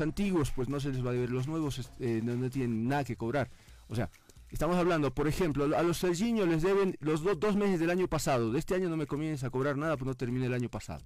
antiguos 0.00 0.50
pues 0.52 0.68
no 0.68 0.80
se 0.80 0.90
les 0.90 1.04
va 1.04 1.10
a 1.10 1.12
deber, 1.12 1.30
los 1.30 1.48
nuevos 1.48 1.90
eh, 2.00 2.20
no, 2.22 2.50
tienen 2.50 2.88
nada 2.88 3.04
que 3.04 3.16
cobrar. 3.16 3.50
O 3.88 3.94
sea, 3.94 4.10
estamos 4.50 4.76
hablando, 4.76 5.14
por 5.14 5.28
ejemplo, 5.28 5.64
a 5.76 5.82
los 5.82 5.98
Sergiño 5.98 6.46
les 6.46 6.62
deben 6.62 6.96
los 7.00 7.22
dos 7.22 7.56
meses 7.56 7.80
del 7.80 7.90
año 7.90 8.08
pasado. 8.08 8.52
De 8.52 8.58
este 8.58 8.74
año 8.74 8.88
no 8.88 8.96
me 8.96 9.06
comienza 9.06 9.48
a 9.48 9.50
cobrar 9.50 9.76
nada, 9.76 9.96
pues 9.96 10.06
no 10.06 10.14
termine 10.14 10.46
el 10.46 10.54
año 10.54 10.68
pasado. 10.68 11.04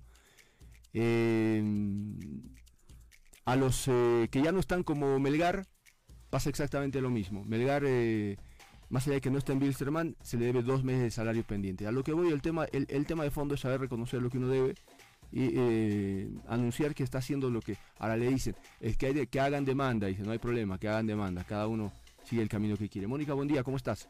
a 3.44 3.56
los 3.56 3.84
que 3.84 4.42
ya 4.42 4.52
no 4.52 4.60
están 4.60 4.83
como 4.83 5.19
Melgar, 5.19 5.67
pasa 6.31 6.49
exactamente 6.49 7.01
lo 7.01 7.11
mismo. 7.11 7.45
Melgar 7.45 7.85
más 8.93 9.06
allá 9.06 9.15
de 9.15 9.21
que 9.22 9.31
no 9.31 9.38
esté 9.38 9.53
en 9.53 9.59
Bilsterman, 9.59 10.17
se 10.22 10.37
le 10.37 10.45
debe 10.45 10.63
dos 10.63 10.85
meses 10.85 11.03
de 11.04 11.11
salario 11.11 11.43
pendiente. 11.45 11.87
A 11.87 11.93
lo 11.93 12.04
que 12.04 12.13
voy, 12.13 12.29
el 12.29 12.43
tema, 12.43 12.67
el, 12.67 13.06
tema 13.06 13.24
de 13.24 13.31
fondo 13.31 13.54
es 13.54 13.61
saber 13.61 13.81
reconocer 13.81 14.21
lo 14.21 14.29
que 14.29 14.37
uno 14.37 14.49
debe 14.49 14.74
y 15.33 15.51
eh, 15.56 16.28
anunciar 16.46 16.95
que 16.95 17.02
está 17.02 17.19
haciendo 17.19 17.51
lo 17.51 17.60
que 17.60 17.78
ahora 17.98 18.16
le 18.16 18.28
dicen, 18.28 18.55
es 18.80 18.96
que, 18.96 19.06
hay 19.06 19.27
que 19.27 19.41
hagan 19.41 19.64
demanda, 19.64 20.06
dice, 20.06 20.23
no 20.23 20.32
hay 20.32 20.38
problema, 20.38 20.78
que 20.78 20.88
hagan 20.88 21.06
demanda, 21.06 21.42
cada 21.45 21.66
uno 21.66 21.92
sigue 22.24 22.42
el 22.42 22.48
camino 22.48 22.77
que 22.77 22.88
quiere. 22.88 23.06
Mónica, 23.08 23.32
buen 23.32 23.48
día, 23.48 23.64
¿cómo 23.64 23.77
estás? 23.77 24.08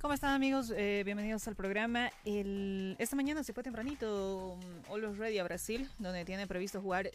¿Cómo 0.00 0.14
están 0.14 0.34
amigos? 0.34 0.72
Eh, 0.76 1.02
bienvenidos 1.04 1.46
al 1.48 1.56
programa. 1.56 2.10
esta 2.24 3.16
mañana 3.16 3.42
se 3.44 3.52
fue 3.52 3.62
tempranito 3.62 4.54
um, 4.54 4.60
All 4.88 5.16
Ready 5.16 5.38
a 5.38 5.44
Brasil, 5.44 5.88
donde 5.98 6.24
tiene 6.24 6.46
previsto 6.46 6.80
jugar 6.80 7.10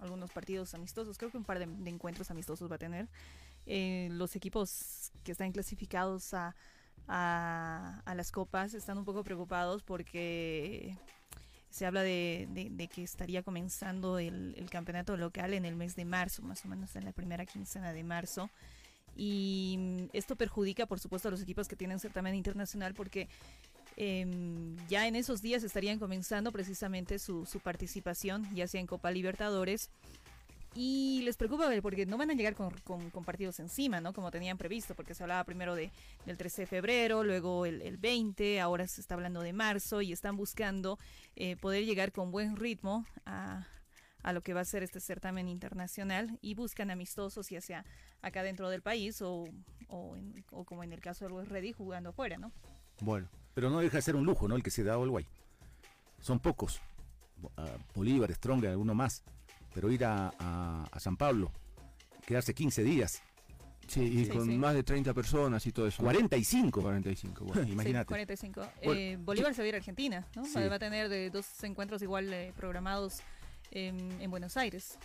algunos 0.00 0.30
partidos 0.30 0.74
amistosos. 0.74 1.16
Creo 1.18 1.30
que 1.30 1.36
un 1.36 1.44
par 1.44 1.58
de, 1.58 1.90
encuentros 1.90 2.30
amistosos 2.30 2.70
va 2.70 2.76
a 2.76 2.78
tener. 2.78 3.08
Eh, 3.66 4.08
los 4.12 4.36
equipos 4.36 5.12
que 5.24 5.32
están 5.32 5.52
clasificados 5.52 6.34
a, 6.34 6.54
a, 7.08 8.14
las 8.16 8.32
copas 8.32 8.74
están 8.74 8.98
un 8.98 9.04
poco 9.04 9.22
preocupados 9.22 9.82
porque 9.82 10.96
se 11.70 11.86
habla 11.86 12.02
de, 12.02 12.88
que 12.94 13.02
estaría 13.02 13.42
comenzando 13.42 14.18
el, 14.18 14.68
campeonato 14.70 15.16
local 15.16 15.54
en 15.54 15.64
el 15.64 15.76
mes 15.76 15.96
de 15.96 16.04
marzo, 16.04 16.42
más 16.42 16.64
o 16.64 16.68
menos 16.68 16.96
en 16.96 17.04
la 17.04 17.12
primera 17.12 17.46
quincena 17.46 17.92
de 17.92 18.04
marzo. 18.04 18.50
Y 19.16 20.08
esto 20.12 20.36
perjudica, 20.36 20.86
por 20.86 21.00
supuesto, 21.00 21.28
a 21.28 21.30
los 21.30 21.42
equipos 21.42 21.68
que 21.68 21.76
tienen 21.76 21.98
certamen 21.98 22.34
internacional 22.34 22.92
porque 22.94 23.28
em, 23.96 24.76
ya 24.88 25.06
en 25.06 25.16
esos 25.16 25.40
días 25.40 25.62
estarían 25.64 25.98
comenzando 25.98 26.52
precisamente 26.52 27.18
su, 27.18 27.46
su 27.46 27.60
participación, 27.60 28.46
ya 28.54 28.68
sea 28.68 28.80
en 28.80 28.86
Copa 28.86 29.10
Libertadores 29.10 29.90
y 30.74 31.22
les 31.22 31.36
preocupa 31.36 31.70
porque 31.80 32.06
no 32.06 32.18
van 32.18 32.30
a 32.30 32.34
llegar 32.34 32.54
con, 32.54 32.70
con, 33.10 33.24
partidos 33.24 33.60
encima, 33.60 34.00
¿no? 34.00 34.12
Como 34.12 34.30
tenían 34.30 34.58
previsto, 34.58 34.94
porque 34.94 35.14
se 35.14 35.22
hablaba 35.22 35.44
primero 35.44 35.74
de, 35.74 35.90
del 36.26 36.36
13 36.36 36.62
de 36.62 36.66
febrero, 36.66 37.24
luego 37.24 37.66
el, 37.66 37.82
el 37.82 37.96
20, 37.96 38.60
ahora 38.60 38.86
se 38.86 39.00
está 39.00 39.14
hablando 39.14 39.40
de 39.40 39.52
marzo 39.52 40.02
y 40.02 40.12
están 40.12 40.36
buscando 40.36 40.98
eh, 41.34 41.56
poder 41.56 41.84
llegar 41.84 42.12
con 42.12 42.30
buen 42.30 42.56
ritmo 42.56 43.06
a, 43.24 43.66
a 44.22 44.32
lo 44.32 44.42
que 44.42 44.54
va 44.54 44.60
a 44.60 44.64
ser 44.64 44.82
este 44.82 45.00
certamen 45.00 45.48
internacional 45.48 46.38
y 46.42 46.54
buscan 46.54 46.90
amistosos 46.90 47.48
ya 47.48 47.60
sea 47.60 47.84
acá 48.22 48.42
dentro 48.42 48.68
del 48.68 48.82
país 48.82 49.22
o, 49.22 49.44
o, 49.88 50.16
como 50.64 50.84
en 50.84 50.92
el 50.92 51.00
caso 51.00 51.24
del 51.24 51.32
West 51.32 51.50
Ready 51.50 51.72
jugando 51.72 52.10
afuera, 52.10 52.36
¿no? 52.36 52.52
Bueno, 53.00 53.28
pero 53.54 53.70
no 53.70 53.78
deja 53.78 53.96
de 53.96 54.02
ser 54.02 54.16
un 54.16 54.24
lujo, 54.24 54.48
¿no? 54.48 54.56
El 54.56 54.62
que 54.62 54.70
se 54.70 54.84
da 54.84 54.94
a 54.94 54.98
Uruguay. 54.98 55.26
Son 56.20 56.40
pocos. 56.40 56.80
Bolívar, 57.94 58.32
Strong, 58.32 58.64
alguno 58.66 58.94
más 58.94 59.22
pero 59.76 59.90
ir 59.90 60.06
a, 60.06 60.88
San 60.98 61.18
Pablo, 61.18 61.52
quedarse 62.26 62.54
15 62.54 62.82
días. 62.82 63.22
Sí, 63.86 64.00
y 64.00 64.26
con 64.26 64.58
más 64.58 64.74
de 64.74 64.82
30 64.82 65.12
personas 65.12 65.66
y 65.66 65.70
todo 65.70 65.86
eso. 65.86 66.02
45. 66.02 66.80
45, 66.80 67.44
bueno, 67.44 67.62
imagínate. 67.68 68.06
45. 68.06 68.62
Eh, 68.80 69.18
Bolívar 69.20 69.54
se 69.54 69.60
va 69.60 69.66
a 69.66 69.68
ir 69.68 69.74
a 69.74 69.76
Argentina, 69.76 70.26
¿no? 70.34 70.44
Va 70.54 70.76
a 70.76 70.78
tener 70.78 71.10
de 71.10 71.28
dos 71.28 71.62
encuentros 71.62 72.00
igual 72.00 72.32
eh, 72.32 72.54
programados 72.56 73.18
en, 73.70 74.30
Buenos 74.30 74.56
Aires. 74.56 74.98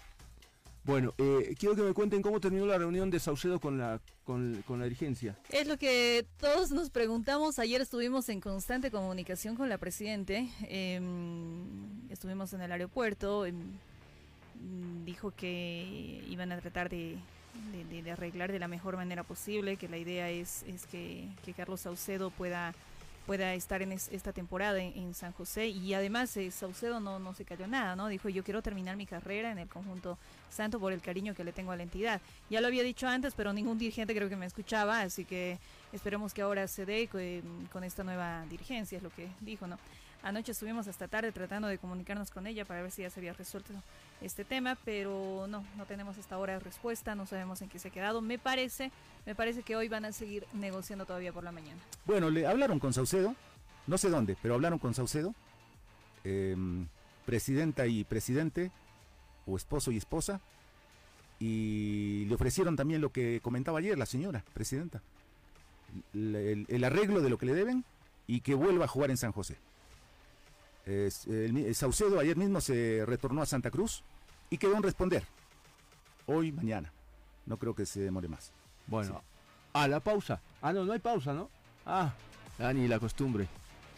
Bueno, 0.86 1.14
eh, 1.18 1.54
quiero 1.60 1.76
que 1.76 1.82
me 1.82 1.94
cuenten 1.94 2.22
cómo 2.22 2.40
terminó 2.40 2.66
la 2.66 2.78
reunión 2.78 3.12
de 3.12 3.20
Saucedo 3.20 3.60
con 3.60 3.78
la, 3.78 4.00
con, 4.24 4.64
con, 4.66 4.80
la 4.80 4.86
dirigencia. 4.86 5.38
Es 5.50 5.68
lo 5.68 5.76
que 5.76 6.26
todos 6.38 6.72
nos 6.72 6.90
preguntamos. 6.90 7.60
Ayer 7.60 7.82
estuvimos 7.82 8.30
en 8.30 8.40
constante 8.40 8.90
comunicación 8.90 9.58
con 9.58 9.68
la 9.68 9.78
Presidente. 9.78 10.50
Em, 10.62 12.10
estuvimos 12.10 12.54
en 12.54 12.62
el 12.62 12.72
aeropuerto. 12.72 13.46
Mm, 13.52 13.91
dijo 15.06 15.32
que 15.32 16.24
iban 16.28 16.52
a 16.52 16.60
tratar 16.60 16.90
de, 16.90 17.18
arreglar 18.12 18.52
de 18.52 18.60
la 18.60 18.68
mejor 18.68 18.96
manera 18.96 19.24
posible, 19.24 19.78
que 19.78 19.88
la 19.88 19.98
idea 19.98 20.30
es, 20.30 20.64
es 20.64 20.86
que, 20.86 21.28
Carlos 21.56 21.82
Saucedo 21.82 22.30
pueda 22.30 22.74
pueda 23.28 23.54
estar 23.54 23.84
en 23.84 23.92
esta 23.92 24.34
temporada 24.34 24.80
en, 24.80 25.14
San 25.14 25.32
José 25.32 25.68
y 25.68 25.94
además 25.94 26.36
eh, 26.38 26.50
Saucedo 26.50 27.00
no, 27.00 27.34
se 27.36 27.46
cayó 27.46 27.68
nada, 27.68 27.96
¿no? 27.96 28.08
Dijo 28.08 28.30
yo 28.30 28.44
quiero 28.44 28.64
terminar 28.64 28.98
mi 28.98 29.06
carrera 29.06 29.52
en 29.52 29.60
el 29.60 29.70
conjunto 29.70 30.18
santo 30.50 30.80
por 30.80 30.92
el 30.92 31.02
cariño 31.02 31.36
que 31.36 31.44
le 31.44 31.54
tengo 31.54 31.72
a 31.72 31.76
la 31.76 31.84
entidad. 31.84 32.20
Ya 32.50 32.62
lo 32.62 32.68
había 32.68 32.82
dicho 32.82 33.08
antes, 33.08 33.36
pero 33.36 33.54
ningún 33.54 33.78
dirigente 33.78 34.16
creo 34.16 34.28
que 34.28 34.36
me 34.36 34.48
escuchaba, 34.48 35.02
así 35.02 35.24
que 35.24 35.60
esperemos 35.94 36.34
que 36.34 36.42
ahora 36.42 36.68
se 36.68 36.86
dé 36.86 37.08
con, 37.08 37.22
con 37.72 37.84
esta 37.84 38.04
nueva 38.04 38.44
dirigencia, 38.50 38.98
es 38.98 39.04
lo 39.04 39.12
que 39.12 39.30
dijo, 39.40 39.68
¿no? 39.68 39.78
Anoche 40.24 40.52
estuvimos 40.52 40.88
hasta 40.88 41.08
tarde 41.08 41.32
tratando 41.32 41.68
de 41.68 41.80
comunicarnos 41.80 42.30
con 42.30 42.46
ella 42.46 42.64
para 42.64 42.84
ver 42.84 42.92
si 42.92 43.02
ya 43.02 43.09
se 43.09 43.20
había 43.20 43.34
resuelto 43.34 43.74
este 44.22 44.46
tema, 44.46 44.78
pero 44.86 45.48
no, 45.50 45.66
no 45.78 45.86
tenemos 45.88 46.18
hasta 46.20 46.36
ahora 46.36 46.59
respuesta, 46.59 47.16
no 47.16 47.26
sabemos 47.26 47.62
en 47.64 47.70
qué 47.70 47.80
se 47.80 47.88
ha 47.88 47.92
quedado. 47.92 48.22
Me 48.22 48.38
parece, 48.38 48.92
me 49.26 49.34
parece 49.34 49.64
que 49.64 49.76
hoy 49.76 49.88
van 49.88 50.06
a 50.06 50.12
seguir 50.12 50.46
negociando 50.54 51.06
todavía 51.06 51.34
por 51.34 51.44
la 51.44 51.52
mañana. 51.52 51.81
Bueno, 52.06 52.30
le 52.30 52.46
hablaron 52.46 52.78
con 52.80 52.94
Saucedo, 52.94 53.36
no 53.88 53.98
sé 53.98 54.10
dónde, 54.10 54.38
pero 54.40 54.54
hablaron 54.54 54.78
con 54.78 54.94
Saucedo, 54.94 55.34
em, 56.24 56.88
presidenta 57.26 57.88
y 57.88 58.04
presidente, 58.04 58.72
o 59.48 59.58
esposo 59.58 59.92
y 59.92 59.98
esposa, 59.98 60.40
y 61.40 62.26
le 62.26 62.36
ofrecieron 62.36 62.76
también 62.76 63.02
lo 63.02 63.12
que 63.12 63.40
comentaba 63.42 63.80
ayer 63.80 63.98
la 63.98 64.06
señora 64.06 64.44
presidenta, 64.54 65.02
el 66.14 66.84
arreglo 66.84 67.22
de 67.22 67.30
lo 67.31 67.40
que 67.40 67.48
le 67.48 67.56
deben 67.56 67.84
y 68.28 68.42
que 68.42 68.54
vuelva 68.54 68.86
a 68.86 68.88
jugar 68.88 69.10
en 69.10 69.18
San 69.18 69.31
José 69.31 69.58
el, 71.28 71.75
Saucedo 71.75 72.19
ayer 72.19 72.38
mismo 72.38 72.62
se 72.62 73.03
retornó 73.06 73.41
a 73.41 73.46
Santa 73.46 73.72
Cruz 73.72 74.03
y 74.50 74.57
quedó 74.57 74.75
en 74.75 74.84
responder. 74.84 75.24
Hoy, 76.25 76.52
mañana. 76.52 76.91
No 77.46 77.57
creo 77.57 77.74
que 77.74 77.85
se 77.85 78.02
demore 78.02 78.28
más. 78.28 78.52
Bueno, 78.88 79.22
a 79.74 79.88
la 79.88 80.00
pausa. 80.00 80.41
Ah, 80.62 80.74
no, 80.74 80.85
no 80.85 80.94
hay 80.94 81.00
pausa, 81.00 81.34
¿no? 81.34 81.50
Ah, 81.85 82.13
ni 82.74 82.88
la 82.88 83.00
costumbre. 83.00 83.47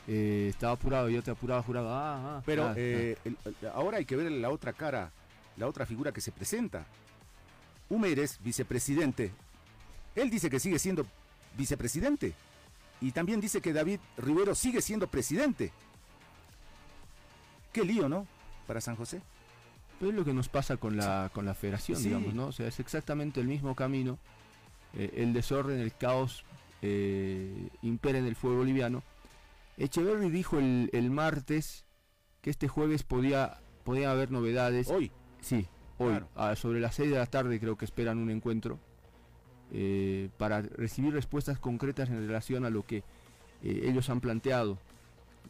Eh, 0.07 0.47
estaba 0.49 0.73
apurado, 0.73 1.09
yo 1.09 1.21
te 1.23 1.31
apuraba, 1.31 1.61
jurado. 1.63 1.89
Ah, 1.89 2.37
ah, 2.37 2.43
Pero 2.45 2.67
ah, 2.67 2.73
eh, 2.77 3.17
ah. 3.25 3.71
ahora 3.73 3.97
hay 3.97 4.05
que 4.05 4.15
ver 4.15 4.31
la 4.31 4.49
otra 4.49 4.73
cara, 4.73 5.11
la 5.57 5.67
otra 5.67 5.85
figura 5.85 6.11
que 6.11 6.21
se 6.21 6.31
presenta. 6.31 6.85
Humérez, 7.89 8.39
vicepresidente. 8.43 9.31
Él 10.15 10.29
dice 10.29 10.49
que 10.49 10.59
sigue 10.59 10.79
siendo 10.79 11.05
vicepresidente. 11.57 12.33
Y 13.01 13.11
también 13.11 13.41
dice 13.41 13.61
que 13.61 13.73
David 13.73 13.99
Rivero 14.17 14.55
sigue 14.55 14.81
siendo 14.81 15.07
presidente. 15.07 15.71
Qué 17.73 17.83
lío, 17.83 18.07
¿no? 18.07 18.27
Para 18.67 18.79
San 18.79 18.95
José. 18.95 19.21
Pero 19.99 20.11
es 20.11 20.15
lo 20.15 20.23
que 20.23 20.33
nos 20.33 20.47
pasa 20.47 20.77
con 20.77 20.95
la, 20.95 21.31
con 21.33 21.45
la 21.45 21.55
federación, 21.55 22.01
digamos, 22.01 22.33
¿no? 22.33 22.47
O 22.47 22.51
sea, 22.51 22.67
es 22.67 22.79
exactamente 22.79 23.41
el 23.41 23.47
mismo 23.47 23.75
camino. 23.75 24.19
Eh, 24.93 25.11
el 25.17 25.33
desorden, 25.33 25.79
el 25.79 25.93
caos 25.95 26.45
eh, 26.81 27.69
impera 27.81 28.19
en 28.19 28.25
el 28.25 28.35
fuego 28.35 28.57
boliviano. 28.57 29.01
Echeverry 29.77 30.29
dijo 30.29 30.59
el, 30.59 31.09
martes 31.09 31.85
que 32.41 32.51
este 32.51 32.67
jueves 32.67 33.03
podía, 33.03 33.59
podía 33.83 34.11
haber 34.11 34.29
novedades. 34.29 34.89
Hoy. 34.89 35.11
Sí, 35.41 35.67
hoy. 35.97 36.19
sobre 36.55 36.79
las 36.79 36.95
6 36.95 37.09
de 37.09 37.17
la 37.17 37.25
tarde 37.25 37.59
creo 37.59 37.75
que 37.75 37.85
esperan 37.85 38.19
un 38.19 38.29
encuentro 38.29 38.79
eh, 39.71 40.29
para 40.37 40.61
recibir 40.61 41.11
respuestas 41.11 41.57
concretas 41.57 42.09
en 42.09 42.27
relación 42.27 42.65
a 42.65 42.69
lo 42.69 42.85
que 42.85 43.03
ellos 43.63 44.09
han 44.09 44.19
planteado 44.19 44.77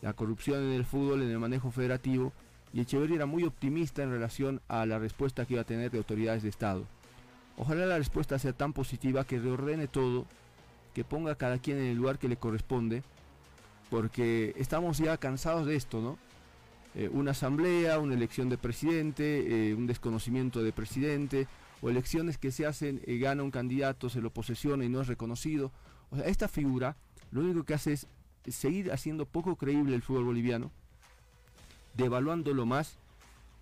la 0.03 0.11
corrupción 0.11 0.61
en 0.65 0.73
el 0.73 0.83
fútbol, 0.83 1.21
en 1.21 1.29
el 1.29 1.39
manejo 1.39 1.71
federativo, 1.71 2.33
y 2.73 2.81
Echeverría 2.81 3.15
era 3.15 3.25
muy 3.25 3.43
optimista 3.43 4.03
en 4.03 4.11
relación 4.11 4.61
a 4.67 4.85
la 4.85 4.99
respuesta 4.99 5.45
que 5.45 5.53
iba 5.53 5.61
a 5.61 5.65
tener 5.65 5.91
de 5.91 5.97
autoridades 5.97 6.43
de 6.43 6.49
Estado. 6.49 6.85
Ojalá 7.57 7.85
la 7.85 7.97
respuesta 7.97 8.37
sea 8.37 8.51
tan 8.51 8.73
positiva 8.73 9.23
que 9.23 9.39
reordene 9.39 9.87
todo, 9.87 10.25
que 10.93 11.05
ponga 11.05 11.31
a 11.31 11.35
cada 11.35 11.57
quien 11.57 11.77
en 11.77 11.85
el 11.85 11.97
lugar 11.97 12.19
que 12.19 12.27
le 12.27 12.35
corresponde, 12.35 13.01
porque 13.89 14.53
estamos 14.57 14.97
ya 14.97 15.15
cansados 15.17 15.65
de 15.65 15.77
esto, 15.77 16.01
¿no? 16.01 16.17
Eh, 16.95 17.09
una 17.13 17.31
asamblea, 17.31 17.97
una 17.99 18.13
elección 18.13 18.49
de 18.49 18.57
presidente, 18.57 19.69
eh, 19.69 19.73
un 19.73 19.87
desconocimiento 19.87 20.61
de 20.63 20.73
presidente, 20.73 21.47
o 21.81 21.89
elecciones 21.89 22.37
que 22.37 22.51
se 22.51 22.65
hacen, 22.65 23.01
eh, 23.05 23.19
gana 23.19 23.43
un 23.43 23.51
candidato, 23.51 24.09
se 24.09 24.19
lo 24.19 24.31
posesiona 24.31 24.83
y 24.83 24.89
no 24.89 24.99
es 24.99 25.07
reconocido. 25.07 25.71
O 26.09 26.17
sea, 26.17 26.25
esta 26.25 26.49
figura 26.49 26.97
lo 27.31 27.41
único 27.41 27.63
que 27.63 27.73
hace 27.73 27.93
es 27.93 28.07
seguir 28.47 28.91
haciendo 28.91 29.25
poco 29.25 29.55
creíble 29.55 29.95
el 29.95 30.01
fútbol 30.01 30.25
boliviano, 30.25 30.71
devaluándolo 31.95 32.65
más 32.65 32.97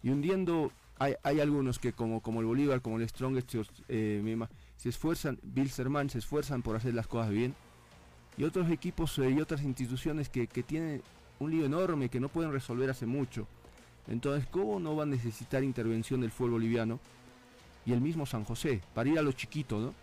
y 0.03 0.09
hundiendo. 0.09 0.71
Hay, 0.99 1.15
hay 1.23 1.39
algunos 1.39 1.79
que, 1.79 1.93
como, 1.93 2.21
como 2.21 2.41
el 2.41 2.45
Bolívar, 2.45 2.81
como 2.81 2.99
el 2.99 3.09
Strongest, 3.09 3.55
eh, 3.87 4.47
se 4.77 4.89
esfuerzan, 4.89 5.39
Bilzerman, 5.41 6.11
se 6.11 6.19
esfuerzan 6.19 6.61
por 6.61 6.75
hacer 6.75 6.93
las 6.93 7.07
cosas 7.07 7.31
bien. 7.31 7.55
Y 8.37 8.43
otros 8.43 8.69
equipos 8.69 9.17
eh, 9.17 9.31
y 9.31 9.41
otras 9.41 9.63
instituciones 9.63 10.29
que, 10.29 10.45
que 10.47 10.61
tienen 10.61 11.01
un 11.39 11.49
lío 11.49 11.65
enorme 11.65 12.09
que 12.09 12.19
no 12.19 12.29
pueden 12.29 12.51
resolver 12.51 12.89
hace 12.89 13.07
mucho. 13.07 13.47
Entonces, 14.07 14.47
¿cómo 14.51 14.79
no 14.79 14.95
va 14.95 15.03
a 15.03 15.07
necesitar 15.07 15.63
intervención 15.63 16.21
del 16.21 16.31
fútbol 16.31 16.51
boliviano? 16.51 16.99
y 17.85 17.93
el 17.93 18.01
mismo 18.01 18.25
San 18.25 18.43
José, 18.43 18.81
para 18.93 19.09
ir 19.09 19.19
a 19.19 19.21
lo 19.21 19.31
chiquito, 19.31 19.79
¿no? 19.79 19.93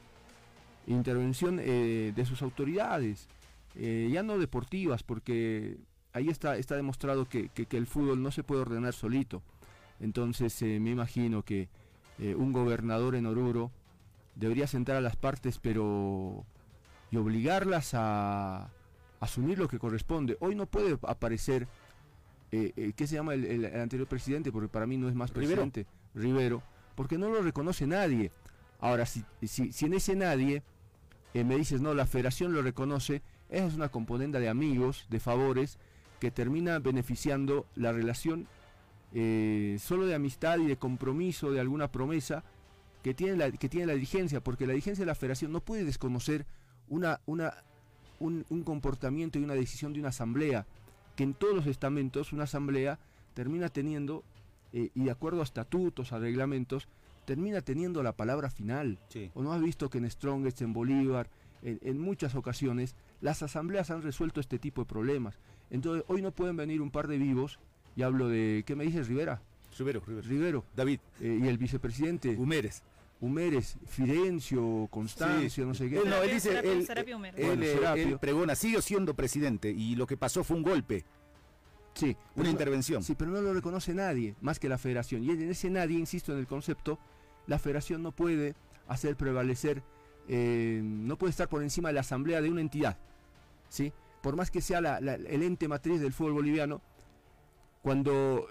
Intervención 0.87 1.59
eh, 1.61 2.13
de 2.15 2.25
sus 2.25 2.43
autoridades, 2.43 3.29
eh, 3.79 4.09
ya 4.13 4.23
no 4.23 4.39
deportivas, 4.39 5.03
porque 5.03 5.79
ahí 6.13 6.29
está, 6.29 6.57
está 6.57 6.77
demostrado 6.77 7.29
que, 7.29 7.51
el 7.55 7.87
fútbol 7.87 8.23
no 8.23 8.31
se 8.31 8.43
puede 8.43 8.63
ordenar 8.63 8.93
solito. 8.93 9.43
Entonces 10.01 10.61
eh, 10.63 10.79
me 10.81 10.91
imagino 10.91 11.43
que 11.43 11.69
un 12.37 12.53
gobernador 12.53 13.15
en 13.15 13.27
Oruro 13.27 13.71
debería 14.35 14.67
sentar 14.67 14.97
a 14.97 15.01
las 15.01 15.15
partes, 15.15 15.61
pero 15.61 16.45
y 17.13 17.17
obligarlas 17.17 17.95
a 17.95 18.73
asumir 19.21 19.57
lo 19.57 19.69
que 19.69 19.79
corresponde. 19.79 20.37
Hoy 20.41 20.57
no 20.57 20.67
puede 20.67 20.99
aparecer, 21.03 21.69
¿qué 22.51 23.07
se 23.07 23.15
llama 23.15 23.35
el, 23.35 23.67
anterior 23.67 24.09
presidente? 24.09 24.51
Porque 24.51 24.67
para 24.67 24.85
mí 24.89 24.97
no 24.97 25.09
es 25.09 25.15
más 25.15 25.31
presidente, 25.31 25.87
Rivero 26.13 26.61
porque 26.99 27.17
no 27.17 27.29
lo 27.29 27.43
reconoce 27.43 27.87
nadie. 27.87 28.33
Ahora, 28.81 29.07
si, 29.07 29.23
si, 29.47 29.87
en 29.87 29.95
ese 29.95 30.17
nadie 30.17 30.65
eh, 31.33 31.45
me 31.45 31.57
dices, 31.57 31.81
no, 31.81 31.95
la 31.95 32.07
federación 32.07 32.53
lo 32.53 32.61
reconoce, 32.61 33.23
es 33.49 33.75
una 33.75 33.89
componente 33.89 34.41
de 34.41 34.49
amigos, 34.49 35.07
de 35.11 35.21
favores, 35.21 35.79
que 36.21 36.31
termina 36.31 36.79
beneficiando 36.79 37.67
la 37.75 37.93
relación 37.93 38.47
eh, 39.15 39.77
solo 39.81 40.07
de 40.07 40.15
amistad 40.15 40.59
y 40.59 40.67
de 40.67 40.77
compromiso, 40.77 41.51
de 41.53 41.61
alguna 41.61 41.91
promesa 41.91 42.45
que 43.03 43.15
tiene, 43.15 43.37
la, 43.37 43.51
que 43.51 43.69
tiene 43.69 43.87
la 43.87 43.95
dirigencia, 43.95 44.43
porque 44.43 44.67
la 44.67 44.73
dirigencia 44.73 45.03
de 45.03 45.07
la 45.07 45.15
federación 45.15 45.53
no 45.53 45.61
puede 45.61 45.85
desconocer 45.85 46.45
una, 46.89 47.21
una, 47.27 47.55
un, 48.19 48.45
un 48.49 48.63
comportamiento 48.65 49.39
y 49.39 49.45
una 49.45 49.55
decisión 49.55 49.93
de 49.93 50.01
una 50.01 50.09
asamblea, 50.09 50.67
que 51.17 51.23
en 51.23 51.35
todos 51.35 51.55
los 51.55 51.67
estamentos 51.67 52.33
una 52.33 52.45
asamblea 52.45 52.99
termina 53.35 53.69
teniendo 53.69 54.25
eh, 54.73 54.91
y 54.95 55.05
de 55.05 55.11
acuerdo 55.11 55.41
a 55.41 55.45
estatutos, 55.45 56.13
a 56.13 56.19
reglamentos, 56.19 56.89
termina 57.25 57.61
teniendo 57.61 58.03
la 58.03 58.13
palabra 58.13 58.51
final. 58.51 58.99
¿O 59.35 59.43
no 59.43 59.53
has 59.53 59.63
visto 59.63 59.91
que 59.91 59.99
en 59.99 60.11
Strongest, 60.11 60.63
en 60.63 60.73
Bolívar, 60.73 61.29
en, 61.63 62.01
muchas 62.01 62.35
ocasiones, 62.35 62.95
las 63.21 63.43
asambleas 63.43 63.91
han 63.91 64.03
resuelto 64.03 64.41
este 64.41 64.59
tipo 64.59 64.83
de 64.83 64.87
problemas? 64.87 65.39
Entonces, 65.71 66.05
hoy 66.09 66.23
no 66.23 66.33
pueden 66.33 66.57
venir 66.57 66.81
un 66.81 66.91
par 66.91 67.09
de 67.09 67.19
vivos, 67.19 67.59
y 67.97 68.03
hablo 68.03 68.29
de, 68.29 68.65
¿qué 68.67 68.77
me 68.77 68.85
dices, 68.85 69.09
Rivera? 69.09 69.43
Rivero, 69.77 70.03
Rivero. 70.23 70.65
David. 70.75 71.01
Eh, 71.21 71.41
y 71.43 71.47
el 71.47 71.59
vicepresidente. 71.59 72.37
Humérez. 72.37 72.83
Humérez, 73.21 73.77
Fidencio, 73.87 74.87
Constancio, 74.91 75.67
no 75.67 75.75
sé 75.75 75.91
qué. 75.91 75.99
Él, 75.99 76.09
no, 76.09 76.23
él 76.23 76.31
dice, 76.31 76.57
él, 76.61 78.19
pregona, 78.21 78.55
sigue 78.55 78.81
siendo 78.81 79.15
presidente 79.15 79.71
y 79.71 79.97
lo 79.97 80.07
que 80.07 80.17
pasó 80.17 80.45
fue 80.45 80.57
un 80.57 80.63
golpe. 80.63 81.05
Sí, 81.95 82.17
una 82.37 82.49
intervención. 82.49 83.03
Sí, 83.03 83.17
pero 83.17 83.33
no 83.33 83.41
lo 83.41 83.53
reconoce 83.53 83.93
nadie, 83.93 84.37
más 84.41 84.61
que 84.61 84.69
la 84.69 84.79
federación. 84.79 85.25
Y 85.25 85.31
en 85.31 85.51
ese 85.51 85.69
nadie, 85.69 85.99
insisto 85.99 86.33
en 86.33 86.39
el 86.39 86.47
concepto, 86.47 87.01
la 87.49 87.59
federación 87.59 88.05
no 88.05 88.13
puede 88.13 88.55
hacer 88.87 89.17
prevalecer, 89.17 89.83
eh, 90.29 90.81
no 90.83 91.17
puede 91.17 91.31
estar 91.31 91.49
por 91.49 91.63
encima 91.63 91.89
de 91.89 91.95
la 91.95 92.01
asamblea 92.01 92.41
de 92.41 92.51
una 92.51 92.61
entidad. 92.61 92.99
¿sí? 93.69 93.93
Por 94.23 94.37
más 94.37 94.51
que 94.51 94.61
sea 94.61 94.79
el 94.79 95.43
ente 95.43 95.69
matriz 95.69 96.01
del 96.01 96.13
fútbol 96.13 96.35
boliviano, 96.35 96.83
cuando, 97.83 98.47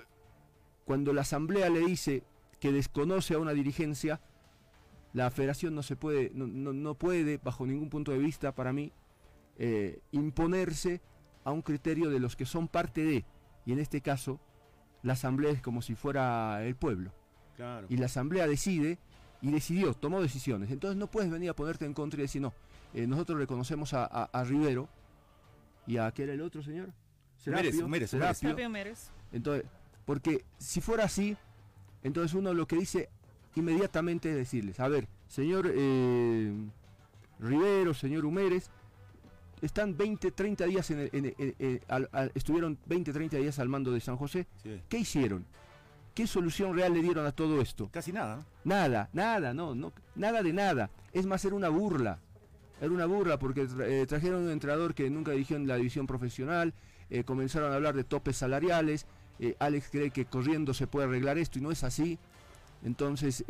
cuando 0.85 1.13
la 1.13 1.21
asamblea 1.21 1.69
le 1.69 1.81
dice 1.81 2.23
que 2.59 2.71
desconoce 2.71 3.35
a 3.35 3.39
una 3.39 3.53
dirigencia, 3.53 4.19
la 5.13 5.29
federación 5.29 5.75
no 5.75 5.83
se 5.83 5.95
puede, 5.95 6.31
no, 6.33 6.95
puede, 6.95 7.37
bajo 7.37 7.65
ningún 7.65 7.89
punto 7.89 8.11
de 8.11 8.17
vista, 8.17 8.55
para 8.55 8.73
mí, 8.73 8.91
eh, 9.57 9.99
imponerse 10.11 11.01
a 11.43 11.51
un 11.51 11.61
criterio 11.61 12.09
de 12.09 12.19
los 12.19 12.35
que 12.35 12.45
son 12.45 12.67
parte 12.67 13.03
de 13.03 13.25
y 13.65 13.73
en 13.73 13.79
este 13.79 14.01
caso 14.01 14.39
la 15.03 15.13
asamblea 15.13 15.51
es 15.51 15.61
como 15.61 15.81
si 15.81 15.95
fuera 15.95 16.63
el 16.65 16.75
pueblo. 16.75 17.11
Y 17.89 17.97
la 17.97 18.05
asamblea 18.05 18.47
decide 18.47 18.99
y 19.41 19.51
decidió, 19.51 19.93
tomó 19.93 20.21
decisiones. 20.21 20.71
Entonces 20.71 20.97
no 20.97 21.07
puedes 21.07 21.29
venir 21.29 21.49
a 21.49 21.55
ponerte 21.55 21.85
en 21.85 21.93
contra 21.93 22.19
y 22.19 22.23
decir, 22.23 22.41
no, 22.41 22.53
eh, 22.93 23.07
nosotros 23.07 23.39
reconocemos 23.39 23.93
a, 23.93 24.43
Rivero 24.45 24.87
y 25.85 25.97
a, 25.97 26.11
¿qué 26.11 26.23
era 26.23 26.33
el 26.33 26.41
otro 26.41 26.63
señor? 26.63 26.89
Serapio, 27.37 27.71
Entonces, 29.31 29.65
porque 30.05 30.43
si 30.57 30.81
fuera 30.81 31.03
así, 31.05 31.37
entonces 32.03 32.33
uno 32.33 32.53
lo 32.53 32.67
que 32.67 32.77
dice 32.77 33.09
inmediatamente 33.55 34.29
es 34.29 34.35
decirles, 34.35 34.79
a 34.79 34.87
ver, 34.87 35.07
señor 35.27 35.69
eh, 35.73 36.53
Rivero, 37.39 37.93
señor 37.93 38.25
Humérez, 38.25 38.69
están 39.61 39.97
20, 39.97 40.31
30 40.31 40.65
días 40.65 40.91
en, 40.91 41.35
estuvieron 42.35 42.77
20, 42.85 43.13
30 43.13 43.37
días 43.37 43.59
al 43.59 43.69
mando 43.69 43.91
de 43.91 43.99
San 43.99 44.15
José. 44.17 44.45
¿Qué 44.87 44.99
hicieron? 44.99 45.45
¿Qué 46.17 46.25
solución 46.25 46.75
real 46.75 46.95
le 46.95 47.03
dieron 47.03 47.27
a 47.27 47.31
todo 47.31 47.61
esto? 47.61 47.89
Casi 47.91 48.11
nada. 48.11 48.43
Nada, 48.63 49.07
nada, 49.13 49.53
no, 49.53 49.75
no, 49.75 49.93
nada 50.15 50.41
de 50.41 50.51
nada. 50.51 50.89
Es 51.13 51.27
más, 51.27 51.45
era 51.45 51.53
una 51.53 51.69
burla. 51.69 52.17
Era 52.81 52.89
una 52.89 53.05
burla 53.05 53.37
porque 53.37 53.67
eh, 53.81 54.03
trajeron 54.07 54.45
un 54.45 54.49
entrenador 54.49 54.95
que 54.95 55.11
nunca 55.11 55.33
dirigió 55.33 55.57
en 55.57 55.67
la 55.67 55.75
división 55.75 56.07
profesional, 56.07 56.73
eh, 57.11 57.23
comenzaron 57.23 57.71
a 57.71 57.75
hablar 57.75 57.95
de 57.95 58.03
topes 58.03 58.35
salariales, 58.35 59.05
eh, 59.37 59.55
Alex 59.59 59.89
cree 59.91 60.09
que 60.09 60.25
corriendo 60.25 60.73
se 60.73 60.87
puede 60.87 61.05
arreglar 61.05 61.37
esto 61.37 61.59
y 61.59 61.61
no 61.61 61.69
es 61.69 61.83
así. 61.83 62.17
Entonces, 62.83 63.45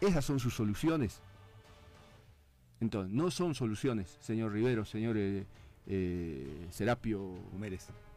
esas 0.00 0.24
son 0.24 0.40
sus 0.40 0.54
soluciones. 0.54 1.20
Entonces, 2.80 3.12
no 3.12 3.30
son 3.30 3.54
soluciones, 3.54 4.16
señor 4.22 4.52
Rivero, 4.52 4.86
señor 4.86 5.18
eh, 5.18 5.44
Serapio 6.70 7.20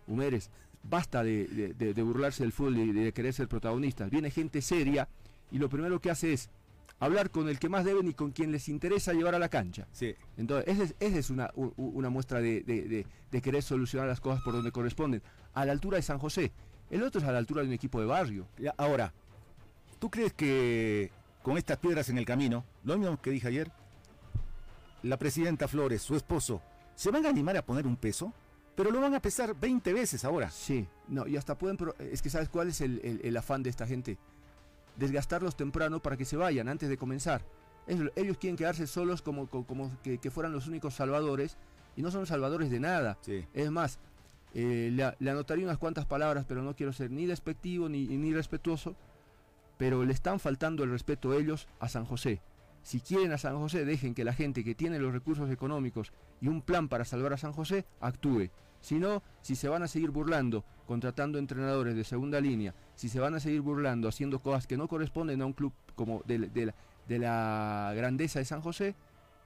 Humérez. 0.08 0.50
Basta 0.84 1.24
de, 1.24 1.94
burlarse 2.04 2.44
del 2.44 2.52
fútbol 2.52 2.78
y 2.78 2.92
de, 2.92 3.14
querer 3.14 3.34
ser 3.34 3.48
protagonistas. 3.48 4.10
Viene 4.10 4.32
gente 4.32 4.62
seria 4.62 5.08
y 5.52 5.58
lo 5.58 5.70
primero 5.70 6.00
que 6.00 6.10
hace 6.10 6.34
es 6.34 6.50
hablar 7.00 7.32
con 7.32 7.50
el 7.50 7.60
que 7.60 7.70
más 7.70 7.84
deben 7.84 8.08
y 8.08 8.14
con 8.14 8.32
quien 8.32 8.52
les 8.52 8.70
interesa 8.70 9.14
llevar 9.14 9.36
a 9.36 9.40
la 9.40 9.50
cancha. 9.50 9.88
Sí. 9.92 10.16
Entonces, 10.38 10.96
esa 11.00 11.18
es, 11.18 11.30
una, 11.30 11.52
muestra 12.10 12.42
de, 12.42 13.06
querer 13.42 13.64
solucionar 13.64 14.08
las 14.08 14.20
cosas 14.20 14.42
por 14.44 14.54
donde 14.54 14.72
corresponden. 14.72 15.22
A 15.54 15.66
la 15.66 15.72
altura 15.72 15.98
de 15.98 16.04
San 16.04 16.20
José. 16.20 16.52
El 16.90 17.04
otro 17.04 17.22
es 17.22 17.28
a 17.28 17.32
la 17.32 17.38
altura 17.38 17.62
de 17.62 17.70
un 17.70 17.74
equipo 17.74 18.00
de 18.00 18.06
barrio. 18.06 18.48
Ahora, 18.78 19.14
¿tú 20.00 20.10
crees 20.10 20.34
que 20.34 21.10
con 21.42 21.58
estas 21.58 21.78
piedras 21.78 22.10
en 22.10 22.18
el 22.18 22.26
camino, 22.26 22.66
lo 22.84 22.98
mismo 22.98 23.20
que 23.22 23.32
dije 23.32 23.48
ayer, 23.48 23.72
la 25.04 25.18
presidenta 25.18 25.68
Flores, 25.68 26.02
su 26.02 26.16
esposo, 26.16 26.62
¿se 26.96 27.10
van 27.10 27.26
a 27.26 27.30
animar 27.30 27.58
a 27.58 27.66
poner 27.66 27.88
un 27.88 27.96
peso? 27.96 28.34
Pero 28.82 28.94
lo 28.96 29.00
van 29.00 29.14
a 29.14 29.22
pesar 29.22 29.54
20 29.54 29.94
veces 29.94 30.26
ahora. 30.26 30.50
Sí, 30.50 30.88
no, 31.08 31.28
y 31.28 31.38
hasta 31.38 31.56
pueden... 31.56 31.78
Es 32.00 32.24
que 32.24 32.32
¿sabes 32.32 32.50
cuál 32.50 32.70
es 32.70 32.82
el, 32.82 33.38
afán 33.38 33.62
de 33.62 33.70
esta 33.70 33.86
gente? 33.86 34.18
Desgastarlos 34.96 35.56
temprano 35.56 36.02
para 36.02 36.18
que 36.18 36.26
se 36.26 36.36
vayan 36.36 36.68
antes 36.68 36.90
de 36.90 36.98
comenzar. 36.98 37.46
ellos 37.86 38.40
quieren 38.40 38.58
quedarse 38.58 38.88
solos 38.88 39.22
como, 39.22 39.46
como, 39.46 39.92
que, 40.02 40.32
fueran 40.32 40.52
los 40.52 40.66
únicos 40.66 40.96
salvadores 40.96 41.58
y 41.96 42.02
no 42.02 42.10
son 42.10 42.26
salvadores 42.26 42.72
de 42.72 42.80
nada. 42.80 43.20
Es 43.54 43.70
más, 43.70 44.00
eh, 44.56 44.90
le, 44.92 45.30
anotaría 45.30 45.64
unas 45.64 45.78
cuantas 45.78 46.08
palabras, 46.08 46.46
pero 46.48 46.64
no 46.64 46.76
quiero 46.76 46.92
ser 46.92 47.12
ni 47.12 47.28
despectivo 47.28 47.88
ni, 47.88 48.08
ni 48.08 48.34
respetuoso, 48.34 48.96
pero 49.78 50.04
le 50.04 50.14
están 50.14 50.40
faltando 50.40 50.84
el 50.84 50.90
respeto 50.90 51.36
ellos 51.36 51.68
a 51.80 51.88
San 51.88 52.06
José. 52.06 52.42
Si 52.82 53.00
quieren 53.00 53.32
a 53.32 53.38
San 53.38 53.60
José, 53.60 53.86
dejen 53.86 54.16
que 54.16 54.24
la 54.24 54.34
gente 54.34 54.64
que 54.64 54.74
tiene 54.74 54.98
los 54.98 55.14
recursos 55.14 55.52
económicos 55.52 56.12
y 56.42 56.48
un 56.48 56.64
plan 56.64 56.90
para 56.90 57.06
salvar 57.06 57.34
a 57.34 57.38
San 57.38 57.54
José 57.54 57.86
actúe. 58.00 58.50
Si 58.82 59.00
no, 59.00 59.24
si 59.42 59.56
se 59.56 59.70
van 59.70 59.84
a 59.84 59.88
seguir 59.88 60.12
burlando, 60.12 60.64
contratando 60.88 61.40
entrenadores 61.40 61.96
de 61.96 62.04
segunda 62.04 62.42
línea, 62.42 62.74
si 62.96 63.10
se 63.10 63.20
van 63.20 63.36
a 63.36 63.40
seguir 63.40 63.62
burlando, 63.62 64.08
haciendo 64.08 64.40
cosas 64.40 64.68
que 64.68 64.78
no 64.78 64.88
corresponden 64.88 65.42
a 65.42 65.46
un 65.46 65.54
club 65.54 65.74
como 65.96 66.22
de, 66.26 66.74
de 67.08 67.20
la 67.20 67.94
grandeza 67.96 68.40
de 68.40 68.46
San 68.46 68.62
José, 68.62 68.96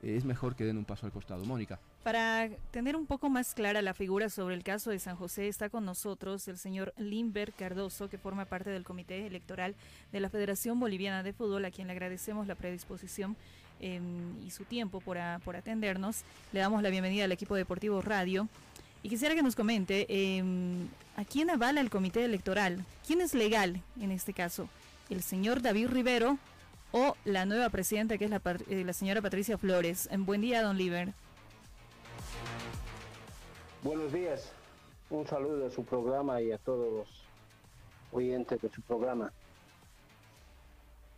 es 0.01 0.25
mejor 0.25 0.55
que 0.55 0.63
den 0.63 0.77
un 0.77 0.85
paso 0.85 1.05
al 1.05 1.11
costado. 1.11 1.43
Mónica. 1.45 1.79
Para 2.03 2.49
tener 2.71 2.95
un 2.95 3.07
poco 3.07 3.29
más 3.29 3.55
clara 3.55 3.81
la 3.81 3.93
figura 3.93 4.29
sobre 4.29 4.55
el 4.55 4.63
caso 4.63 4.91
de 4.91 4.99
San 4.99 5.15
José, 5.15 5.47
está 5.47 5.69
con 5.69 5.85
nosotros 5.85 6.47
el 6.47 6.57
señor 6.57 6.93
Limber 6.97 7.53
Cardoso, 7.53 8.09
que 8.09 8.17
forma 8.17 8.45
parte 8.45 8.69
del 8.69 8.83
Comité 8.83 9.25
Electoral 9.25 9.75
de 10.11 10.19
la 10.19 10.29
Federación 10.29 10.79
Boliviana 10.79 11.23
de 11.23 11.33
Fútbol, 11.33 11.65
a 11.65 11.71
quien 11.71 11.87
le 11.87 11.93
agradecemos 11.93 12.45
la 12.45 12.55
predisposición 12.55 13.35
em, 13.79 14.39
y 14.43 14.51
su 14.51 14.65
tiempo 14.65 15.01
por 15.01 15.17
atendernos. 15.17 16.23
Le 16.53 16.59
damos 16.59 16.83
la 16.83 16.89
bienvenida 16.89 17.25
al 17.25 17.31
equipo 17.31 17.55
deportivo 17.55 18.01
Radio. 18.01 18.47
Y 19.05 19.07
quisiera 19.07 19.35
que 19.35 19.43
nos 19.43 19.55
comente 19.55 20.07
em, 20.09 20.87
a 21.15 21.23
quién 21.25 21.51
avala 21.51 21.79
el 21.79 21.91
comité 21.91 22.25
electoral, 22.25 22.83
quién 23.05 23.21
es 23.21 23.35
legal 23.35 23.79
en 24.01 24.09
este 24.09 24.33
caso, 24.33 24.67
el 25.11 25.21
señor 25.21 25.61
David 25.61 25.89
Rivero 25.89 26.39
o 26.91 27.15
la 27.23 27.45
nueva 27.45 27.69
presidenta 27.69 28.17
que 28.17 28.25
es 28.25 28.31
la, 28.31 28.41
eh, 28.67 28.83
la 28.83 28.93
señora 28.93 29.21
Patricia 29.21 29.59
Flores. 29.59 30.09
En 30.11 30.25
buen 30.25 30.41
día, 30.41 30.63
don 30.63 30.75
Liber. 30.75 31.13
Buenos 33.83 34.11
días. 34.11 34.51
Un 35.11 35.27
saludo 35.27 35.67
a 35.67 35.69
su 35.69 35.85
programa 35.85 36.41
y 36.41 36.51
a 36.51 36.57
todos 36.57 36.91
los 36.91 37.23
oyentes 38.11 38.59
de 38.59 38.69
su 38.71 38.81
programa. 38.81 39.31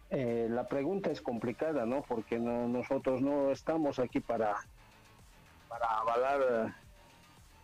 Eh, 0.09 0.49
la 0.51 0.67
pregunta 0.67 1.09
es 1.09 1.21
complicada, 1.21 1.85
¿no? 1.85 2.01
Porque 2.01 2.37
nosotros 2.37 3.21
no 3.21 3.49
estamos 3.49 3.97
aquí 3.97 4.19
para, 4.19 4.57
para 5.69 5.87
avalar 5.99 6.41
eh, 6.67 6.86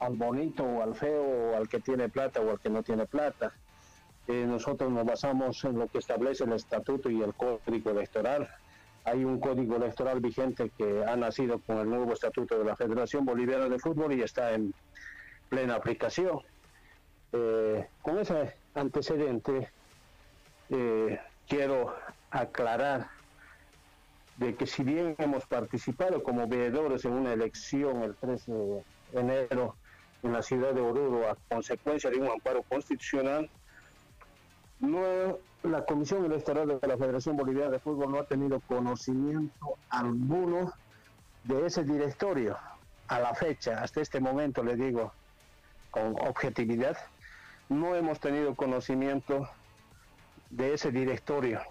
al 0.03 0.15
bonito 0.15 0.63
o 0.63 0.83
al 0.83 0.95
feo 0.95 1.23
o 1.23 1.55
al 1.55 1.67
que 1.67 1.79
tiene 1.79 2.09
plata 2.09 2.41
o 2.41 2.51
al 2.51 2.59
que 2.59 2.69
no 2.69 2.83
tiene 2.83 3.05
plata. 3.05 3.53
eh, 4.27 4.45
nosotros 4.47 4.89
nos 4.91 5.05
basamos 5.05 5.63
en 5.65 5.77
lo 5.77 5.87
que 5.87 5.97
establece 5.97 6.43
el 6.45 6.53
estatuto 6.53 7.09
y 7.09 7.21
el 7.21 7.33
código 7.33 7.91
electoral. 7.91 8.49
Hay 9.05 9.25
un 9.25 9.39
código 9.39 9.75
electoral 9.75 10.21
vigente 10.21 10.71
que 10.77 11.03
ha 11.05 11.15
nacido 11.17 11.59
con 11.59 11.77
el 11.79 11.89
nuevo 11.89 12.13
estatuto 12.13 12.57
de 12.57 12.63
la 12.63 12.75
Federación 12.75 13.25
Boliviana 13.25 13.67
de 13.67 13.79
Fútbol 13.79 14.13
y 14.13 14.21
está 14.21 14.53
en 14.53 14.73
plena 15.49 15.75
aplicación. 15.75 16.39
Eh, 17.33 17.85
con 18.01 18.17
ese 18.19 18.55
antecedente, 18.75 19.69
eh, 20.69 21.19
quiero 21.47 21.93
aclarar 22.31 23.09
de 24.37 24.55
que 24.55 24.65
si 24.65 24.83
bien 24.83 25.15
hemos 25.17 25.45
participado 25.45 26.23
como 26.23 26.47
veedores 26.47 27.03
en 27.05 27.13
una 27.13 27.33
elección 27.33 28.03
el 28.03 28.15
13 28.15 28.51
de 28.51 28.83
enero 29.13 29.75
en 30.23 30.33
la 30.33 30.41
ciudad 30.41 30.73
de 30.73 30.81
Oruro 30.81 31.29
a 31.29 31.37
consecuencia 31.49 32.09
de 32.09 32.17
un 32.17 32.27
amparo 32.27 32.63
constitucional, 32.63 33.49
no, 34.79 35.37
la 35.63 35.85
Comisión 35.85 36.25
Electoral 36.25 36.79
de 36.79 36.87
la 36.87 36.97
Federación 36.97 37.37
Boliviana 37.37 37.71
de 37.71 37.79
Fútbol 37.79 38.11
no 38.11 38.19
ha 38.19 38.25
tenido 38.25 38.59
conocimiento 38.61 39.77
alguno 39.89 40.73
de 41.43 41.65
ese 41.65 41.83
directorio. 41.83 42.57
A 43.07 43.19
la 43.19 43.33
fecha, 43.33 43.81
hasta 43.81 44.01
este 44.01 44.19
momento 44.19 44.63
le 44.63 44.75
digo 44.75 45.13
con 45.91 46.15
objetividad, 46.27 46.97
no 47.69 47.95
hemos 47.95 48.19
tenido 48.19 48.55
conocimiento 48.55 49.47
de 50.49 50.73
ese 50.73 50.91
directorio. 50.91 51.61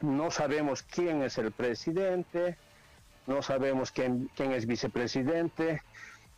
No 0.00 0.30
sabemos 0.30 0.82
quién 0.82 1.22
es 1.22 1.38
el 1.38 1.52
presidente, 1.52 2.56
no 3.26 3.42
sabemos 3.42 3.90
quién, 3.90 4.30
quién 4.34 4.52
es 4.52 4.66
vicepresidente, 4.66 5.82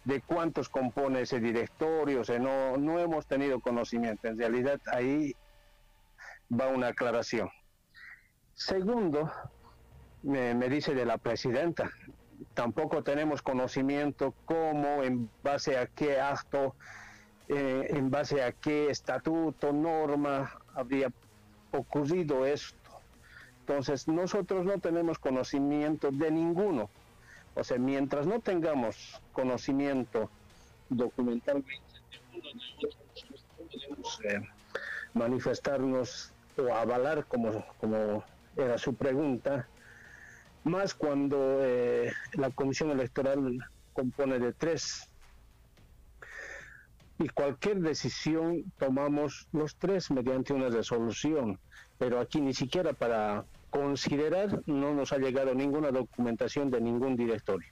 de 0.07 0.21
cuántos 0.21 0.69
compone 0.69 1.23
ese 1.23 1.41
directorio, 1.41 2.21
o 2.21 2.25
sea, 2.25 2.39
no, 2.39 2.77
no 2.77 3.01
hemos 3.01 3.27
tenido 3.27 3.59
conocimiento. 3.59 4.29
En 4.29 4.39
realidad 4.39 4.81
ahí 4.93 5.35
va 6.49 6.69
una 6.69 6.89
aclaración. 6.89 7.51
Segundo, 8.55 9.31
me, 10.23 10.55
dice 10.69 10.95
de 10.95 11.05
la 11.05 11.19
presidenta, 11.19 11.91
tampoco 12.55 13.03
tenemos 13.03 13.43
conocimiento 13.43 14.33
cómo, 14.45 15.03
en 15.03 15.29
base 15.43 15.77
a 15.77 15.87
qué 15.87 16.21
acto, 16.21 16.77
eh, 17.49 17.89
en 17.91 18.09
base 18.09 18.45
a 18.45 18.53
qué 18.53 18.91
estatuto, 18.91 19.73
norma 19.73 20.53
habría 20.73 21.13
ocurrido 21.73 22.47
esto. 22.47 22.77
Entonces, 23.59 24.07
nosotros 24.07 24.65
no 24.65 24.79
tenemos 24.79 25.19
conocimiento 25.19 26.13
de 26.13 26.31
ninguno. 26.31 26.89
O 27.57 27.65
sea, 27.65 27.79
mientras 27.79 28.27
no 28.27 28.41
tengamos 28.41 29.21
conocimiento 29.33 30.31
documentalmente 30.89 31.83
podemos 33.57 34.21
eh, 34.25 34.41
manifestarnos 35.15 36.33
o 36.57 36.73
avalar, 36.73 37.27
como, 37.27 37.65
como 37.79 38.25
era 38.57 38.79
su 38.79 38.95
pregunta, 38.95 39.69
más 40.65 40.95
cuando 40.95 41.59
eh, 41.63 42.13
la 42.35 42.51
comisión 42.51 42.91
electoral 42.91 43.59
compone 43.93 44.39
de 44.39 44.53
tres. 44.53 45.11
Y 47.19 47.29
cualquier 47.29 47.81
decisión 47.81 48.71
tomamos 48.79 49.49
los 49.53 49.77
tres 49.77 50.11
mediante 50.11 50.53
una 50.53 50.69
resolución, 50.69 51.59
pero 51.99 52.21
aquí 52.21 52.41
ni 52.43 52.53
siquiera 52.53 52.93
para 52.93 53.47
considerar 53.71 54.63
no 54.67 54.95
nos 54.95 55.13
ha 55.13 55.19
llegado 55.19 55.55
ninguna 55.55 55.91
documentación 55.91 56.71
de 56.71 56.81
ningún 56.81 57.17
directorio. 57.17 57.69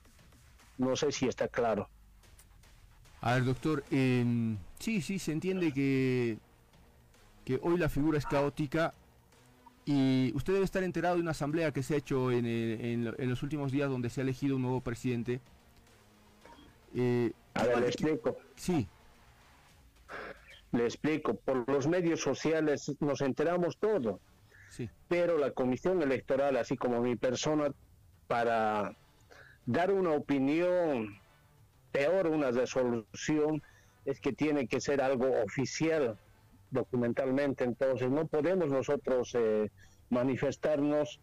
No 0.78 0.96
sé 0.96 1.12
si 1.12 1.26
está 1.26 1.48
claro. 1.48 1.88
A 3.20 3.34
ver, 3.34 3.44
doctor, 3.44 3.84
eh, 3.90 4.56
sí, 4.78 5.00
sí, 5.00 5.18
se 5.18 5.32
entiende 5.32 5.72
que, 5.72 6.38
que 7.44 7.58
hoy 7.62 7.78
la 7.78 7.88
figura 7.88 8.18
es 8.18 8.26
caótica 8.26 8.92
y 9.86 10.32
usted 10.34 10.54
debe 10.54 10.64
estar 10.64 10.82
enterado 10.82 11.16
de 11.16 11.22
una 11.22 11.30
asamblea 11.30 11.72
que 11.72 11.82
se 11.82 11.94
ha 11.94 11.96
hecho 11.98 12.30
en, 12.30 12.46
en, 12.46 13.28
los 13.30 13.42
últimos 13.42 13.70
días 13.70 13.90
donde 13.90 14.10
se 14.10 14.20
ha 14.20 14.24
elegido 14.24 14.56
un 14.56 14.62
nuevo 14.62 14.80
presidente. 14.80 15.40
Eh, 16.94 17.32
a 17.54 17.64
ver, 17.64 17.80
le 17.80 17.86
explico. 17.86 18.36
Sí. 18.56 18.88
Le 20.72 20.84
explico. 20.84 21.34
Por 21.34 21.68
los 21.68 21.86
medios 21.86 22.20
sociales 22.20 22.94
nos 23.00 23.20
enteramos 23.20 23.76
todo 23.78 24.20
pero 25.08 25.38
la 25.38 25.50
comisión 25.52 26.02
electoral, 26.02 26.56
así 26.56 26.76
como 26.76 27.00
mi 27.00 27.16
persona, 27.16 27.72
para 28.26 28.96
dar 29.66 29.92
una 29.92 30.10
opinión, 30.10 31.18
peor 31.92 32.26
una 32.26 32.50
resolución, 32.50 33.62
es 34.04 34.20
que 34.20 34.32
tiene 34.32 34.66
que 34.66 34.80
ser 34.80 35.00
algo 35.00 35.30
oficial 35.42 36.18
documentalmente. 36.70 37.64
Entonces 37.64 38.10
no 38.10 38.26
podemos 38.26 38.68
nosotros 38.68 39.34
eh, 39.34 39.70
manifestarnos 40.10 41.20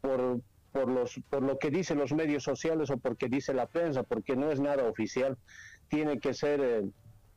por, 0.00 0.40
por, 0.72 0.88
los, 0.88 1.20
por 1.28 1.42
lo 1.42 1.58
que 1.58 1.70
dicen 1.70 1.98
los 1.98 2.12
medios 2.12 2.44
sociales 2.44 2.90
o 2.90 2.96
porque 2.96 3.28
dice 3.28 3.52
la 3.52 3.66
prensa, 3.66 4.02
porque 4.02 4.36
no 4.36 4.50
es 4.50 4.60
nada 4.60 4.84
oficial. 4.84 5.36
Tiene 5.88 6.18
que 6.18 6.34
ser... 6.34 6.60
Eh, 6.60 6.90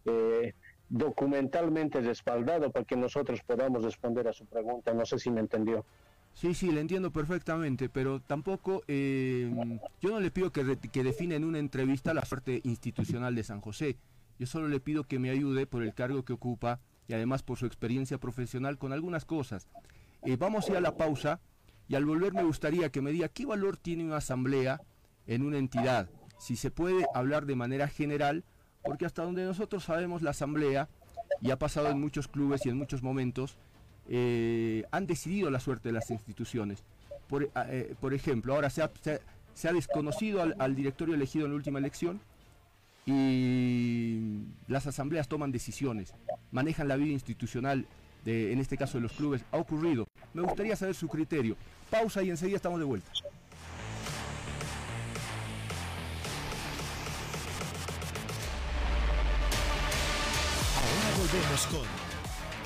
eh, 0.05 0.53
documentalmente 0.89 2.01
respaldado 2.01 2.71
para 2.71 2.85
que 2.85 2.95
nosotros 2.95 3.41
podamos 3.45 3.83
responder 3.83 4.27
a 4.27 4.33
su 4.33 4.45
pregunta. 4.45 4.93
No 4.93 5.05
sé 5.05 5.19
si 5.19 5.29
me 5.29 5.39
entendió. 5.39 5.85
Sí, 6.33 6.53
sí, 6.53 6.71
le 6.71 6.81
entiendo 6.81 7.11
perfectamente, 7.11 7.89
pero 7.89 8.21
tampoco, 8.21 8.83
eh, 8.87 9.51
yo 10.01 10.09
no 10.09 10.19
le 10.19 10.31
pido 10.31 10.51
que, 10.51 10.77
que 10.77 11.03
define 11.03 11.35
en 11.35 11.43
una 11.43 11.59
entrevista 11.59 12.13
la 12.13 12.21
parte 12.21 12.61
institucional 12.63 13.35
de 13.35 13.43
San 13.43 13.61
José. 13.61 13.97
Yo 14.37 14.45
solo 14.45 14.67
le 14.67 14.79
pido 14.79 15.03
que 15.03 15.19
me 15.19 15.29
ayude 15.29 15.67
por 15.67 15.83
el 15.83 15.93
cargo 15.93 16.23
que 16.23 16.33
ocupa 16.33 16.79
y 17.07 17.13
además 17.13 17.43
por 17.43 17.57
su 17.57 17.65
experiencia 17.65 18.19
profesional 18.19 18.77
con 18.77 18.93
algunas 18.93 19.25
cosas. 19.25 19.67
Eh, 20.23 20.37
vamos 20.37 20.67
a 20.67 20.71
ir 20.71 20.77
a 20.77 20.81
la 20.81 20.95
pausa 20.95 21.41
y 21.87 21.95
al 21.95 22.05
volver 22.05 22.33
me 22.33 22.43
gustaría 22.43 22.89
que 22.89 23.01
me 23.01 23.11
diga 23.11 23.27
qué 23.27 23.45
valor 23.45 23.75
tiene 23.75 24.05
una 24.05 24.17
asamblea 24.17 24.79
en 25.27 25.43
una 25.43 25.57
entidad. 25.57 26.09
Si 26.37 26.55
se 26.55 26.71
puede 26.71 27.05
hablar 27.13 27.45
de 27.45 27.55
manera 27.55 27.87
general 27.87 28.45
porque 28.89 29.05
hasta 29.05 29.21
donde 29.21 29.45
nosotros 29.45 29.83
sabemos 29.83 30.23
la 30.23 30.31
asamblea, 30.31 30.89
y 31.41 31.51
ha 31.51 31.59
pasado 31.59 31.89
en 31.89 32.01
muchos 32.01 32.27
clubes 32.27 32.65
y 32.65 32.69
en 32.69 32.77
muchos 32.77 33.03
momentos, 33.03 33.55
eh, 34.09 34.83
han 34.89 35.05
decidido 35.05 35.51
la 35.51 35.59
suerte 35.59 35.89
de 35.89 35.93
las 35.93 36.09
instituciones. 36.09 36.83
Por, 37.27 37.43
eh, 37.43 37.49
eh, 37.55 37.95
ejemplo, 38.13 38.55
ahora 38.55 38.71
se 38.71 38.81
ha, 38.81 39.73
desconocido 39.73 40.41
al, 40.41 40.75
directorio 40.75 41.13
elegido 41.13 41.45
en 41.45 41.51
la 41.51 41.57
última 41.57 41.77
elección 41.77 42.19
y 43.05 44.39
las 44.67 44.87
asambleas 44.87 45.27
toman 45.27 45.51
decisiones, 45.51 46.15
manejan 46.51 46.87
la 46.87 46.95
vida 46.95 47.11
institucional, 47.11 47.85
de, 48.25 48.51
en 48.51 48.57
este 48.57 48.75
caso 48.75 48.97
de 48.97 49.03
los 49.03 49.11
clubes. 49.11 49.43
Ha 49.51 49.57
ocurrido. 49.57 50.07
Me 50.33 50.41
gustaría 50.41 50.75
saber 50.75 50.95
su 50.95 51.07
criterio. 51.07 51.55
Pausa 51.91 52.23
y 52.23 52.31
enseguida 52.31 52.55
estamos 52.55 52.79
de 52.79 52.85
vuelta. 52.85 53.11
Volvemos 61.31 61.67
con 61.67 61.85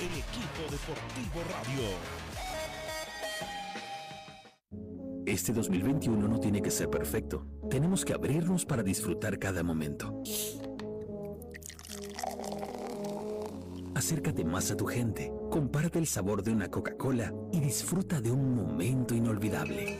el 0.00 0.06
equipo 0.06 0.62
deportivo 0.70 1.42
radio. 1.52 1.84
Este 5.26 5.52
2021 5.52 6.28
no 6.28 6.40
tiene 6.40 6.62
que 6.62 6.70
ser 6.70 6.88
perfecto. 6.88 7.46
Tenemos 7.68 8.06
que 8.06 8.14
abrirnos 8.14 8.64
para 8.64 8.82
disfrutar 8.82 9.38
cada 9.38 9.62
momento. 9.62 10.22
Acércate 13.94 14.44
más 14.44 14.70
a 14.70 14.76
tu 14.78 14.86
gente, 14.86 15.30
compárate 15.50 15.98
el 15.98 16.06
sabor 16.06 16.42
de 16.42 16.52
una 16.52 16.70
Coca-Cola 16.70 17.34
y 17.52 17.60
disfruta 17.60 18.22
de 18.22 18.30
un 18.30 18.54
momento 18.54 19.14
inolvidable. 19.14 19.98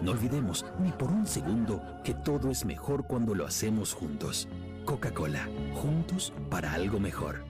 No 0.00 0.12
olvidemos 0.12 0.64
ni 0.78 0.92
por 0.92 1.10
un 1.10 1.26
segundo 1.26 1.82
que 2.04 2.14
todo 2.14 2.50
es 2.50 2.64
mejor 2.64 3.08
cuando 3.08 3.34
lo 3.34 3.44
hacemos 3.44 3.94
juntos. 3.94 4.48
Coca-Cola, 4.88 5.46
juntos 5.74 6.32
para 6.48 6.72
algo 6.72 6.98
mejor. 6.98 7.44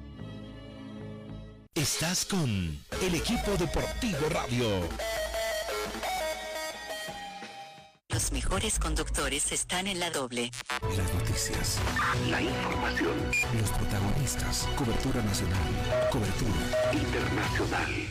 Estás 1.73 2.25
con 2.25 2.43
el 2.43 3.15
equipo 3.15 3.53
deportivo 3.57 4.29
radio. 4.29 4.67
Los 8.09 8.33
mejores 8.33 8.81
conductores 8.81 9.53
están 9.53 9.87
en 9.87 10.01
la 10.01 10.11
doble. 10.11 10.51
Las 10.97 11.15
noticias. 11.15 11.79
La 12.29 12.43
información. 12.43 13.15
Los 13.61 13.71
protagonistas. 13.71 14.69
Cobertura 14.75 15.23
nacional. 15.23 16.09
Cobertura 16.11 16.91
internacional. 16.93 18.11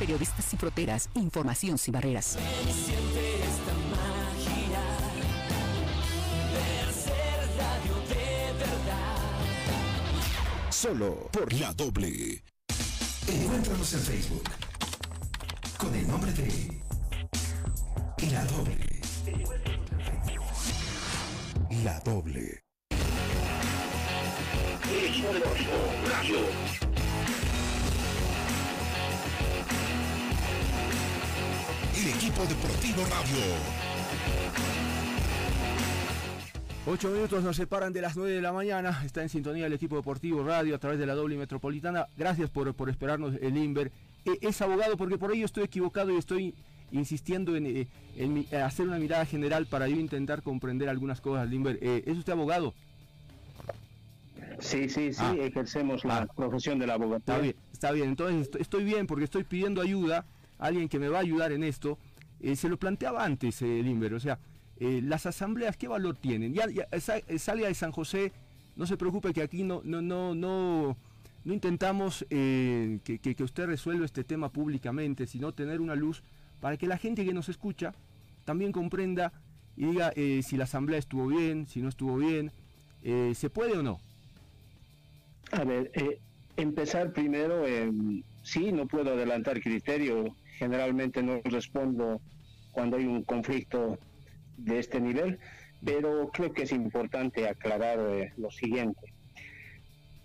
Periodistas 0.00 0.46
sin 0.46 0.58
fronteras, 0.58 1.10
información 1.14 1.76
sin 1.76 1.92
barreras. 1.92 2.38
Solo 10.70 11.28
por 11.30 11.52
la 11.52 11.74
doble. 11.74 12.42
Encuéntranos 13.28 13.92
en 13.92 14.00
Facebook 14.00 14.44
con 15.76 15.94
el 15.94 16.08
nombre 16.08 16.32
de 16.32 16.80
La 18.32 18.44
Doble. 18.46 19.00
La 21.84 22.00
Doble. 22.00 22.62
El 32.00 32.08
equipo 32.08 32.42
deportivo 32.46 33.02
radio. 33.10 33.44
Ocho 36.86 37.10
minutos 37.10 37.44
nos 37.44 37.56
separan 37.56 37.92
de 37.92 38.00
las 38.00 38.16
nueve 38.16 38.32
de 38.32 38.40
la 38.40 38.52
mañana. 38.52 39.02
Está 39.04 39.22
en 39.22 39.28
sintonía 39.28 39.66
el 39.66 39.72
equipo 39.74 39.96
deportivo 39.96 40.42
radio 40.42 40.74
a 40.74 40.78
través 40.78 40.98
de 40.98 41.04
la 41.06 41.14
doble 41.14 41.36
metropolitana. 41.36 42.06
Gracias 42.16 42.48
por, 42.48 42.72
por 42.74 42.88
esperarnos, 42.88 43.34
el 43.42 43.56
Inver. 43.58 43.92
Eh, 44.24 44.38
es 44.40 44.62
abogado 44.62 44.96
porque 44.96 45.18
por 45.18 45.32
ello 45.34 45.44
estoy 45.44 45.64
equivocado 45.64 46.10
y 46.10 46.16
estoy 46.16 46.54
insistiendo 46.90 47.54
en, 47.56 47.66
eh, 47.66 47.88
en 48.16 48.32
mi- 48.34 48.46
hacer 48.54 48.86
una 48.88 48.98
mirada 48.98 49.26
general 49.26 49.66
para 49.66 49.86
yo 49.88 49.96
intentar 49.96 50.42
comprender 50.42 50.88
algunas 50.88 51.20
cosas, 51.20 51.48
Limber. 51.50 51.78
Eh, 51.82 52.02
¿Es 52.06 52.16
usted 52.16 52.32
abogado? 52.32 52.72
Sí, 54.58 54.88
sí, 54.88 55.12
sí, 55.12 55.22
Ah. 55.22 55.34
ejercemos 55.38 56.04
la 56.04 56.18
Ah. 56.22 56.26
profesión 56.34 56.78
de 56.78 56.86
la 56.86 56.94
abogacía. 56.94 57.18
Está 57.34 57.38
bien, 57.38 57.56
está 57.72 57.92
bien. 57.92 58.08
Entonces 58.08 58.48
estoy 58.58 58.84
bien 58.84 59.06
porque 59.06 59.24
estoy 59.24 59.44
pidiendo 59.44 59.80
ayuda, 59.82 60.24
alguien 60.60 60.88
que 60.88 60.98
me 60.98 61.08
va 61.08 61.18
a 61.18 61.22
ayudar 61.22 61.52
en 61.52 61.64
esto. 61.64 61.98
Eh, 62.40 62.54
se 62.56 62.68
lo 62.68 62.78
planteaba 62.78 63.24
antes, 63.24 63.60
eh, 63.62 63.82
Limber. 63.82 64.14
O 64.14 64.20
sea, 64.20 64.38
eh, 64.78 65.00
las 65.02 65.26
asambleas, 65.26 65.76
¿qué 65.76 65.88
valor 65.88 66.16
tienen? 66.16 66.54
Ya, 66.54 66.66
ya, 66.70 66.86
eh, 66.92 67.38
salga 67.38 67.66
de 67.68 67.74
San 67.74 67.92
José, 67.92 68.32
no 68.76 68.86
se 68.86 68.96
preocupe 68.96 69.32
que 69.32 69.42
aquí 69.42 69.62
no, 69.62 69.82
no, 69.84 70.00
no, 70.00 70.34
no, 70.34 70.96
no 71.44 71.52
intentamos 71.52 72.24
que, 72.30 73.00
que- 73.04 73.34
que 73.34 73.42
usted 73.44 73.66
resuelva 73.66 74.04
este 74.06 74.24
tema 74.24 74.50
públicamente, 74.50 75.26
sino 75.26 75.52
tener 75.52 75.80
una 75.80 75.94
luz 75.94 76.22
para 76.60 76.76
que 76.76 76.86
la 76.86 76.96
gente 76.96 77.24
que 77.24 77.32
nos 77.34 77.48
escucha 77.48 77.92
también 78.44 78.72
comprenda 78.72 79.32
y 79.76 79.86
diga 79.86 80.12
si 80.42 80.56
la 80.56 80.64
asamblea 80.64 80.98
estuvo 80.98 81.26
bien, 81.26 81.66
si 81.66 81.80
no 81.82 81.88
estuvo 81.88 82.16
bien, 82.16 82.52
¿se 83.34 83.50
puede 83.50 83.78
o 83.78 83.82
no? 83.82 83.98
A 85.52 85.64
ver, 85.64 85.90
empezar 86.56 87.12
primero, 87.12 87.64
sí, 88.42 88.72
no 88.72 88.86
puedo 88.86 89.12
adelantar 89.12 89.60
criterio, 89.60 90.36
generalmente 90.60 91.22
no 91.22 91.40
respondo 91.42 92.20
cuando 92.70 92.98
hay 92.98 93.06
un 93.06 93.24
conflicto 93.24 93.98
de 94.58 94.78
este 94.78 95.00
nivel, 95.00 95.38
pero 95.82 96.30
creo 96.30 96.52
que 96.52 96.64
es 96.64 96.72
importante 96.72 97.48
aclarar 97.48 97.98
eh, 97.98 98.34
lo 98.36 98.50
siguiente. 98.50 99.14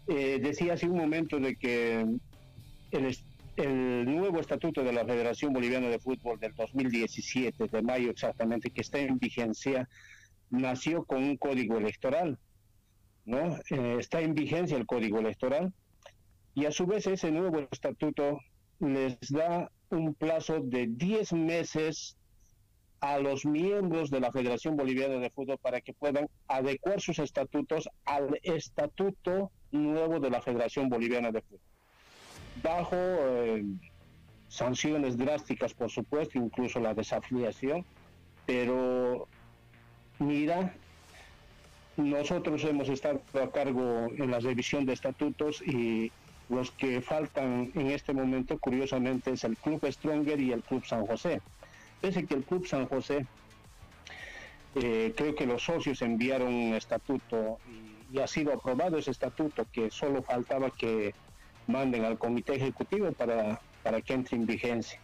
Eh, 0.09 0.39
decía 0.41 0.73
hace 0.73 0.87
un 0.87 0.97
momento 0.97 1.39
de 1.39 1.55
que 1.55 2.05
el, 2.91 3.17
el 3.55 4.05
nuevo 4.13 4.41
estatuto 4.41 4.83
de 4.83 4.91
la 4.91 5.05
Federación 5.05 5.53
Boliviana 5.53 5.87
de 5.87 5.99
Fútbol 5.99 6.37
del 6.37 6.53
2017, 6.53 7.67
de 7.71 7.81
mayo 7.81 8.11
exactamente, 8.11 8.71
que 8.71 8.81
está 8.81 8.99
en 8.99 9.17
vigencia, 9.17 9.87
nació 10.49 11.05
con 11.05 11.23
un 11.23 11.37
código 11.37 11.77
electoral. 11.77 12.37
¿no? 13.23 13.57
Eh, 13.69 13.95
está 13.99 14.19
en 14.19 14.35
vigencia 14.35 14.75
el 14.75 14.85
código 14.85 15.19
electoral 15.19 15.73
y 16.53 16.65
a 16.65 16.71
su 16.71 16.85
vez 16.85 17.07
ese 17.07 17.31
nuevo 17.31 17.67
estatuto 17.71 18.39
les 18.79 19.17
da 19.29 19.71
un 19.89 20.13
plazo 20.13 20.59
de 20.61 20.87
10 20.87 21.33
meses 21.33 22.17
a 23.01 23.19
los 23.19 23.45
miembros 23.45 24.09
de 24.09 24.19
la 24.19 24.31
Federación 24.31 24.75
Boliviana 24.75 25.15
de 25.15 25.29
Fútbol 25.29 25.57
para 25.59 25.81
que 25.81 25.93
puedan 25.93 26.27
adecuar 26.47 26.99
sus 27.01 27.19
estatutos 27.19 27.89
al 28.05 28.39
estatuto 28.43 29.51
nuevo 29.71 30.19
de 30.19 30.29
la 30.29 30.41
Federación 30.41 30.89
Boliviana 30.89 31.31
de 31.31 31.41
Fútbol. 31.41 31.59
Bajo 32.63 32.95
eh, 32.95 33.63
sanciones 34.47 35.17
drásticas, 35.17 35.73
por 35.73 35.89
supuesto, 35.91 36.37
incluso 36.37 36.79
la 36.79 36.93
desafiliación, 36.93 37.85
pero 38.45 39.27
mira, 40.19 40.73
nosotros 41.97 42.63
hemos 42.63 42.89
estado 42.89 43.21
a 43.41 43.51
cargo 43.51 44.07
en 44.17 44.31
la 44.31 44.39
revisión 44.39 44.85
de 44.85 44.93
estatutos 44.93 45.61
y 45.61 46.11
los 46.49 46.71
que 46.71 47.01
faltan 47.01 47.71
en 47.73 47.87
este 47.91 48.13
momento, 48.13 48.57
curiosamente, 48.59 49.31
es 49.31 49.43
el 49.43 49.57
Club 49.57 49.85
Stronger 49.91 50.39
y 50.39 50.51
el 50.51 50.61
Club 50.61 50.85
San 50.85 51.05
José. 51.05 51.41
Pese 52.01 52.25
que 52.25 52.35
el 52.35 52.43
Club 52.43 52.67
San 52.67 52.87
José, 52.87 53.25
eh, 54.75 55.13
creo 55.15 55.33
que 55.35 55.45
los 55.45 55.63
socios 55.63 56.01
enviaron 56.01 56.53
un 56.53 56.73
estatuto 56.75 57.59
y, 57.67 58.15
y 58.15 58.19
ha 58.19 58.27
sido 58.27 58.53
aprobado 58.53 58.97
ese 58.97 59.11
estatuto, 59.11 59.65
que 59.71 59.89
solo 59.89 60.21
faltaba 60.21 60.69
que 60.69 61.13
manden 61.67 62.05
al 62.05 62.17
comité 62.17 62.55
ejecutivo 62.55 63.11
para, 63.13 63.59
para 63.81 64.01
que 64.01 64.13
entre 64.13 64.37
en 64.37 64.45
vigencia. 64.45 64.99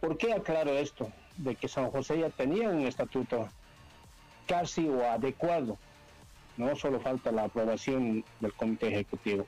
¿Por 0.00 0.16
qué 0.16 0.32
aclaro 0.32 0.72
esto? 0.72 1.10
De 1.36 1.56
que 1.56 1.68
San 1.68 1.90
José 1.90 2.20
ya 2.20 2.30
tenía 2.30 2.68
un 2.68 2.86
estatuto 2.86 3.48
casi 4.46 4.88
o 4.88 5.04
adecuado. 5.04 5.76
No 6.56 6.74
solo 6.74 7.00
falta 7.00 7.30
la 7.30 7.44
aprobación 7.44 8.24
del 8.40 8.52
comité 8.54 8.88
ejecutivo. 8.88 9.46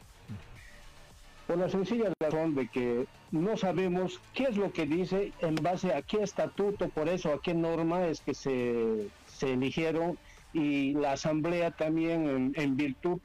Por 1.51 1.59
la 1.59 1.69
sencilla 1.69 2.13
razón 2.21 2.55
de 2.55 2.69
que 2.69 3.07
no 3.33 3.57
sabemos 3.57 4.21
qué 4.35 4.45
es 4.45 4.57
lo 4.57 4.73
que 4.73 4.87
dice 4.87 5.33
en 5.41 5.57
base 5.57 5.93
a 5.93 6.01
qué 6.01 6.23
estatuto, 6.23 6.89
por 6.91 7.09
eso 7.09 7.33
a 7.33 7.43
qué 7.43 7.55
norma 7.55 8.07
es 8.07 8.21
que 8.21 8.35
se, 8.35 9.09
eligieron 9.43 10.17
y 10.53 10.93
la 10.93 11.15
asamblea 11.15 11.73
también 11.73 12.53
en, 12.55 12.77
virtud 12.77 13.19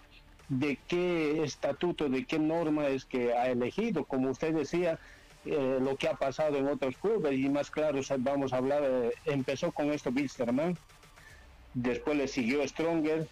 de 0.49 0.79
qué 0.87 1.43
estatuto, 1.43 2.09
de 2.09 2.25
qué 2.25 2.39
norma 2.39 2.87
es 2.87 3.05
que 3.05 3.31
ha 3.31 3.51
elegido. 3.51 4.05
Como 4.05 4.31
usted 4.31 4.55
decía, 4.55 4.97
eh, 5.45 5.77
lo 5.79 5.95
que 5.95 6.07
ha 6.07 6.15
pasado 6.15 6.57
en 6.57 6.67
otros 6.67 6.97
clubes 6.97 7.37
y 7.37 7.47
más 7.47 7.69
claro, 7.69 7.99
vamos 8.17 8.53
a 8.53 8.57
hablar, 8.57 8.81
eh, 8.83 9.11
empezó 9.25 9.71
con 9.71 9.91
esto 9.91 10.11
Bilsterman, 10.11 10.75
después 11.75 12.17
le 12.17 12.27
siguió 12.27 12.67
Stronger 12.67 13.27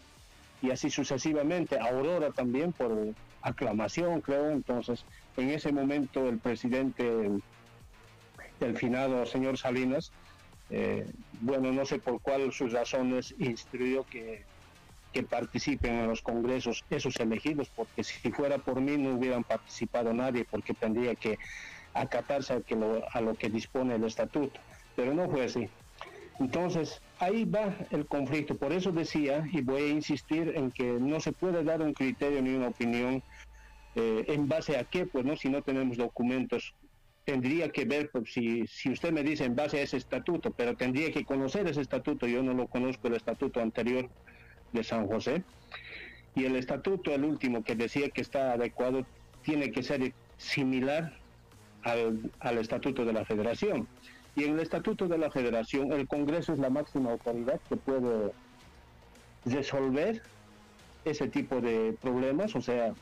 y 0.62 0.70
así 0.70 0.92
sucesivamente, 0.92 1.80
Aurora 1.80 2.30
también 2.30 2.72
por 2.74 3.16
aclamación 3.44 4.22
creo, 4.22 4.50
entonces 4.50 5.06
en 5.38 5.50
ese 5.50 5.72
momento 5.72 6.28
el 6.28 6.40
presidente, 6.40 7.08
el, 7.08 7.44
el 8.60 8.78
finado 8.78 9.26
señor 9.26 9.58
Salinas, 9.58 10.12
eh, 10.70 11.06
bueno, 11.42 11.72
no 11.72 11.86
sé 11.86 12.00
por 12.00 12.22
cuál 12.22 12.52
sus 12.52 12.72
razones 12.72 13.36
instruyó 13.38 14.06
que, 14.06 14.44
que 15.12 15.24
participen 15.24 15.94
en 15.96 16.08
los 16.08 16.22
congresos 16.22 16.84
esos 16.90 17.20
elegidos, 17.20 17.70
porque 17.76 18.04
si 18.04 18.32
fuera 18.32 18.58
por 18.58 18.82
mí 18.82 18.98
no 18.98 19.16
hubieran 19.16 19.44
participado 19.44 20.14
nadie, 20.14 20.46
porque 20.50 20.74
tendría 20.74 21.14
que 21.16 21.38
acatarse 21.94 22.54
a, 22.54 22.62
que 22.62 22.76
lo, 22.76 23.04
a 23.12 23.22
lo 23.22 23.36
que 23.36 23.50
dispone 23.50 23.96
el 23.96 24.04
estatuto, 24.06 24.60
pero 24.96 25.14
no 25.14 25.30
fue 25.30 25.46
así. 25.46 25.70
Entonces, 26.40 27.00
ahí 27.20 27.46
va 27.46 27.76
el 27.92 28.08
conflicto. 28.08 28.56
Por 28.56 28.74
eso 28.74 28.92
decía, 28.92 29.46
y 29.52 29.62
voy 29.62 29.84
a 29.84 29.90
insistir 29.90 30.52
en 30.56 30.72
que 30.72 30.84
no 30.84 31.20
se 31.20 31.32
puede 31.32 31.64
dar 31.64 31.82
un 31.82 31.94
criterio 31.94 32.42
ni 32.42 32.56
una 32.56 32.70
opinión 32.70 33.22
eh, 33.96 34.26
en 34.28 34.48
base 34.48 34.78
a 34.78 34.84
qué, 34.84 35.06
pues 35.06 35.26
no, 35.26 35.36
si 35.36 35.50
no 35.50 35.62
tenemos 35.62 35.98
documentos. 35.98 36.74
Tendría 37.26 37.70
que 37.70 37.86
ver, 37.86 38.10
pues, 38.12 38.34
si, 38.34 38.68
si 38.68 38.90
usted 38.90 39.12
me 39.12 39.24
dice 39.24 39.46
en 39.46 39.56
base 39.56 39.80
a 39.80 39.84
ese 39.84 39.98
estatuto, 39.98 40.52
pero 40.52 40.76
tendría 40.76 41.12
que 41.12 41.24
conocer 41.24 41.68
ese 41.68 41.82
estatuto. 41.82 42.28
Yo 42.28 42.44
no 42.44 42.54
lo 42.54 42.68
conozco, 42.68 43.08
el 43.08 43.16
estatuto 43.16 43.62
anterior 43.62 44.10
de 44.74 44.84
San 44.84 45.08
José. 45.08 45.44
Y 46.36 46.46
el 46.46 46.56
estatuto, 46.56 47.14
el 47.14 47.24
último, 47.24 47.64
que 47.64 47.76
decía 47.76 48.10
que 48.10 48.22
está 48.22 48.54
adecuado, 48.54 49.06
tiene 49.44 49.72
que 49.72 49.84
ser 49.84 50.14
similar 50.38 51.14
al, 51.84 52.32
al 52.40 52.58
estatuto 52.58 53.06
de 53.06 53.14
la 53.14 53.24
federación. 53.24 53.88
Y 54.36 54.46
en 54.46 54.56
el 54.56 54.62
estatuto 54.62 55.08
de 55.08 55.18
la 55.18 55.30
federación, 55.30 55.92
el 55.92 56.08
Congreso 56.08 56.54
es 56.54 56.60
la 56.60 56.70
máxima 56.70 57.12
autoridad 57.12 57.60
que 57.70 57.78
puede 57.78 58.32
resolver 59.46 60.22
ese 61.06 61.28
tipo 61.28 61.62
de 61.62 61.96
problemas. 62.02 62.56
O 62.56 62.62
sea, 62.62 62.94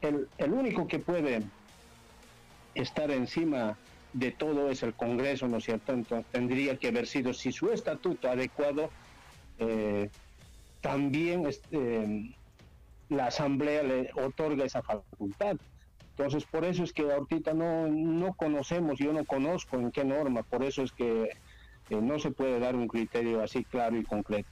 el, 0.00 0.28
el 0.38 0.52
único 0.52 0.86
que 0.86 0.98
puede 0.98 1.42
estar 2.74 3.10
encima 3.10 3.76
de 4.12 4.32
todo 4.32 4.70
es 4.70 4.82
el 4.82 4.94
Congreso, 4.94 5.46
¿no 5.48 5.58
es 5.58 5.64
cierto? 5.64 5.92
Entonces 5.92 6.26
tendría 6.32 6.76
que 6.76 6.88
haber 6.88 7.06
sido, 7.06 7.34
si 7.34 7.52
su 7.52 7.70
estatuto 7.70 8.28
adecuado, 8.30 8.90
eh, 9.58 10.08
también 10.80 11.46
este, 11.46 12.34
la 13.08 13.26
Asamblea 13.26 13.82
le 13.82 14.10
otorga 14.14 14.64
esa 14.64 14.82
facultad. 14.82 15.56
Entonces, 16.10 16.44
por 16.44 16.64
eso 16.64 16.82
es 16.82 16.94
que 16.94 17.02
ahorita 17.02 17.52
no, 17.52 17.88
no 17.88 18.32
conocemos, 18.32 18.98
yo 18.98 19.12
no 19.12 19.24
conozco 19.26 19.76
en 19.76 19.90
qué 19.90 20.02
norma, 20.02 20.42
por 20.42 20.64
eso 20.64 20.82
es 20.82 20.92
que 20.92 21.28
eh, 21.90 22.00
no 22.00 22.18
se 22.18 22.30
puede 22.30 22.58
dar 22.58 22.74
un 22.74 22.88
criterio 22.88 23.42
así 23.42 23.64
claro 23.64 23.98
y 23.98 24.02
concreto. 24.02 24.48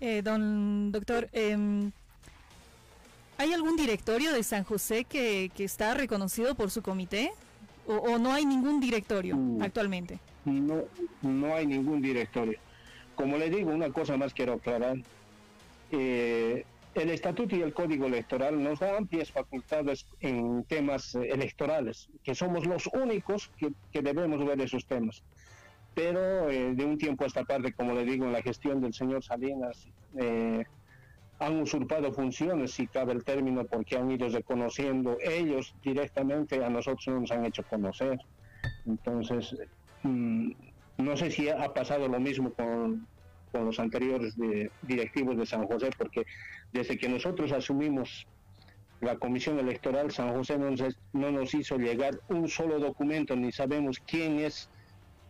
Eh, 0.00 0.22
don 0.22 0.90
doctor, 0.90 1.28
em, 1.32 1.92
¿hay 3.40 3.54
algún 3.54 3.74
directorio 3.74 4.32
de 4.32 4.42
San 4.42 4.64
José 4.64 5.04
que, 5.04 5.50
que 5.56 5.64
está 5.64 5.94
reconocido 5.94 6.54
por 6.54 6.70
su 6.70 6.82
comité? 6.82 7.32
o, 7.86 8.18
no 8.18 8.32
hay 8.32 8.44
ningún 8.44 8.80
directorio 8.80 9.36
mm. 9.36 9.62
actualmente? 9.62 10.18
No, 10.44 10.84
no 11.22 11.54
hay 11.54 11.66
ningún 11.66 12.00
directorio. 12.00 12.58
Como 13.14 13.36
le 13.36 13.50
digo, 13.50 13.70
una 13.70 13.90
cosa 13.90 14.16
más 14.16 14.32
quiero 14.32 14.54
aclarar. 14.54 14.96
Eh, 15.90 16.64
el 16.94 17.10
estatuto 17.10 17.56
y 17.56 17.62
el 17.62 17.72
código 17.72 18.06
electoral 18.06 18.62
nos 18.62 18.80
da 18.80 18.96
amplias 18.96 19.30
facultades 19.30 20.06
en 20.20 20.64
temas 20.64 21.14
eh, 21.14 21.30
electorales, 21.32 22.08
que 22.22 22.34
somos 22.34 22.66
los 22.66 22.88
únicos 22.88 23.50
que, 23.58 24.02
debemos 24.02 24.44
ver 24.44 24.60
esos 24.60 24.86
temas. 24.86 25.22
Pero 25.94 26.48
eh, 26.48 26.74
de 26.74 26.84
un 26.84 26.98
tiempo 26.98 27.24
a 27.24 27.26
esta 27.26 27.44
parte, 27.44 27.72
como 27.72 27.94
le 27.94 28.04
digo, 28.04 28.24
en 28.24 28.32
la 28.32 28.42
gestión 28.42 28.80
del 28.80 28.94
señor 28.94 29.24
Salinas, 29.24 29.88
eh, 30.16 30.64
han 31.40 31.58
usurpado 31.60 32.12
funciones, 32.12 32.72
si 32.72 32.86
cabe 32.86 33.12
el 33.12 33.24
término, 33.24 33.64
porque 33.64 33.96
han 33.96 34.10
ido 34.10 34.28
reconociendo 34.28 35.16
ellos 35.22 35.74
directamente, 35.82 36.62
a 36.62 36.68
nosotros 36.68 37.08
no 37.08 37.20
nos 37.20 37.30
han 37.32 37.46
hecho 37.46 37.62
conocer. 37.64 38.18
Entonces, 38.86 39.56
mm, 40.02 40.52
no 40.98 41.16
sé 41.16 41.30
si 41.30 41.48
ha 41.48 41.72
pasado 41.72 42.08
lo 42.08 42.20
mismo 42.20 42.52
con, 42.52 43.06
con 43.52 43.64
los 43.64 43.80
anteriores 43.80 44.34
directivos 44.82 45.38
de 45.38 45.46
San 45.46 45.66
José, 45.66 45.88
porque 45.96 46.26
desde 46.72 46.98
que 46.98 47.08
nosotros 47.08 47.52
asumimos 47.52 48.26
la 49.00 49.16
comisión 49.16 49.58
electoral, 49.58 50.10
San 50.10 50.34
José 50.34 50.58
no 50.58 50.70
nos, 50.70 50.96
no 51.14 51.30
nos 51.30 51.54
hizo 51.54 51.78
llegar 51.78 52.20
un 52.28 52.48
solo 52.48 52.78
documento, 52.78 53.34
ni 53.34 53.50
sabemos 53.50 53.98
quién 54.06 54.40
es 54.40 54.68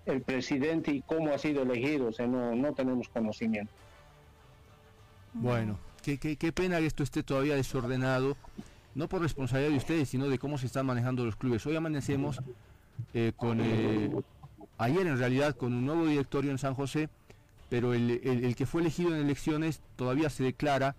el 0.06 0.22
presidente 0.22 0.90
y 0.90 1.02
cómo 1.02 1.32
ha 1.32 1.38
sido 1.38 1.62
elegido, 1.62 2.08
o 2.08 2.12
sea, 2.12 2.26
no, 2.26 2.56
no 2.56 2.72
tenemos 2.74 3.08
conocimiento. 3.08 3.72
Bueno, 5.34 5.78
qué, 6.00 6.18
qué, 6.18 6.52
pena 6.52 6.78
que 6.78 6.86
esto 6.86 7.02
esté 7.02 7.22
todavía 7.22 7.54
desordenado, 7.54 8.36
no 8.94 9.08
por 9.08 9.22
responsabilidad 9.22 9.70
de 9.70 9.78
ustedes, 9.78 10.08
sino 10.08 10.28
de 10.28 10.38
cómo 10.38 10.58
se 10.58 10.66
están 10.66 10.86
manejando 10.86 11.24
los 11.24 11.36
clubes. 11.36 11.64
Hoy 11.66 11.76
amanecemos 11.76 12.40
eh, 13.14 13.32
con, 13.36 13.60
eh, 13.60 14.10
ayer 14.78 15.06
en 15.06 15.18
realidad, 15.18 15.56
con 15.56 15.72
un 15.72 15.86
nuevo 15.86 16.06
directorio 16.06 16.50
en 16.50 16.58
San 16.58 16.74
José, 16.74 17.08
pero 17.68 17.94
el, 17.94 18.54
que 18.56 18.66
fue 18.66 18.80
elegido 18.80 19.14
en 19.14 19.20
elecciones 19.20 19.80
todavía 19.96 20.28
se 20.28 20.42
declara 20.42 20.96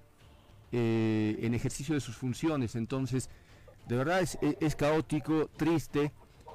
eh, 0.72 1.38
en 1.42 1.54
ejercicio 1.54 1.96
de 1.96 2.02
sus 2.02 2.16
funciones. 2.16 2.76
Entonces, 2.76 3.30
de 3.88 3.98
verdad 3.98 4.22
es, 4.22 4.76
caótico, 4.76 5.50
triste, 5.58 6.14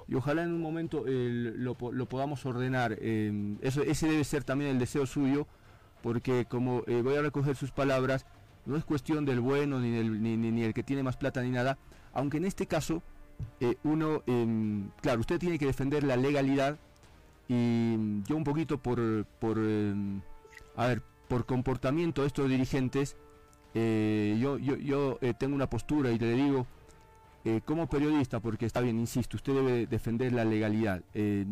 y 0.09 0.15
ojalá 0.15 0.45
en 0.45 0.53
un 0.53 0.63
momento 0.63 1.05
lo, 1.07 1.75
podamos 1.75 2.47
ordenar. 2.47 2.93
Eso, 2.93 3.83
ese 3.83 4.09
debe 4.09 4.25
ser 4.25 4.43
también 4.43 4.71
el 4.71 4.79
deseo 4.79 5.05
suyo, 5.05 5.47
porque 6.03 6.47
como 6.49 6.83
voy 6.83 7.17
a 7.17 7.23
recoger 7.23 7.57
sus 7.57 7.73
palabras, 7.73 8.25
no 8.67 8.77
es 8.77 8.85
cuestión 8.85 9.25
del 9.25 9.41
bueno, 9.41 9.81
ni, 9.81 9.91
del, 9.91 10.23
ni, 10.23 10.37
ni, 10.37 10.63
el 10.63 10.75
que 10.75 10.83
tiene 10.83 11.03
más 11.03 11.17
plata, 11.17 11.43
ni 11.43 11.51
nada, 11.51 11.79
aunque 12.13 12.37
en 12.37 12.45
este 12.45 12.67
caso, 12.67 13.03
uno, 13.85 14.23
em, 14.27 14.89
claro, 15.01 15.21
usted 15.21 15.39
tiene 15.39 15.59
que 15.59 15.67
defender 15.67 16.05
la 16.05 16.17
legalidad, 16.17 16.79
y 17.49 18.23
yo 18.25 18.37
un 18.37 18.45
poquito 18.45 18.79
por, 18.79 19.25
por 19.39 19.59
em, 19.59 20.21
a 20.77 20.87
ver, 20.87 21.03
por 21.29 21.47
comportamiento 21.47 22.23
de 22.23 22.29
estos 22.29 22.49
dirigentes, 22.49 23.17
eh, 23.75 24.39
yo, 24.41 24.59
yo, 24.59 24.77
yo 24.77 25.19
eh, 25.21 25.35
tengo 25.39 25.55
una 25.55 25.69
postura 25.69 26.11
y 26.11 26.19
le 26.19 26.33
digo, 26.33 26.67
eh, 27.45 27.61
como 27.65 27.89
periodista, 27.89 28.41
porque 28.41 28.67
está 28.67 28.81
bien, 28.81 28.99
insisto, 28.99 29.37
usted 29.37 29.55
debe 29.55 29.87
defender 29.87 30.33
la 30.33 30.45
legalidad. 30.45 31.03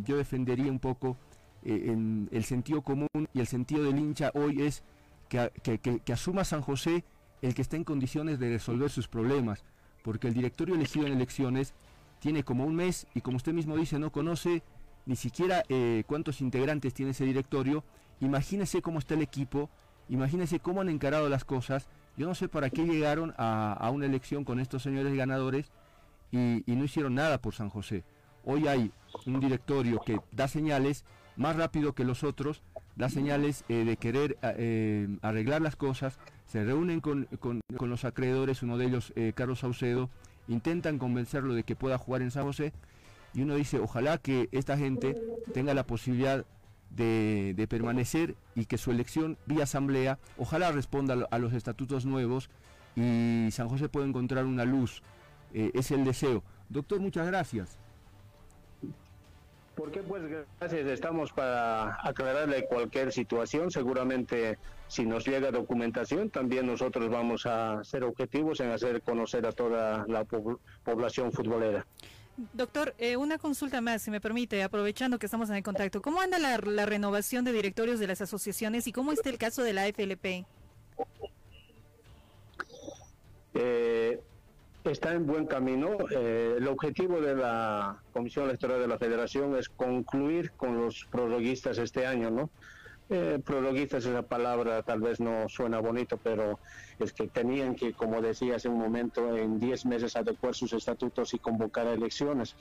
yo 0.05 0.17
defendería 0.17 0.71
un 0.71 0.79
poco 0.79 1.17
en 1.63 2.29
el 2.33 2.45
sentido 2.45 2.83
común 2.83 3.09
y 3.33 3.41
el 3.41 3.47
sentido 3.47 3.85
del 3.85 3.99
hincha 3.99 4.31
hoy 4.35 4.63
es 4.63 4.83
que, 5.63 6.13
asuma 6.13 6.45
San 6.45 6.63
José 6.63 7.05
el 7.43 7.55
que 7.55 7.63
está 7.63 7.77
en 7.77 7.85
condiciones 7.85 8.39
de 8.39 8.51
resolver 8.51 8.91
sus 8.91 9.09
problemas, 9.09 9.65
porque 10.03 10.29
el 10.29 10.35
directorio 10.35 10.75
elegido 10.75 11.07
en 11.07 11.13
elecciones 11.13 11.75
tiene 12.21 12.43
como 12.43 12.65
un 12.65 12.75
mes 12.75 13.07
y 13.15 13.21
como 13.21 13.37
usted 13.37 13.53
mismo 13.53 13.77
dice, 13.77 13.99
no 13.99 14.11
conoce 14.11 14.63
ni 15.07 15.17
siquiera 15.17 15.63
eh, 15.69 16.05
cuántos 16.07 16.41
integrantes 16.41 16.95
tiene 16.95 17.11
ese 17.11 17.25
directorio, 17.25 17.85
imagínese 18.21 18.81
cómo 18.81 18.99
está 18.99 19.15
el 19.15 19.23
equipo, 19.23 19.69
imagínese 20.09 20.61
cómo 20.61 20.81
han 20.81 20.89
encarado 20.89 21.29
las 21.29 21.45
cosas, 21.45 21.89
yo 22.17 22.27
no 22.27 22.35
sé 22.35 22.49
para 22.49 22.71
qué 22.71 22.85
llegaron 22.85 23.35
a, 23.37 23.91
una 23.93 24.07
elección 24.07 24.45
con 24.45 24.61
estos 24.61 24.83
señores 24.83 25.15
ganadores 25.15 25.71
y, 26.31 26.63
no 26.67 26.85
hicieron 26.85 27.15
nada 27.15 27.39
por 27.39 27.55
San 27.55 27.71
José. 27.71 28.05
Hoy 28.45 28.69
hay 28.69 28.93
un 29.27 29.41
directorio 29.41 30.01
que 30.01 30.21
da 30.33 30.49
señales 30.49 31.05
más 31.37 31.57
rápido 31.57 31.95
que 31.95 32.05
los 32.05 32.23
otros, 32.25 32.63
da 32.97 33.09
señales 33.09 33.65
eh, 33.69 33.85
de 33.85 33.97
querer 33.97 34.39
eh, 34.43 35.09
arreglar 35.23 35.63
las 35.63 35.77
cosas, 35.77 36.19
se 36.47 36.65
reúnen 36.65 37.01
con, 37.01 37.27
con, 37.41 37.61
los 37.91 38.05
acreedores, 38.05 38.63
uno 38.63 38.79
de 38.79 38.87
ellos 38.87 39.13
Carlos 39.35 39.61
Saucedo, 39.61 40.11
intentan 40.47 40.99
convencerlo 40.99 41.55
de 41.55 41.65
que 41.65 41.75
pueda 41.75 41.99
jugar 41.99 42.23
en 42.23 42.31
San 42.31 42.45
José 42.45 42.73
y 43.35 43.43
uno 43.43 43.57
dice, 43.57 43.79
ojalá 43.81 44.19
que 44.19 44.49
esta 44.53 44.77
gente 44.77 45.21
tenga 45.53 45.75
la 45.75 45.87
posibilidad 45.87 46.45
de, 46.91 47.67
permanecer 47.69 48.37
y 48.55 48.67
que 48.67 48.79
su 48.79 48.91
elección 48.91 49.37
vía 49.47 49.65
asamblea, 49.65 50.19
ojalá 50.39 50.71
responda 50.71 51.27
a 51.31 51.39
los 51.39 51.53
estatutos 51.53 52.07
nuevos 52.07 52.49
y 52.95 53.49
San 53.51 53.69
José 53.69 53.89
pueda 53.89 54.07
encontrar 54.07 54.45
una 54.45 54.65
luz. 54.65 55.03
Eh, 55.53 55.73
es 55.75 55.91
el 55.91 56.05
deseo. 56.05 56.43
Doctor, 56.69 57.01
muchas 57.01 57.27
gracias. 57.27 57.79
¿Por 59.75 59.91
qué? 59.91 60.01
Pues 60.01 60.23
gracias. 60.61 60.87
Estamos 60.87 61.33
para 61.33 61.99
aclararle 62.07 62.67
cualquier 62.67 63.13
situación. 63.13 63.71
Seguramente 63.71 64.59
si 64.87 65.05
nos 65.05 65.27
llega 65.27 65.51
documentación, 65.51 66.31
también 66.31 66.67
nosotros 66.67 67.09
vamos 67.11 67.47
a 67.47 67.83
ser 67.83 68.05
objetivos 68.05 68.61
en 68.61 68.71
hacer 68.71 69.03
conocer 69.03 69.47
a 69.47 69.53
toda 69.53 70.05
la 70.07 70.25
población 70.85 71.33
futbolera. 71.33 71.85
Doctor, 72.53 72.95
eh, 72.99 73.17
una 73.17 73.39
consulta 73.39 73.81
más, 73.81 74.03
si 74.03 74.11
me 74.11 74.21
permite, 74.21 74.63
aprovechando 74.63 75.19
que 75.19 75.27
estamos 75.27 75.51
en 75.51 75.57
el 75.57 75.63
contacto. 75.63 76.03
¿Cómo 76.03 76.21
anda 76.21 76.39
la, 76.39 76.57
renovación 76.87 77.45
de 77.45 77.53
directorios 77.53 78.01
de 78.01 78.09
las 78.09 78.21
asociaciones 78.21 78.87
y 78.87 78.93
cómo 78.93 79.13
está 79.13 79.31
el 79.31 79.39
caso 79.39 79.63
de 79.63 79.73
la 79.73 79.87
FLP? 79.87 80.45
Eh, 83.55 84.21
está 84.85 85.13
en 85.13 85.27
buen 85.27 85.47
camino. 85.47 85.97
Eh, 86.11 86.57
el 86.59 86.69
objetivo 86.69 87.21
de 87.21 87.35
la 87.35 88.03
Comisión 88.13 88.47
Electoral 88.47 88.81
de 88.81 88.89
la 88.89 88.99
Federación 88.99 89.57
es 89.57 89.69
concluir 89.69 90.53
con 90.53 90.81
los 90.81 91.07
prologuistas 91.11 91.79
este 91.79 92.07
año, 92.07 92.31
¿no? 92.31 92.51
eh, 93.11 93.39
prologuistas 93.45 94.07
esa 94.07 94.23
palabra 94.23 94.83
tal 94.83 95.01
vez 95.01 95.21
no 95.21 95.49
suena 95.49 95.79
bonito, 95.81 96.17
pero 96.17 96.59
es 96.99 97.13
que 97.13 97.29
tenían 97.29 97.75
que, 97.75 97.93
como 97.93 98.23
decía 98.23 98.57
hace 98.57 98.69
un 98.69 98.79
momento, 98.79 99.37
en 99.37 99.59
10 99.59 99.87
meses 99.87 100.17
adecuar 100.17 100.55
sus 100.55 100.73
estatutos 100.73 101.35
y 101.35 101.39
convocar 101.39 101.87
elecciones. 101.87 102.57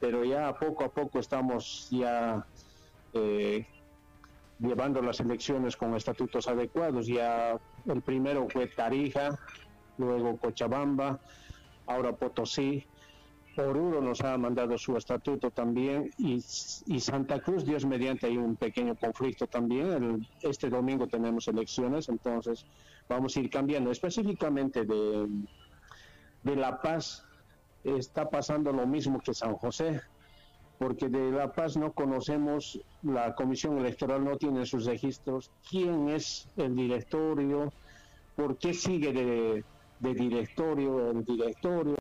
Pero 0.00 0.24
ya 0.24 0.52
poco 0.54 0.84
a 0.84 0.88
poco 0.88 1.20
estamos 1.20 1.88
ya 1.90 2.44
eh, 3.12 3.66
llevando 4.58 5.00
las 5.00 5.20
elecciones 5.20 5.76
con 5.76 5.94
estatutos 5.94 6.48
adecuados. 6.48 7.06
Ya 7.06 7.58
el 7.86 8.02
primero 8.02 8.48
fue 8.48 8.66
Tarija, 8.66 9.38
luego 9.96 10.36
Cochabamba, 10.38 11.20
ahora 11.86 12.16
Potosí, 12.16 12.86
Oruro 13.56 14.00
nos 14.00 14.20
ha 14.22 14.36
mandado 14.36 14.76
su 14.78 14.96
estatuto 14.96 15.50
también 15.50 16.10
y, 16.18 16.40
Santa 17.00 17.40
Cruz, 17.40 17.64
Dios 17.64 17.84
mediante, 17.84 18.26
hay 18.26 18.36
un 18.36 18.56
pequeño 18.56 18.96
conflicto 18.96 19.46
también. 19.46 20.26
este 20.42 20.68
domingo 20.68 21.06
tenemos 21.06 21.46
elecciones, 21.48 22.08
entonces 22.08 22.66
vamos 23.08 23.36
a 23.36 23.40
ir 23.40 23.50
cambiando. 23.50 23.90
Específicamente 23.90 24.84
de, 24.84 25.28
de 26.42 26.56
La 26.56 26.80
Paz 26.80 27.24
está 27.84 28.28
pasando 28.28 28.72
lo 28.72 28.86
mismo 28.86 29.20
que 29.20 29.34
San 29.34 29.54
José, 29.54 30.00
porque 30.78 31.08
de 31.08 31.30
La 31.30 31.52
Paz 31.52 31.76
no 31.76 31.92
conocemos, 31.92 32.80
la 33.02 33.34
Comisión 33.34 33.78
Electoral 33.78 34.24
no 34.24 34.36
tiene 34.36 34.66
sus 34.66 34.86
registros, 34.86 35.52
quién 35.68 36.08
es 36.08 36.48
el 36.56 36.74
directorio, 36.74 37.72
por 38.34 38.58
qué 38.58 38.74
sigue 38.74 39.12
de, 39.12 39.64
de 40.04 40.14
directorio 40.14 41.10
el 41.10 41.24
directorio 41.24 41.96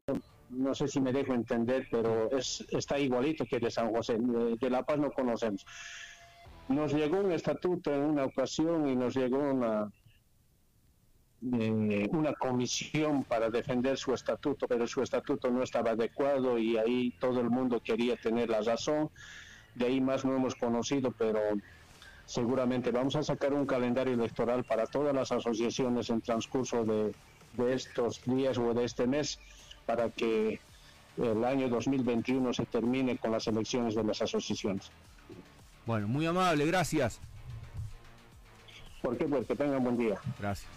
no 0.56 0.74
sé 0.76 0.88
si 0.88 1.00
me 1.02 1.12
dejo 1.12 1.34
entender, 1.34 1.88
pero 1.90 2.32
es, 2.32 2.66
está 2.70 3.00
igualito 3.00 3.46
que 3.46 3.60
de 3.60 3.72
San 3.72 3.92
José. 3.92 4.18
De, 4.20 4.70
La 4.70 4.84
Paz 4.84 5.00
no 5.00 5.12
conocemos. 5.12 5.66
Nos 6.70 6.94
llegó 6.94 7.20
un 7.20 7.32
estatuto 7.32 7.94
en 7.94 8.02
una 8.02 8.26
ocasión 8.26 8.88
y 8.88 8.96
nos 8.96 9.16
llegó 9.16 9.40
una, 9.40 9.92
eh, 11.60 12.08
una 12.12 12.34
comisión 12.34 13.24
para 13.24 13.50
defender 13.50 13.98
su 13.98 14.14
estatuto, 14.14 14.68
pero 14.68 14.88
su 14.88 15.02
estatuto 15.02 15.50
no 15.50 15.64
estaba 15.64 15.92
adecuado 15.92 16.58
y 16.58 16.78
ahí 16.78 17.12
todo 17.20 17.42
el 17.42 17.50
mundo 17.50 17.82
quería 17.84 18.16
tener 18.16 18.50
la 18.50 18.62
razón. 18.62 19.10
De 19.76 19.88
ahí 19.88 20.00
más 20.00 20.24
no 20.24 20.36
hemos 20.36 20.56
conocido, 20.56 21.12
pero 21.12 21.40
seguramente 22.26 22.92
vamos 22.92 23.16
a 23.16 23.24
sacar 23.24 23.54
un 23.54 23.66
calendario 23.66 24.14
electoral 24.14 24.64
para 24.64 24.86
todas 24.86 25.14
las 25.14 25.32
asociaciones 25.32 26.10
en 26.10 26.22
transcurso 26.22 26.86
de, 26.86 27.14
de 27.54 27.74
estos 27.74 28.22
días 28.26 28.58
o 28.58 28.74
de 28.74 28.86
este 28.86 29.08
mes 29.08 29.40
para 29.86 30.10
que 30.10 30.60
el 31.18 31.44
año 31.44 31.70
2021 31.70 32.54
se 32.54 32.66
termine 32.66 33.18
con 33.18 33.32
las 33.32 33.48
elecciones 33.48 33.96
de 33.96 34.04
las 34.04 34.22
asociaciones. 34.22 34.92
Bueno, 35.86 36.08
muy 36.08 36.26
amable, 36.26 36.66
gracias. 36.66 37.20
¿Por 39.02 39.18
qué? 39.18 39.26
Pues 39.26 39.46
que 39.46 39.56
tengan 39.56 39.84
buen 39.84 39.98
día. 39.98 40.18
Gracias. 40.40 40.70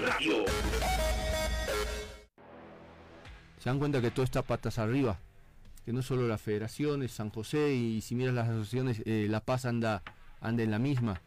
Radio. 0.00 0.44
Se 3.58 3.68
dan 3.68 3.78
cuenta 3.78 4.00
que 4.00 4.10
todo 4.10 4.24
está 4.24 4.42
patas 4.42 4.78
arriba, 4.78 5.18
que 5.84 5.92
no 5.92 6.02
solo 6.02 6.28
las 6.28 6.40
federaciones, 6.40 7.12
San 7.12 7.30
José 7.30 7.74
y 7.74 8.00
si 8.00 8.14
miras 8.14 8.34
las 8.34 8.48
asociaciones, 8.48 9.02
eh, 9.04 9.26
La 9.28 9.40
Paz 9.40 9.64
anda, 9.64 10.02
en 10.42 10.70
la 10.70 10.78
misma. 10.78 11.20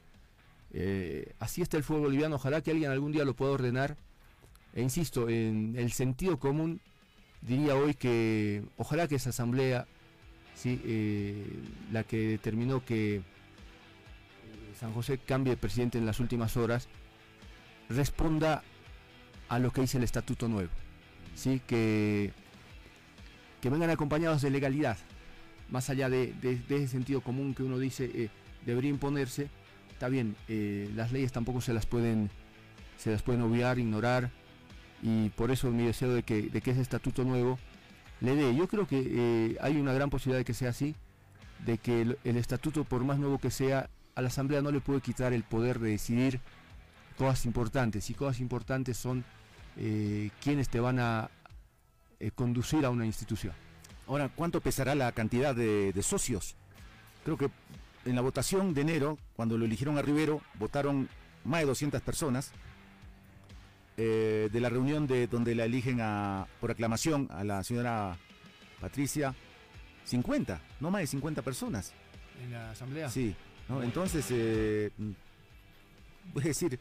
Eh, 0.74 1.34
así 1.40 1.62
está 1.62 1.78
el 1.78 1.84
fútbol 1.84 2.04
boliviano, 2.04 2.36
ojalá 2.36 2.62
que 2.62 2.72
alguien 2.72 2.92
algún 2.92 3.12
día 3.12 3.26
lo 3.26 3.34
pueda 3.34 3.52
ordenar. 3.52 3.98
E 4.74 4.82
insisto, 4.82 5.28
en 5.28 5.76
el 5.78 5.92
sentido 5.92 6.40
común 6.40 6.80
diría 7.42 7.76
hoy 7.76 7.94
que 7.94 8.64
ojalá 8.78 9.08
que 9.08 9.16
esa 9.16 9.32
asamblea, 9.32 9.86
¿sí? 10.56 10.82
Eh, 10.86 11.46
la 11.92 12.04
que 12.04 12.30
determinó 12.30 12.86
que 12.86 13.22
San 14.80 14.94
José 14.94 15.18
cambie 15.18 15.54
de 15.54 15.58
presidente 15.58 15.98
en 15.98 16.06
las 16.06 16.20
últimas 16.20 16.56
horas, 16.56 16.88
responda 17.90 18.64
a 19.50 19.60
lo 19.60 19.72
que 19.72 19.82
dice 19.82 19.98
el 19.98 20.04
estatuto 20.06 20.48
nuevo. 20.48 20.72
¿Sí? 21.36 21.62
Que, 21.68 22.32
que 23.62 23.70
vengan 23.70 23.90
acompañados 23.90 24.42
de 24.42 24.50
legalidad, 24.50 24.98
más 25.70 25.90
allá 25.90 26.10
de, 26.10 26.34
de- 26.42 26.62
ese 26.76 26.88
sentido 26.88 27.22
común 27.22 27.54
que 27.54 27.64
uno 27.64 27.78
dice 27.80 28.10
eh, 28.14 28.30
debería 28.66 28.90
imponerse. 28.90 29.50
Está 29.92 30.10
bien, 30.10 30.36
eh, 30.48 30.90
las 30.96 31.12
leyes 31.12 31.32
tampoco 31.32 31.62
se 31.62 31.74
las 31.74 31.86
pueden 31.86 32.30
se 32.98 33.12
las 33.12 33.22
pueden 33.24 33.42
obviar, 33.42 33.80
ignorar, 33.80 34.30
y 35.02 35.30
por 35.30 35.50
eso 35.50 35.72
mi 35.72 35.86
deseo 35.86 36.14
de 36.14 36.22
que, 36.24 36.44
de 36.44 36.62
que 36.62 36.72
ese 36.72 36.82
estatuto 36.82 37.24
nuevo 37.24 37.58
le 38.20 38.36
dé. 38.36 38.56
Yo 38.56 38.68
creo 38.68 38.88
que 38.88 39.02
eh, 39.04 39.58
hay 39.62 39.78
una 39.78 39.94
gran 39.94 40.10
posibilidad 40.12 40.40
de 40.40 40.46
que 40.46 40.54
sea 40.54 40.70
así, 40.70 40.96
de 41.66 41.80
que 41.80 42.02
el, 42.02 42.20
el 42.24 42.38
estatuto, 42.38 42.84
por 42.84 43.04
más 43.04 43.18
nuevo 43.18 43.40
que 43.40 43.50
sea, 43.50 43.90
a 44.14 44.22
la 44.22 44.28
Asamblea 44.28 44.62
no 44.62 44.72
le 44.72 44.82
puede 44.82 45.02
quitar 45.02 45.34
el 45.34 45.44
poder 45.44 45.80
de 45.80 45.90
decidir 45.92 46.40
cosas 47.18 47.46
importantes, 47.48 48.10
y 48.10 48.14
cosas 48.14 48.40
importantes 48.40 48.98
son 48.98 49.24
eh, 49.78 50.30
quienes 50.42 50.70
te 50.70 50.80
van 50.80 51.00
a 51.00 51.30
eh, 52.20 52.32
conducir 52.32 52.86
a 52.86 52.90
una 52.90 53.06
institución. 53.06 53.54
Ahora, 54.08 54.30
¿cuánto 54.30 54.62
pesará 54.62 54.96
la 54.96 55.12
cantidad 55.12 55.56
de, 55.56 55.94
de 55.94 56.04
socios? 56.04 56.56
Creo 57.24 57.38
que 57.38 57.50
en 58.06 58.16
la 58.16 58.22
votación 58.22 58.74
de 58.74 58.82
enero, 58.82 59.18
cuando 59.36 59.58
lo 59.58 59.66
eligieron 59.66 59.98
a 59.98 60.02
Rivero, 60.02 60.42
votaron 60.56 61.08
más 61.44 61.62
de 61.62 61.68
200 61.68 62.02
personas. 62.02 62.52
Eh, 63.98 64.50
de 64.52 64.60
la 64.62 64.70
reunión 64.70 65.06
de 65.06 65.28
donde 65.28 65.54
la 65.54 65.66
eligen 65.66 66.00
a, 66.02 66.48
por 66.60 66.72
aclamación 66.72 67.28
a 67.30 67.44
la 67.44 67.64
señora 67.64 68.18
Patricia, 68.80 69.36
50, 70.06 70.62
no 70.80 70.90
más 70.90 71.02
de 71.02 71.08
50 71.08 71.42
personas. 71.42 71.94
En 72.42 72.52
la 72.52 72.72
Asamblea. 72.72 73.10
Sí, 73.10 73.36
¿no? 73.68 73.84
entonces, 73.84 74.26
eh, 74.32 74.92
mm, 74.98 75.12
voy 76.34 76.44
a 76.44 76.48
decir, 76.48 76.80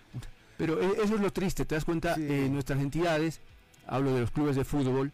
Pero 0.60 0.78
eh, 0.78 0.92
eso 1.02 1.14
es 1.14 1.22
lo 1.22 1.32
triste, 1.32 1.64
te 1.64 1.74
das 1.74 1.86
cuenta, 1.86 2.16
Sí. 2.16 2.26
eh, 2.28 2.48
nuestras 2.50 2.80
entidades, 2.80 3.40
hablo 3.86 4.12
de 4.14 4.20
los 4.20 4.30
clubes 4.30 4.56
de 4.56 4.64
fútbol, 4.64 5.10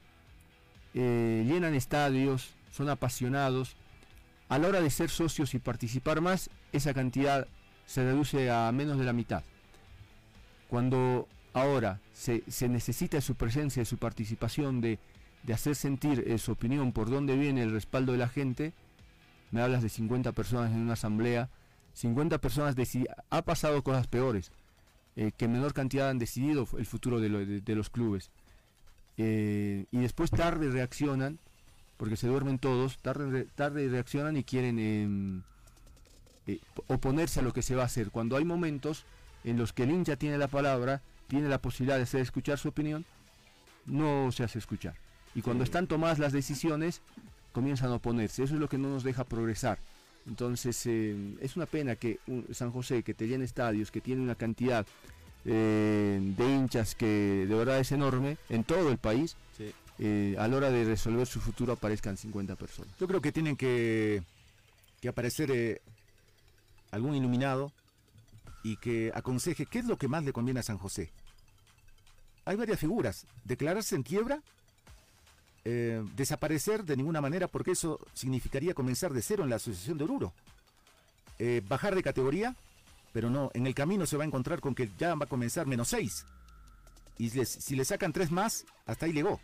eh, 0.92 1.44
llenan 1.46 1.72
estadios, 1.72 2.50
son 2.72 2.88
apasionados. 2.88 3.76
A 4.48 4.58
la 4.58 4.66
hora 4.66 4.80
de 4.80 4.90
ser 4.90 5.08
socios 5.08 5.54
y 5.54 5.60
participar 5.60 6.20
más, 6.20 6.50
esa 6.72 6.92
cantidad 6.94 7.46
se 7.86 8.02
reduce 8.02 8.50
a 8.50 8.72
menos 8.72 8.98
de 8.98 9.04
la 9.04 9.12
mitad. 9.12 9.44
Cuando 10.68 11.28
ahora 11.52 12.00
se, 12.12 12.42
se 12.48 12.68
necesita 12.68 13.18
de 13.18 13.20
su 13.20 13.36
presencia, 13.36 13.82
de 13.82 13.86
su 13.86 13.98
participación, 13.98 14.80
de, 14.80 14.98
de 15.44 15.54
hacer 15.54 15.76
sentir 15.76 16.24
eh, 16.26 16.38
su 16.38 16.50
opinión 16.52 16.90
por 16.90 17.08
dónde 17.08 17.36
viene 17.36 17.62
el 17.62 17.70
respaldo 17.70 18.10
de 18.10 18.18
la 18.18 18.28
gente, 18.28 18.72
me 19.52 19.62
hablas 19.62 19.82
de 19.82 19.90
50 19.90 20.32
personas 20.32 20.72
en 20.72 20.80
una 20.80 20.94
asamblea, 20.94 21.50
50 21.94 22.38
personas 22.38 22.74
de 22.74 22.84
si 22.84 23.06
ha 23.30 23.42
pasado 23.42 23.84
cosas 23.84 24.08
peores 24.08 24.50
eh, 25.16 25.32
que 25.36 25.46
en 25.46 25.52
menor 25.52 25.72
cantidad 25.74 26.10
han 26.10 26.18
decidido 26.18 26.68
el 26.78 26.86
futuro 26.86 27.20
de, 27.20 27.28
lo- 27.28 27.38
de- 27.44 27.60
de 27.60 27.74
los 27.74 27.90
clubes. 27.90 28.30
Eh, 29.16 29.86
y 29.90 29.98
después 29.98 30.30
tarde 30.30 30.70
reaccionan, 30.70 31.38
porque 31.96 32.16
se 32.16 32.26
duermen 32.28 32.58
todos, 32.58 32.98
tarde, 32.98 33.46
tarde 33.54 33.88
reaccionan 33.88 34.36
y 34.36 34.44
quieren 34.44 34.78
em, 34.78 35.42
eh, 36.46 36.60
oponerse 36.86 37.40
a 37.40 37.42
lo 37.42 37.52
que 37.52 37.62
se 37.62 37.74
va 37.74 37.82
a 37.82 37.86
hacer. 37.86 38.10
Cuando 38.10 38.36
hay 38.36 38.44
momentos 38.44 39.04
en 39.44 39.56
los 39.56 39.72
que 39.72 39.84
el 39.84 39.90
hincha 39.90 40.16
tiene 40.16 40.36
la 40.38 40.48
palabra, 40.48 41.00
tiene 41.28 41.48
la 41.48 41.60
posibilidad 41.62 41.96
de 41.96 42.02
hacer 42.02 42.20
escuchar 42.20 42.58
su 42.58 42.68
opinión, 42.68 43.04
no 43.86 44.30
se 44.32 44.44
hace 44.44 44.58
escuchar. 44.58 44.94
Y 45.34 45.42
cuando 45.42 45.64
están 45.64 45.86
tomadas 45.86 46.18
las 46.18 46.32
decisiones, 46.32 47.00
comienzan 47.52 47.90
a 47.90 47.94
oponerse. 47.94 48.42
Eso 48.42 48.54
es 48.54 48.60
lo 48.60 48.68
que 48.68 48.78
no 48.78 48.88
nos 48.90 49.02
deja 49.04 49.24
progresar. 49.24 49.78
Entonces, 50.26 50.80
eh, 50.86 51.16
es 51.40 51.56
una 51.56 51.66
pena 51.66 51.96
que 51.96 52.18
un- 52.26 52.46
San 52.52 52.72
José, 52.72 53.02
que 53.02 53.14
te 53.14 53.26
llena 53.28 53.44
estadios, 53.44 53.90
que 53.90 54.00
tiene 54.00 54.22
una 54.22 54.34
cantidad 54.34 54.86
eh, 55.48 56.18
de 56.36 56.44
hinchas 56.44 56.96
que 56.96 57.46
de 57.48 57.54
verdad 57.54 57.78
es 57.78 57.92
enorme 57.92 58.36
en 58.48 58.64
todo 58.64 58.90
el 58.90 58.98
país, 58.98 59.36
Sí. 59.56 59.72
eh, 60.00 60.34
a 60.40 60.48
la 60.48 60.56
hora 60.56 60.70
de 60.70 60.84
resolver 60.84 61.24
su 61.28 61.40
futuro 61.40 61.72
aparezcan 61.74 62.16
50 62.16 62.56
personas. 62.56 62.92
Yo 62.98 63.06
creo 63.06 63.20
que 63.20 63.30
tienen 63.30 63.56
que, 63.56 64.24
que 65.00 65.08
aparecer 65.08 65.52
eh, 65.52 65.80
algún 66.90 67.14
iluminado 67.14 67.70
y 68.64 68.76
que 68.78 69.12
aconseje 69.14 69.66
qué 69.66 69.78
es 69.78 69.84
lo 69.84 69.96
que 69.96 70.08
más 70.08 70.24
le 70.24 70.32
conviene 70.32 70.58
a 70.58 70.64
San 70.64 70.78
José. 70.78 71.12
Hay 72.44 72.56
varias 72.56 72.80
figuras. 72.80 73.24
Declararse 73.44 73.94
en 73.94 74.02
quiebra, 74.02 74.42
eh, 75.68 76.00
desaparecer 76.14 76.84
de 76.84 76.96
ninguna 76.96 77.20
manera 77.20 77.48
porque 77.48 77.72
eso 77.72 77.98
significaría 78.14 78.72
comenzar 78.72 79.12
de 79.12 79.20
cero 79.20 79.42
en 79.42 79.50
la 79.50 79.56
Asociación 79.56 79.98
de 79.98 80.04
Oruro. 80.04 80.32
Eh, 81.40 81.60
bajar 81.68 81.96
de 81.96 82.04
categoría, 82.04 82.54
pero 83.12 83.30
no, 83.30 83.50
en 83.52 83.66
el 83.66 83.74
camino 83.74 84.06
se 84.06 84.16
va 84.16 84.22
a 84.22 84.26
encontrar 84.28 84.60
con 84.60 84.76
que 84.76 84.88
ya 84.96 85.16
va 85.16 85.24
a 85.24 85.28
comenzar 85.28 85.66
menos 85.66 85.88
seis. 85.88 86.24
Y 87.18 87.30
les- 87.30 87.48
si 87.50 87.74
le 87.74 87.84
sacan 87.84 88.12
tres 88.12 88.30
más, 88.30 88.64
hasta 88.86 89.06
ahí 89.06 89.12
llegó. 89.12 89.40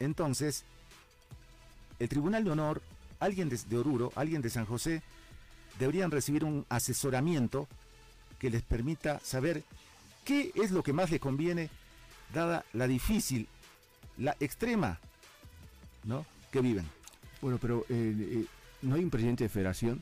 Entonces, 0.00 0.64
el 2.00 2.08
Tribunal 2.08 2.42
de 2.42 2.50
Honor, 2.50 2.82
alguien 3.20 3.48
de, 3.48 3.58
de 3.58 3.78
Oruro, 3.78 4.12
alguien 4.16 4.42
de 4.42 4.50
San 4.50 4.66
José, 4.66 5.02
deberían 5.78 6.10
recibir 6.10 6.42
un 6.44 6.66
asesoramiento 6.68 7.68
que 8.40 8.50
les 8.50 8.62
permita 8.62 9.20
saber 9.20 9.62
qué 10.24 10.50
es 10.56 10.72
lo 10.72 10.82
que 10.82 10.92
más 10.92 11.10
les 11.12 11.20
conviene, 11.20 11.70
dada 12.34 12.64
la 12.72 12.88
difícil, 12.88 13.46
la 14.20 14.36
extrema, 14.40 14.98
¿no? 16.04 16.24
Que 16.52 16.60
viven. 16.60 16.86
Bueno, 17.42 17.58
pero 17.60 17.84
eh, 17.88 18.14
eh, 18.18 18.44
no 18.82 18.94
hay 18.94 19.02
un 19.04 19.10
presidente 19.10 19.44
de 19.44 19.48
federación. 19.50 20.00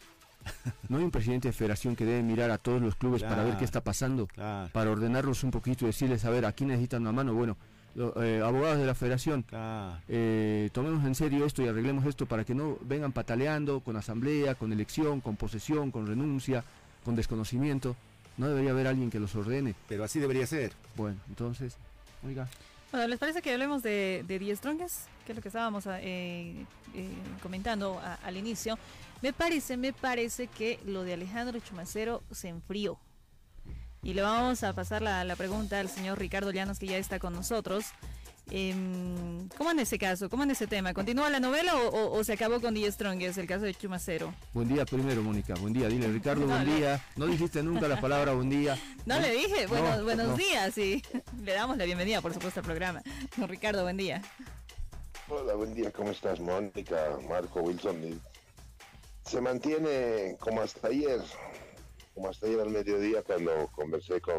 No 0.89 0.97
hay 0.99 1.05
un 1.05 1.11
presidente 1.11 1.49
de 1.49 1.53
federación 1.53 1.95
que 1.95 2.05
debe 2.07 2.23
mirar 2.23 2.51
a 2.51 2.59
todos 2.59 2.81
los 2.81 2.95
clubes 2.95 3.23
para 3.23 3.45
ver 3.45 3.57
qué 3.59 3.65
está 3.65 3.83
pasando, 3.83 4.27
Claro, 4.29 4.71
para 4.73 4.91
ordenarlos 4.91 5.45
un 5.45 5.51
poquito 5.51 5.85
y 5.85 5.89
decirles, 5.89 6.25
a 6.25 6.31
ver, 6.31 6.47
aquí 6.47 6.65
necesitan 6.65 7.03
una 7.03 7.13
mano. 7.13 7.35
Bueno, 7.35 7.57
lo- 7.95 8.23
eh, 8.23 8.41
abogados 8.41 8.79
de 8.79 8.87
la 8.87 8.95
federación, 8.95 9.43
claro. 9.43 9.99
eh, 10.09 10.71
tomemos 10.73 11.05
en 11.05 11.15
serio 11.15 11.45
esto 11.45 11.63
y 11.63 11.69
arreglemos 11.69 12.07
esto 12.07 12.25
para 12.25 12.45
que 12.45 12.55
no 12.55 12.79
vengan 12.83 13.13
pataleando 13.13 13.81
con 13.81 13.97
asamblea, 13.97 14.55
con 14.55 14.73
elección, 14.73 15.21
con 15.21 15.37
posesión, 15.37 15.91
con 15.91 16.07
renuncia, 16.07 16.65
con 17.05 17.15
desconocimiento. 17.15 17.95
No 18.39 18.49
debería 18.49 18.71
haber 18.71 18.87
alguien 18.87 19.11
que 19.11 19.21
los 19.21 19.35
ordene. 19.35 19.75
Pero 19.89 20.05
así 20.05 20.19
debería 20.19 20.47
ser. 20.47 20.73
Bueno, 20.97 21.19
entonces, 21.29 21.77
oiga, 22.25 22.49
Bueno, 22.91 23.07
¿les 23.09 23.19
parece 23.19 23.43
que 23.43 23.53
hablemos 23.53 23.83
de, 23.83 24.25
de 24.27 24.39
Die 24.39 24.55
Strongest? 24.57 25.07
Que 25.27 25.33
es 25.33 25.37
lo 25.37 25.43
que 25.43 25.49
estábamos 25.49 25.87
ah, 25.87 25.99
eh, 26.01 26.65
eh, 26.95 27.09
comentando 27.43 27.99
a- 27.99 28.15
al 28.15 28.37
inicio. 28.37 28.79
Me 29.21 29.33
parece, 29.33 29.77
me 29.77 29.93
parece 29.93 30.47
que 30.47 30.81
lo 30.87 31.03
de 31.03 31.13
Alejandro 31.15 31.59
Chumacero 31.61 32.23
se 32.31 32.49
enfrió. 32.49 32.99
Y 34.03 34.15
le 34.15 34.23
vamos 34.23 34.63
a 34.63 34.73
pasar 34.73 35.03
la 35.03 35.37
pregunta 35.37 35.81
al 35.81 35.89
señor 35.89 36.19
Ricardo 36.19 36.51
Llanos, 36.53 36.79
que 36.79 36.87
ya 36.87 36.97
está 36.99 37.19
con 37.19 37.35
nosotros. 37.35 37.85
Em, 38.51 39.49
¿Cómo 39.59 39.71
en 39.73 39.81
ese 39.81 39.99
caso? 39.99 40.31
¿Cómo 40.31 40.43
en 40.43 40.51
ese 40.53 40.67
tema? 40.67 40.95
¿Continúa 40.95 41.29
la 41.29 41.39
novela 41.41 41.77
o, 41.77 41.89
o- 41.89 42.19
o 42.19 42.25
se 42.25 42.33
acabó 42.33 42.61
con 42.61 42.73
Die 42.75 42.91
Strongest, 42.91 43.37
el 43.39 43.47
caso 43.47 43.65
de 43.67 43.75
Chumacero? 43.75 44.33
buen 44.55 44.69
día 44.69 44.87
primero, 44.87 45.23
Mónica, 45.23 45.55
buen 45.61 45.75
día. 45.75 45.89
Dile, 45.89 46.09
Ricardo, 46.09 46.47
No, 46.47 46.55
buen 46.55 46.67
no. 46.67 46.77
día. 46.77 47.05
No 47.17 47.27
dijiste 47.27 47.63
nunca 47.63 47.89
la 47.89 48.01
palabra 48.01 48.33
buen 48.33 48.49
día. 48.49 48.79
No 49.05 49.19
le 49.21 49.31
dije, 49.33 49.67
buenos, 49.67 49.99
No, 49.99 50.05
buenos 50.05 50.29
no. 50.29 50.37
días 50.37 50.79
y 50.79 51.03
le 51.43 51.53
damos 51.53 51.77
la 51.77 51.85
bienvenida, 51.85 52.23
por 52.23 52.33
supuesto, 52.33 52.61
al 52.61 52.67
programa. 52.67 53.03
Don 53.37 53.49
Ricardo, 53.49 53.83
buen 53.83 53.97
día. 53.99 54.23
Hola, 55.29 55.53
buen 55.55 55.75
día, 55.75 55.93
¿cómo 55.93 56.11
estás, 56.13 56.41
Mónica, 56.41 57.19
Marco, 57.29 57.61
Wilson? 57.61 58.19
Se 59.27 59.43
mantiene 59.43 60.37
como 60.41 60.63
hasta 60.63 60.89
ayer, 60.89 61.21
como 62.15 62.31
hasta 62.31 62.47
ayer 62.47 62.61
al 62.61 62.71
mediodía 62.71 63.23
cuando 63.23 63.69
conversé 63.73 64.23
con, 64.23 64.37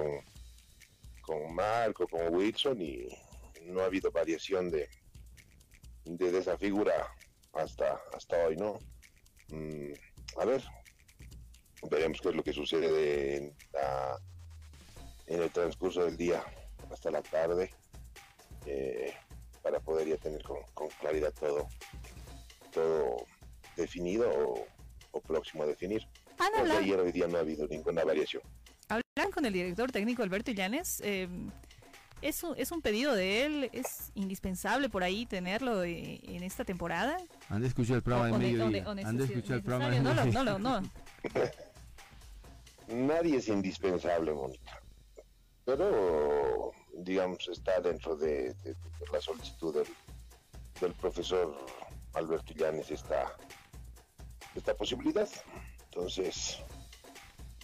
con 1.22 1.54
Marco, 1.54 2.08
con 2.08 2.34
Wilson 2.34 2.82
y 2.82 3.08
no 3.70 3.82
ha 3.82 3.86
habido 3.86 4.12
variación 4.12 4.70
de, 4.70 4.90
de, 6.06 6.38
esa 6.38 6.58
figura 6.58 6.94
hasta, 7.54 8.00
hasta 8.14 8.48
hoy, 8.48 8.58
¿no? 8.58 8.80
Mm, 9.52 9.94
a 10.40 10.46
ver, 10.46 10.64
veremos 11.90 12.20
qué 12.22 12.30
es 12.30 12.36
lo 12.36 12.44
que 12.44 12.54
sucede 12.54 13.38
en, 13.38 13.56
la- 13.74 14.18
en 15.28 15.42
el 15.44 15.52
transcurso 15.52 16.04
del 16.06 16.18
día 16.18 16.44
hasta 16.92 17.12
la 17.12 17.22
tarde. 17.22 17.70
eh, 18.66 19.14
para 19.62 19.80
poder 19.82 20.08
ya 20.08 20.18
tener 20.18 20.42
con, 20.44 20.58
con 20.74 20.88
claridad 21.02 21.34
todo, 21.34 21.68
todo 22.72 23.26
definido 23.76 24.30
o, 24.30 24.66
o 25.12 25.22
próximo 25.22 25.64
a 25.64 25.66
definir. 25.66 26.02
Han 26.40 26.52
Pues 26.54 26.72
ayer 26.72 27.00
hoy 27.00 27.12
día 27.12 27.28
no 27.28 27.38
ha 27.38 27.42
habido 27.42 27.68
ninguna 27.68 28.04
variación. 28.06 28.42
hablando 28.88 29.04
plan 29.14 29.32
con 29.32 29.46
el 29.46 29.52
director 29.54 29.92
técnico 29.92 30.24
Alberto 30.24 30.52
Illanes. 30.52 31.02
Eh, 31.04 31.28
¿es, 32.22 32.44
un, 32.44 32.56
¿Es 32.58 32.72
un 32.72 32.82
pedido 32.82 33.16
de 33.16 33.46
él? 33.46 33.70
¿Es 33.74 34.12
indispensable 34.16 34.90
por 34.90 35.04
ahí 35.04 35.26
tenerlo 35.26 35.84
eh, 35.84 36.20
en 36.24 36.44
esta 36.44 36.66
temporada? 36.66 37.18
Han 37.50 37.62
de 37.62 37.68
escuchar 37.68 37.98
el 37.98 38.04
programa 38.04 38.38
de 38.38 38.38
medio 38.38 38.66
Han 38.66 39.18
de 39.18 39.24
escuchar 39.24 39.58
el 39.58 39.64
programa 39.64 39.90
de 39.90 40.02
medio 40.02 40.26
No, 40.26 40.44
no, 40.44 40.60
no. 40.60 40.82
Nadie 42.88 43.38
es 43.38 43.48
indispensable, 43.48 44.34
Mónica. 44.34 44.82
Pero, 45.66 46.72
digamos, 46.98 47.48
está 47.48 47.80
dentro 47.80 48.16
de, 48.16 48.56
la 49.14 49.22
solicitud 49.22 49.76
del, 49.76 49.88
del 50.82 50.94
profesor 50.94 51.56
Alberto 52.14 52.54
Illanes 52.54 52.90
esta, 52.90 53.36
esta 54.56 54.74
posibilidad. 54.74 55.30
Entonces, 55.86 56.58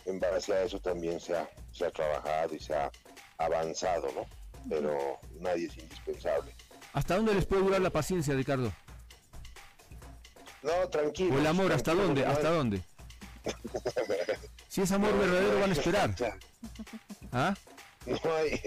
en 0.06 0.20
base 0.20 0.54
a 0.54 0.64
eso 0.64 0.80
también 0.80 1.20
se 1.20 1.36
ha, 1.36 1.50
se 1.72 1.86
ha 1.86 1.92
trabajado 1.92 2.54
y 2.56 2.60
se 2.60 2.76
ha 2.76 2.92
avanzado, 3.38 4.08
¿no? 4.14 4.26
Pero 4.70 5.20
nadie 5.40 5.68
es 5.68 5.78
indispensable. 5.78 6.56
¿Hasta 6.94 7.18
dónde 7.18 7.34
les 7.34 7.46
puede 7.46 7.64
durar 7.64 7.82
la 7.82 7.90
paciencia, 7.90 8.34
Ricardo? 8.34 8.72
No, 10.64 10.90
tranquilo. 10.90 11.36
¿O 11.36 11.40
el 11.40 11.48
amor, 11.48 11.72
hasta 11.72 11.94
dónde? 11.94 12.26
¿Hasta 12.26 12.50
dónde? 12.50 12.82
si 14.68 14.82
es 14.82 14.92
amor 14.92 15.18
verdadero, 15.18 15.60
van 15.60 15.70
a 15.70 15.74
esperar. 15.74 16.16
¿Ah? 17.32 17.54
No 18.06 18.36
hay, 18.36 18.62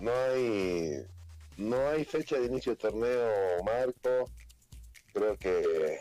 no 0.00 0.12
hay, 0.12 1.06
no 1.56 1.88
hay 1.88 2.04
fecha 2.04 2.38
de 2.38 2.46
inicio 2.46 2.72
de 2.72 2.76
torneo, 2.76 3.62
Marco. 3.64 4.30
Creo 5.12 5.36
que 5.36 5.98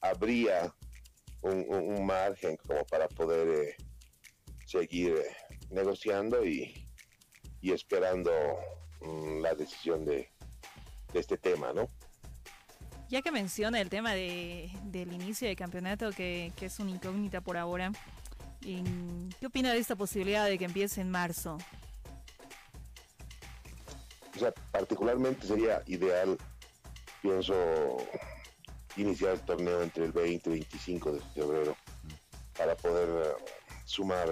habría 0.00 0.74
un, 1.42 2.06
margen 2.06 2.56
como 2.56 2.84
para 2.86 3.08
poder 3.08 3.48
eh, 3.48 3.76
seguir 4.64 5.14
eh, 5.16 5.36
negociando 5.70 6.44
y, 6.44 6.86
y 7.62 7.72
esperando 7.72 8.30
mm, 9.00 9.40
la 9.40 9.54
decisión 9.54 10.04
de, 10.04 10.28
de, 11.12 11.20
este 11.20 11.38
tema, 11.38 11.72
¿no? 11.72 11.88
Ya 13.08 13.22
que 13.22 13.30
menciona 13.30 13.80
el 13.80 13.88
tema 13.88 14.12
de, 14.12 14.70
del 14.84 15.12
inicio 15.12 15.46
del 15.46 15.56
campeonato, 15.56 16.10
que, 16.10 16.52
que 16.56 16.66
es 16.66 16.78
una 16.80 16.90
incógnita 16.90 17.40
por 17.40 17.56
ahora, 17.56 17.92
¿qué 18.60 19.46
opina 19.46 19.72
de 19.72 19.78
esta 19.78 19.96
posibilidad 19.96 20.46
de 20.46 20.58
que 20.58 20.64
empiece 20.64 21.00
en 21.00 21.10
marzo? 21.10 21.58
O 24.34 24.38
sea, 24.38 24.52
particularmente 24.70 25.46
sería 25.46 25.82
ideal, 25.86 26.38
pienso, 27.20 27.54
iniciar 28.96 29.34
el 29.34 29.40
torneo 29.40 29.82
entre 29.82 30.04
el 30.06 30.12
20 30.12 30.50
y 30.50 30.52
25 30.52 31.12
de 31.12 31.20
febrero 31.34 31.76
para 32.56 32.74
poder 32.76 33.36
sumar 33.92 34.28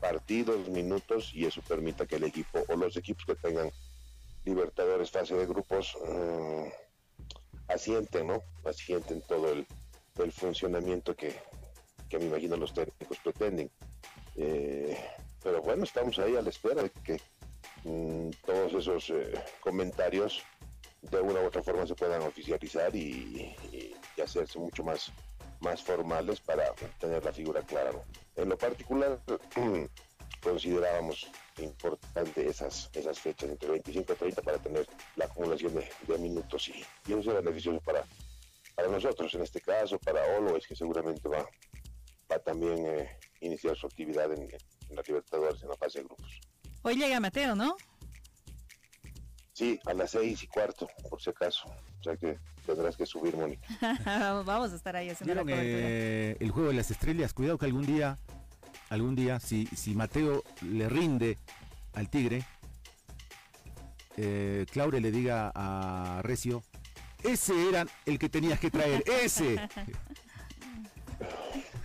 partidos, 0.00 0.68
minutos 0.68 1.30
y 1.32 1.46
eso 1.46 1.62
permita 1.62 2.04
que 2.04 2.16
el 2.16 2.24
equipo 2.24 2.64
o 2.68 2.76
los 2.76 2.96
equipos 2.96 3.24
que 3.24 3.36
tengan 3.36 3.70
Libertadores 4.44 5.10
fase 5.10 5.34
de 5.36 5.46
grupos 5.46 5.96
eh, 6.06 6.72
asienten, 7.68 8.26
¿no? 8.26 8.42
Asienten 8.64 9.22
todo 9.22 9.50
el, 9.52 9.66
funcionamiento 10.32 11.16
que, 11.16 11.34
me 12.12 12.26
imagino 12.26 12.56
los 12.56 12.74
técnicos 12.74 13.18
pretenden. 13.24 13.70
Eh, 14.36 14.98
pero 15.42 15.62
bueno, 15.62 15.84
estamos 15.84 16.18
ahí 16.18 16.36
a 16.36 16.42
la 16.42 16.50
espera 16.50 16.82
de 16.82 16.90
que 16.90 17.20
mm, 17.84 18.30
todos 18.44 18.74
esos 18.74 19.12
comentarios 19.60 20.42
de 21.00 21.20
una 21.20 21.40
u 21.40 21.46
otra 21.46 21.62
forma 21.62 21.86
se 21.86 21.94
puedan 21.94 22.20
oficializar 22.22 22.94
y, 22.94 23.56
y 24.16 24.20
hacerse 24.20 24.58
mucho 24.58 24.84
más, 24.84 25.10
más 25.60 25.82
formales 25.82 26.38
para 26.40 26.74
tener 27.00 27.24
la 27.24 27.32
figura 27.32 27.62
clara. 27.62 27.92
En 28.36 28.48
lo 28.48 28.58
particular, 28.58 29.20
considerábamos 30.42 31.30
importante 31.58 32.48
esas, 32.48 32.90
esas 32.92 33.18
fechas 33.18 33.50
entre 33.50 33.70
25 33.70 34.12
y 34.12 34.16
30 34.16 34.42
para 34.42 34.58
tener 34.58 34.86
la 35.16 35.26
acumulación 35.26 35.74
de, 35.74 36.18
minutos 36.18 36.68
y, 36.68 36.84
y, 37.06 37.12
eso 37.12 37.22
será 37.22 37.40
beneficioso 37.40 37.80
para, 37.80 38.04
para 38.74 38.88
nosotros, 38.88 39.32
en 39.34 39.42
este 39.42 39.60
caso, 39.60 39.98
para 39.98 40.24
es 40.56 40.66
que 40.66 40.74
seguramente 40.74 41.28
va, 41.28 41.46
va 42.30 42.38
también 42.40 42.86
a 42.86 42.96
eh, 42.96 43.18
iniciar 43.40 43.76
su 43.76 43.86
actividad 43.86 44.32
en, 44.32 44.42
en 44.42 44.96
la 44.96 45.02
Libertadores, 45.06 45.62
en 45.62 45.68
la 45.68 45.76
fase 45.76 45.98
de 45.98 46.04
grupos. 46.04 46.40
Hoy 46.82 46.96
llega 46.96 47.20
Mateo, 47.20 47.54
¿no? 47.54 47.76
Sí, 49.52 49.78
a 49.86 49.94
las 49.94 50.10
seis 50.10 50.42
y 50.42 50.48
cuarto, 50.48 50.88
por 51.08 51.22
si 51.22 51.30
acaso. 51.30 51.64
O 52.04 52.10
sea 52.10 52.16
que 52.18 52.38
tendrás 52.66 52.98
que 52.98 53.06
subir, 53.06 53.34
Mónica. 53.34 53.66
Vamos 54.44 54.72
a 54.72 54.76
estar 54.76 54.94
ahí 54.94 55.08
haciendo 55.08 55.42
la 55.42 55.52
eh, 55.56 56.36
el 56.38 56.50
juego 56.50 56.68
de 56.68 56.74
las 56.74 56.90
estrellas? 56.90 57.32
Cuidado 57.32 57.56
que 57.56 57.64
algún 57.64 57.86
día, 57.86 58.18
algún 58.90 59.14
día, 59.14 59.40
si, 59.40 59.64
si 59.68 59.94
Mateo 59.94 60.44
le 60.60 60.90
rinde 60.90 61.38
al 61.94 62.10
Tigre, 62.10 62.44
eh, 64.18 64.66
Claure 64.70 65.00
le 65.00 65.10
diga 65.10 65.50
a 65.54 66.20
Recio, 66.22 66.62
ese 67.22 67.70
era 67.70 67.86
el 68.04 68.18
que 68.18 68.28
tenías 68.28 68.60
que 68.60 68.70
traer, 68.70 69.02
ese. 69.06 69.56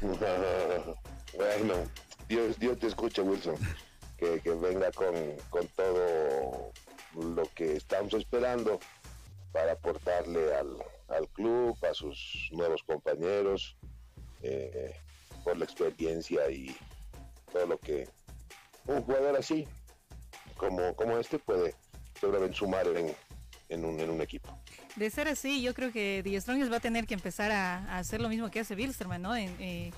bueno, 0.02 1.76
Dios, 2.28 2.60
Dios 2.60 2.78
te 2.78 2.88
escucha, 2.88 3.22
Wilson. 3.22 3.56
Que, 4.18 4.42
que 4.42 4.50
venga 4.50 4.92
con, 4.92 5.16
con 5.50 5.66
todo 5.70 6.74
lo 7.16 7.44
que 7.56 7.78
estamos 7.78 8.14
esperando 8.16 8.82
para 9.52 9.74
aportarle 9.74 10.56
al, 10.56 10.78
al 11.08 11.28
club, 11.30 11.78
a 11.84 11.94
sus 11.94 12.50
nuevos 12.52 12.84
compañeros, 12.84 13.76
eh, 14.42 14.96
por 15.44 15.58
la 15.58 15.66
experiencia 15.66 16.50
y 16.50 16.76
todo 17.52 17.66
lo 17.66 17.78
que 17.80 18.08
un 18.86 19.02
jugador 19.04 19.36
así 19.36 19.68
como, 20.58 20.96
como 20.96 21.18
este 21.18 21.40
puede 21.40 21.76
seguramente 22.20 22.58
sumar 22.58 22.88
en, 22.88 23.16
en, 23.70 23.86
un, 23.86 24.00
en 24.00 24.10
un 24.10 24.22
equipo. 24.22 24.50
De 25.00 25.10
ser 25.10 25.30
así, 25.30 25.62
yo 25.62 25.74
creo 25.74 25.94
que 25.94 26.22
Strongest 26.42 26.70
va 26.70 26.76
a 26.76 26.82
tener 26.82 27.08
que 27.08 27.14
empezar 27.14 27.54
a, 27.54 27.98
hacer 27.98 28.20
lo 28.20 28.28
mismo 28.28 28.52
que 28.52 28.60
hace 28.60 28.76
Bilsterman, 28.76 29.22
¿no? 29.22 29.34
Eh, 29.34 29.94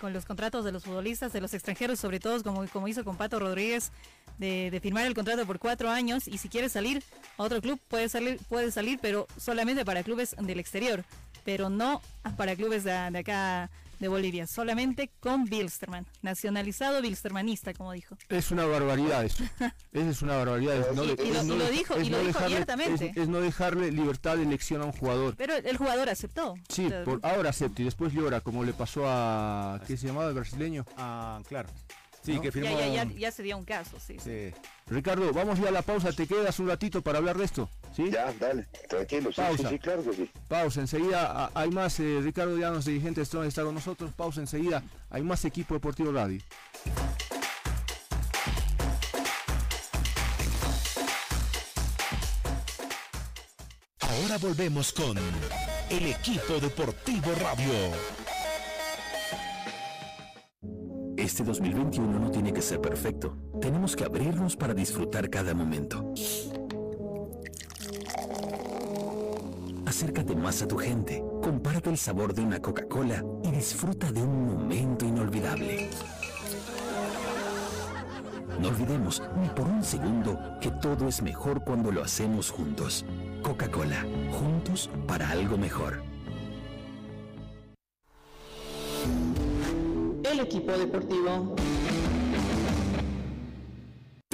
con 0.00 0.12
los 0.12 0.24
contratos 0.24 0.64
de 0.64 0.70
los 0.70 0.84
futbolistas, 0.84 1.32
de 1.32 1.40
los 1.40 1.54
extranjeros, 1.54 1.98
sobre 1.98 2.20
todo 2.20 2.40
como, 2.44 2.64
como 2.68 2.86
hizo 2.86 3.04
con 3.04 3.16
Pato 3.16 3.40
Rodríguez, 3.40 3.90
de, 4.38 4.78
firmar 4.80 5.06
el 5.06 5.14
contrato 5.14 5.44
por 5.44 5.58
cuatro 5.58 5.90
años 5.90 6.28
y 6.28 6.38
si 6.38 6.48
quiere 6.48 6.68
salir 6.68 7.02
a 7.36 7.42
otro 7.42 7.60
club 7.60 7.80
puede 7.88 8.08
salir, 8.08 8.38
puede 8.48 8.70
salir, 8.70 9.00
pero 9.02 9.26
solamente 9.36 9.84
para 9.84 10.04
clubes 10.04 10.36
del 10.38 10.60
exterior, 10.60 11.04
pero 11.44 11.68
no 11.68 12.00
para 12.36 12.54
clubes 12.54 12.84
de, 12.84 12.92
acá 12.92 13.70
de 14.04 14.08
Bolivia, 14.08 14.46
solamente 14.46 15.10
con 15.18 15.46
Bilsterman, 15.46 16.06
nacionalizado 16.20 17.00
bilstermanista, 17.00 17.72
como 17.72 17.92
dijo. 17.92 18.18
Es 18.28 18.50
una 18.50 18.66
barbaridad 18.66 19.24
eso. 19.24 19.44
es 19.92 20.20
una 20.20 20.36
barbaridad. 20.36 20.74
y, 20.92 20.94
lo, 20.94 21.70
dijo, 21.70 21.98
y 21.98 22.10
lo 22.10 22.22
dijo 22.22 22.38
abiertamente. 22.38 23.14
Es, 23.16 23.28
no 23.28 23.40
dejarle 23.40 23.90
libertad 23.90 24.36
de 24.36 24.42
elección 24.42 24.82
a 24.82 24.84
un 24.84 24.92
jugador. 24.92 25.36
Pero 25.38 25.54
el 25.54 25.76
jugador 25.78 26.10
aceptó. 26.10 26.54
Sí, 26.68 26.90
por, 27.06 27.20
ahora 27.22 27.48
acepta 27.48 27.80
y 27.80 27.86
después 27.86 28.12
llora, 28.12 28.42
como 28.42 28.62
le 28.62 28.74
pasó 28.74 29.04
a... 29.06 29.80
¿Qué 29.86 29.96
se 29.96 30.08
llamaba 30.08 30.28
el 30.28 30.34
brasileño? 30.34 30.84
Ah, 30.98 31.40
claro. 31.48 31.70
Sí, 32.24 32.40
que 32.40 32.50
firmó... 32.50 32.70
Ya, 32.78 33.04
ya, 33.04 33.04
ya, 33.04 33.30
se 33.30 33.42
dio 33.42 33.58
un 33.58 33.66
caso, 33.66 33.98
sí. 34.00 34.16
sí. 34.18 34.50
Ricardo, 34.86 35.30
vamos 35.34 35.60
ya 35.60 35.68
a 35.68 35.70
la 35.70 35.82
pausa, 35.82 36.10
¿te 36.10 36.26
quedas 36.26 36.58
un 36.58 36.68
ratito 36.68 37.02
para 37.02 37.18
hablar 37.18 37.36
de 37.36 37.44
esto? 37.44 37.68
¿Sí? 37.94 38.10
Ya, 38.10 38.32
dale, 38.40 38.66
tranquilo, 38.88 39.30
pausa. 39.30 39.68
Sí, 39.68 39.78
claro 39.78 40.02
que 40.02 40.12
sí. 40.14 40.30
Pausa, 40.48 40.80
enseguida 40.80 41.50
hay 41.54 41.70
más, 41.70 42.00
eh, 42.00 42.20
Ricardo 42.22 42.56
Llanos, 42.56 42.86
dirigente 42.86 43.20
de 43.20 43.26
Strong, 43.26 43.46
está 43.46 43.62
con 43.62 43.74
nosotros, 43.74 44.10
pausa 44.14 44.40
enseguida, 44.40 44.82
hay 45.10 45.22
más 45.22 45.44
equipo 45.44 45.74
deportivo 45.74 46.12
radio. 46.12 46.40
Ahora 54.00 54.38
volvemos 54.38 54.92
con 54.92 55.18
el 55.90 56.06
equipo 56.06 56.58
deportivo 56.58 57.34
radio. 57.34 58.23
Este 61.24 61.42
2021 61.42 62.18
no 62.18 62.30
tiene 62.30 62.52
que 62.52 62.60
ser 62.60 62.82
perfecto. 62.82 63.34
Tenemos 63.58 63.96
que 63.96 64.04
abrirnos 64.04 64.56
para 64.56 64.74
disfrutar 64.74 65.30
cada 65.30 65.54
momento. 65.54 66.12
Acércate 69.86 70.36
más 70.36 70.60
a 70.60 70.68
tu 70.68 70.76
gente, 70.76 71.24
comparte 71.42 71.88
el 71.88 71.96
sabor 71.96 72.34
de 72.34 72.42
una 72.42 72.60
Coca-Cola 72.60 73.24
y 73.42 73.50
disfruta 73.52 74.12
de 74.12 74.22
un 74.22 74.48
momento 74.48 75.06
inolvidable. 75.06 75.88
No 78.60 78.68
olvidemos 78.68 79.22
ni 79.40 79.48
por 79.48 79.66
un 79.66 79.82
segundo 79.82 80.38
que 80.60 80.72
todo 80.72 81.08
es 81.08 81.22
mejor 81.22 81.64
cuando 81.64 81.90
lo 81.90 82.04
hacemos 82.04 82.50
juntos. 82.50 83.06
Coca-Cola, 83.42 84.04
juntos 84.30 84.90
para 85.06 85.30
algo 85.30 85.56
mejor. 85.56 86.13
Equipo 90.44 90.72
deportivo. 90.76 91.83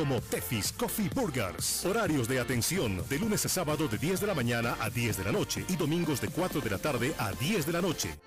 como 0.00 0.18
Tefis 0.22 0.72
Coffee 0.72 1.10
Burgers. 1.14 1.84
Horarios 1.84 2.26
de 2.26 2.40
atención 2.40 3.06
de 3.06 3.18
lunes 3.18 3.44
a 3.44 3.50
sábado 3.50 3.86
de 3.86 3.98
10 3.98 4.20
de 4.20 4.26
la 4.28 4.34
mañana 4.34 4.78
a 4.80 4.88
10 4.88 5.18
de 5.18 5.24
la 5.24 5.30
noche 5.30 5.62
y 5.68 5.76
domingos 5.76 6.22
de 6.22 6.28
4 6.28 6.62
de 6.62 6.70
la 6.70 6.78
tarde 6.78 7.14
a 7.18 7.32
10 7.32 7.66
de 7.66 7.72
la 7.72 7.82
noche. 7.82 8.18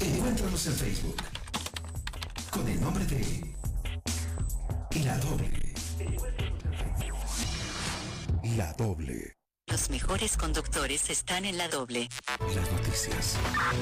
Encuéntranos 0.00 0.64
en 0.68 0.74
Facebook 0.74 1.16
con 2.52 2.68
el 2.68 2.80
nombre 2.80 3.04
de 3.06 3.44
La 5.04 5.18
Doble. 5.18 5.74
La 8.56 8.72
Doble. 8.74 9.34
Los 9.66 9.90
mejores 9.90 10.36
conductores 10.36 11.10
están 11.10 11.44
en 11.44 11.58
la 11.58 11.66
doble. 11.66 12.08
Las 12.54 12.70
noticias. 12.70 13.36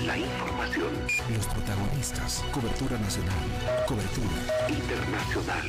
La 0.07 0.16
información. 0.16 0.93
Los 1.37 1.47
protagonistas. 1.47 2.43
Cobertura 2.53 2.97
nacional. 2.99 3.85
Cobertura 3.87 4.68
internacional. 4.68 5.68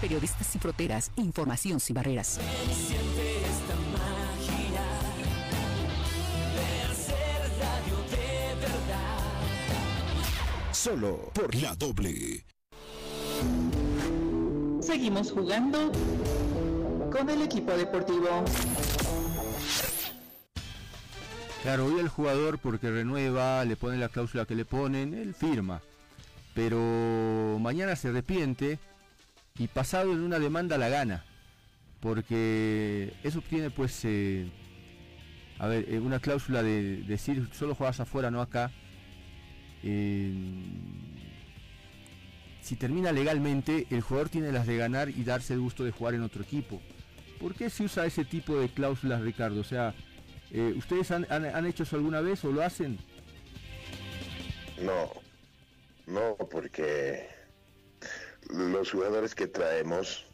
Periodistas 0.00 0.46
sin 0.46 0.60
fronteras. 0.60 1.10
Información 1.16 1.80
sin 1.80 1.94
barreras. 1.94 2.28
Siente 2.28 3.38
esta 3.38 3.74
magia 3.92 4.84
de 6.54 6.82
hacer 6.92 7.50
radio 7.58 7.96
de 8.10 8.54
verdad. 8.60 9.32
Solo 10.72 11.30
por 11.34 11.52
la 11.56 11.74
doble. 11.74 12.44
Seguimos 14.80 15.32
jugando 15.32 15.90
con 17.10 17.28
el 17.28 17.42
equipo 17.42 17.72
deportivo. 17.72 18.44
Claro, 21.62 21.86
hoy 21.86 21.98
el 21.98 22.08
jugador 22.08 22.60
porque 22.60 22.88
renueva, 22.88 23.64
le 23.64 23.74
pone 23.76 23.98
la 23.98 24.08
cláusula 24.08 24.46
que 24.46 24.54
le 24.54 24.64
ponen, 24.64 25.12
él 25.12 25.34
firma. 25.34 25.82
Pero 26.54 27.58
mañana 27.60 27.96
se 27.96 28.08
arrepiente 28.08 28.78
y 29.58 29.66
pasado 29.66 30.12
en 30.12 30.20
una 30.20 30.38
demanda 30.38 30.78
la 30.78 30.88
gana. 30.88 31.24
Porque 32.00 33.12
eso 33.24 33.40
tiene 33.40 33.70
pues, 33.70 34.04
eh, 34.04 34.48
a 35.58 35.66
ver, 35.66 35.86
eh, 35.88 35.98
una 35.98 36.20
cláusula 36.20 36.62
de 36.62 37.02
decir 37.02 37.48
solo 37.52 37.74
juegas 37.74 38.00
afuera, 38.00 38.30
no 38.30 38.40
acá. 38.40 38.70
Si 42.62 42.76
termina 42.76 43.12
legalmente, 43.12 43.86
el 43.90 44.00
jugador 44.00 44.28
tiene 44.28 44.52
las 44.52 44.66
de 44.66 44.76
ganar 44.76 45.08
y 45.08 45.24
darse 45.24 45.54
el 45.54 45.60
gusto 45.60 45.84
de 45.84 45.90
jugar 45.90 46.14
en 46.14 46.22
otro 46.22 46.42
equipo. 46.42 46.80
¿Por 47.40 47.54
qué 47.54 47.70
se 47.70 47.84
usa 47.84 48.06
ese 48.06 48.24
tipo 48.24 48.58
de 48.58 48.68
cláusulas, 48.68 49.20
Ricardo? 49.22 49.60
O 49.60 49.64
sea, 49.64 49.94
eh, 50.50 50.74
¿ustedes 50.76 51.10
han 51.10 51.66
hecho 51.66 51.84
eso 51.84 51.96
alguna 51.96 52.20
vez 52.20 52.44
o 52.44 52.52
lo 52.52 52.62
hacen? 52.62 52.98
No, 54.80 55.10
no, 56.06 56.36
porque 56.50 57.37
los 58.48 58.90
jugadores 58.90 59.34
que 59.34 59.46
traemos 59.46 60.24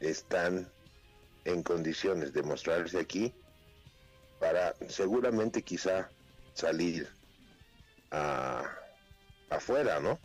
están 0.00 0.72
en 1.44 1.62
condiciones 1.62 2.32
de 2.32 2.42
mostrarse 2.42 2.98
aquí 2.98 3.34
para 4.38 4.74
seguramente 4.88 5.62
quizá 5.62 6.12
salir 6.52 7.08
a, 8.10 8.64
afuera, 9.50 10.00
¿no? 10.00 10.20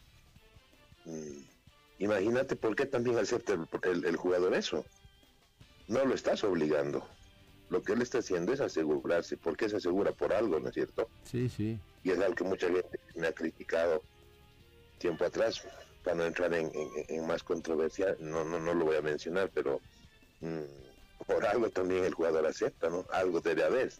Mm, 1.05 1.51
Imagínate 1.99 2.55
por 2.55 2.75
qué 2.75 2.85
también 2.85 3.17
acepta 3.17 3.53
el, 3.53 3.67
el- 3.83 4.05
el 4.05 4.17
jugador 4.17 4.53
eso. 4.55 4.85
No 5.87 6.03
lo 6.05 6.13
estás 6.15 6.43
obligando. 6.43 7.07
Lo 7.69 7.81
que 7.81 7.93
él 7.93 8.01
está 8.01 8.17
haciendo 8.19 8.51
es 8.51 8.59
asegurarse, 8.61 9.37
porque 9.37 9.69
se 9.69 9.77
asegura 9.77 10.11
por 10.11 10.33
algo, 10.33 10.59
¿no 10.59 10.67
es 10.69 10.73
cierto? 10.73 11.09
Sí, 11.23 11.47
sí. 11.49 11.79
y 12.03 12.11
es 12.11 12.19
algo 12.19 12.35
que 12.35 12.43
mucha 12.43 12.67
gente 12.67 12.99
me 13.15 13.27
ha 13.27 13.33
criticado 13.33 14.03
tiempo 14.97 15.23
atrás 15.23 15.61
para 16.03 16.17
no 16.17 16.25
entrar 16.25 16.53
en, 16.53 16.69
más 17.25 17.43
controversia 17.43 18.15
no 18.19 18.43
no 18.43 18.59
no 18.59 18.73
lo 18.73 18.85
voy 18.85 18.97
a 18.97 19.01
mencionar 19.01 19.49
pero 19.53 19.81
mm, 20.41 20.61
por 21.25 21.45
algo 21.45 21.69
también 21.71 22.03
el 22.03 22.13
jugador 22.13 22.45
acepta 22.45 22.89
no 22.89 23.05
algo 23.11 23.39
debe 23.39 23.63
haber. 23.63 23.91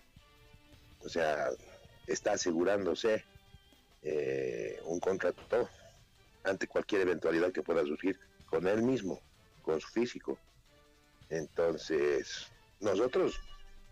O 1.00 1.10
sea 1.10 1.50
está 2.06 2.34
asegurándose 2.34 3.26
eh, 4.02 4.78
un 4.84 5.00
contrato 5.00 5.70
ante 6.44 6.68
cualquier 6.68 7.04
eventualidad 7.04 7.54
que 7.54 7.64
pueda 7.64 7.84
surgir 7.86 8.20
con 8.46 8.68
él 8.68 8.84
mismo 8.84 9.22
con 9.62 9.80
su 9.80 9.88
físico. 9.88 10.38
Entonces 11.30 12.52
nosotros 12.80 13.40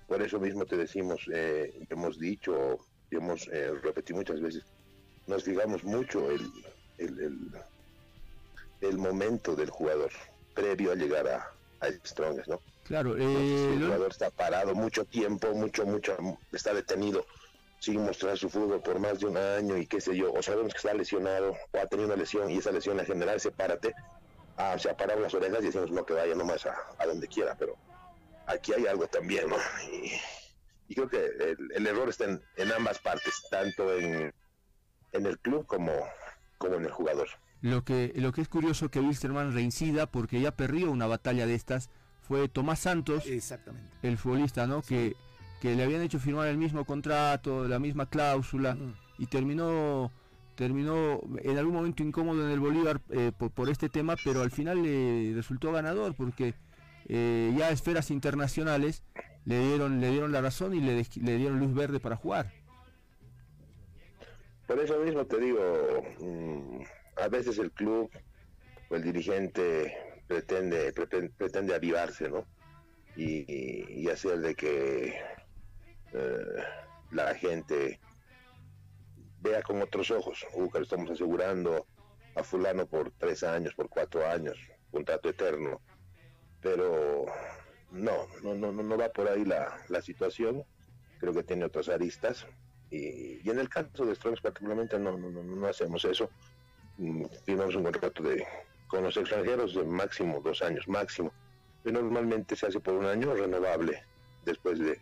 por 0.05 0.21
eso 0.21 0.37
mismo 0.39 0.65
te 0.65 0.75
decimos 0.75 1.25
eh, 1.33 1.73
hemos 1.89 2.19
dicho 2.19 2.77
hemos 3.09 3.47
eh, 3.47 3.71
repetido 3.81 4.17
muchas 4.17 4.41
veces, 4.41 4.63
nos 5.27 5.43
fijamos 5.43 5.83
mucho 5.83 6.29
el- 6.29 6.41
el 8.81 8.97
momento 8.97 9.55
del 9.55 9.69
jugador 9.69 10.11
previo 10.53 10.91
a 10.91 10.95
llegar 10.95 11.27
a, 11.27 11.51
a 11.79 11.91
Strongest, 12.05 12.47
¿no? 12.47 12.59
Claro, 12.83 13.15
eh, 13.17 13.73
el 13.73 13.83
jugador 13.83 14.11
está 14.11 14.29
parado 14.29 14.75
mucho 14.75 15.05
tiempo, 15.05 15.53
mucho, 15.53 15.85
mucho, 15.85 16.17
está 16.51 16.73
detenido 16.73 17.25
sin 17.79 18.03
mostrar 18.03 18.37
su 18.37 18.49
fútbol 18.49 18.81
por 18.81 18.99
más 18.99 19.19
de 19.19 19.27
un 19.27 19.37
año 19.37 19.77
y 19.77 19.87
qué 19.87 20.01
sé 20.01 20.15
yo, 20.15 20.31
o 20.33 20.41
sabemos 20.43 20.73
que 20.73 20.77
está 20.77 20.93
lesionado 20.93 21.57
o 21.71 21.77
ha 21.79 21.87
tenido 21.87 22.07
una 22.07 22.17
lesión 22.17 22.49
y 22.51 22.57
esa 22.57 22.71
lesión 22.71 22.99
en 22.99 23.05
general 23.05 23.39
se 23.39 23.51
párate, 23.51 23.93
ah, 24.57 24.77
se 24.77 24.89
ha 24.89 24.97
parado 24.97 25.21
las 25.21 25.33
orejas 25.33 25.61
y 25.61 25.67
decimos 25.67 25.89
no 25.89 26.05
que 26.05 26.13
vaya 26.13 26.35
nomás 26.35 26.65
a, 26.65 26.75
a 26.99 27.05
donde 27.05 27.27
quiera, 27.27 27.55
pero 27.57 27.75
aquí 28.45 28.73
hay 28.73 28.85
algo 28.87 29.07
también, 29.07 29.49
¿no? 29.49 29.55
Y, 29.91 30.11
y 30.89 30.95
creo 30.95 31.09
que 31.09 31.25
el, 31.25 31.71
el 31.73 31.87
error 31.87 32.09
está 32.09 32.25
en, 32.25 32.43
en 32.57 32.71
ambas 32.71 32.99
partes, 32.99 33.33
tanto 33.49 33.93
en, 33.97 34.33
en 35.13 35.25
el 35.25 35.39
club 35.39 35.65
como, 35.65 35.91
como 36.57 36.75
en 36.75 36.85
el 36.85 36.91
jugador. 36.91 37.29
Lo 37.61 37.83
que, 37.83 38.11
lo 38.15 38.31
que 38.31 38.41
es 38.41 38.47
curioso 38.47 38.89
que 38.89 38.99
Wilstermann 38.99 39.53
reincida 39.53 40.07
porque 40.07 40.41
ya 40.41 40.51
perdió 40.51 40.89
una 40.91 41.05
batalla 41.05 41.45
de 41.45 41.53
estas 41.53 41.89
fue 42.21 42.47
Tomás 42.49 42.79
Santos, 42.79 43.25
Exactamente. 43.27 43.89
el 44.01 44.17
futbolista, 44.17 44.65
¿no? 44.65 44.81
Que, 44.81 45.15
que 45.61 45.75
le 45.75 45.83
habían 45.83 46.01
hecho 46.01 46.19
firmar 46.19 46.47
el 46.47 46.57
mismo 46.57 46.85
contrato, 46.85 47.67
la 47.67 47.77
misma 47.77 48.07
cláusula 48.07 48.77
y 49.17 49.27
terminó 49.27 50.11
terminó 50.55 51.21
en 51.39 51.57
algún 51.57 51.73
momento 51.73 52.03
incómodo 52.03 52.45
en 52.45 52.51
el 52.51 52.59
Bolívar 52.59 53.01
eh, 53.09 53.31
por, 53.35 53.51
por 53.51 53.69
este 53.69 53.89
tema, 53.89 54.15
pero 54.23 54.41
al 54.41 54.51
final 54.51 54.83
le 54.83 55.33
resultó 55.33 55.71
ganador 55.71 56.13
porque 56.13 56.53
eh, 57.07 57.53
ya 57.57 57.71
esferas 57.71 58.11
internacionales 58.11 59.03
le 59.45 59.59
dieron 59.59 59.99
le 60.01 60.09
dieron 60.11 60.31
la 60.31 60.41
razón 60.41 60.73
y 60.75 60.81
le, 60.81 61.05
le 61.21 61.37
dieron 61.37 61.59
luz 61.59 61.73
verde 61.73 61.99
para 61.99 62.15
jugar. 62.15 62.51
Por 64.67 64.79
eso 64.79 64.99
mismo 64.99 65.25
te 65.25 65.39
digo, 65.39 65.59
mm, 66.19 66.81
a 67.17 67.27
veces 67.27 67.57
el 67.57 67.71
club 67.71 68.09
o 68.89 68.95
el 68.95 69.03
dirigente 69.03 69.95
pretende 70.27 70.93
pretende, 70.93 71.29
pretende 71.37 71.75
avivarse, 71.75 72.29
¿no? 72.29 72.45
Y, 73.15 74.07
hacer 74.09 74.39
de 74.39 74.55
que 74.55 75.19
eh, 76.13 76.63
la 77.11 77.33
gente 77.35 77.99
vea 79.41 79.61
con 79.61 79.81
otros 79.81 80.11
ojos, 80.11 80.45
uh, 80.53 80.69
que 80.69 80.79
estamos 80.79 81.09
asegurando 81.11 81.85
a 82.35 82.43
fulano 82.43 82.85
por 82.85 83.11
tres 83.11 83.43
años, 83.43 83.73
por 83.73 83.89
cuatro 83.89 84.25
años, 84.27 84.57
contrato 84.91 85.29
eterno. 85.29 85.81
Pero 86.61 87.25
no, 87.91 88.27
no, 88.43 88.55
no, 88.55 88.71
no 88.71 88.97
va 88.97 89.09
por 89.09 89.27
ahí 89.27 89.43
la, 89.45 89.77
la 89.89 90.01
situación. 90.01 90.63
Creo 91.19 91.33
que 91.33 91.43
tiene 91.43 91.65
otras 91.65 91.89
aristas. 91.89 92.45
Y, 92.89 93.41
y 93.45 93.49
en 93.49 93.59
el 93.59 93.69
caso 93.69 94.05
de 94.05 94.15
Strong's 94.15 94.41
particularmente 94.41 94.99
no, 94.99 95.17
no, 95.17 95.29
no 95.43 95.67
hacemos 95.67 96.05
eso. 96.05 96.29
Firmamos 97.45 97.75
un 97.75 97.83
contrato 97.83 98.23
de 98.23 98.45
con 98.87 99.03
los 99.03 99.15
extranjeros 99.17 99.73
de 99.73 99.83
máximo 99.85 100.41
dos 100.41 100.61
años, 100.61 100.87
máximo. 100.87 101.31
que 101.83 101.91
normalmente 101.91 102.55
se 102.55 102.67
hace 102.67 102.79
por 102.79 102.93
un 102.93 103.05
año 103.05 103.33
renovable 103.33 104.03
después 104.45 104.77
de, 104.77 104.99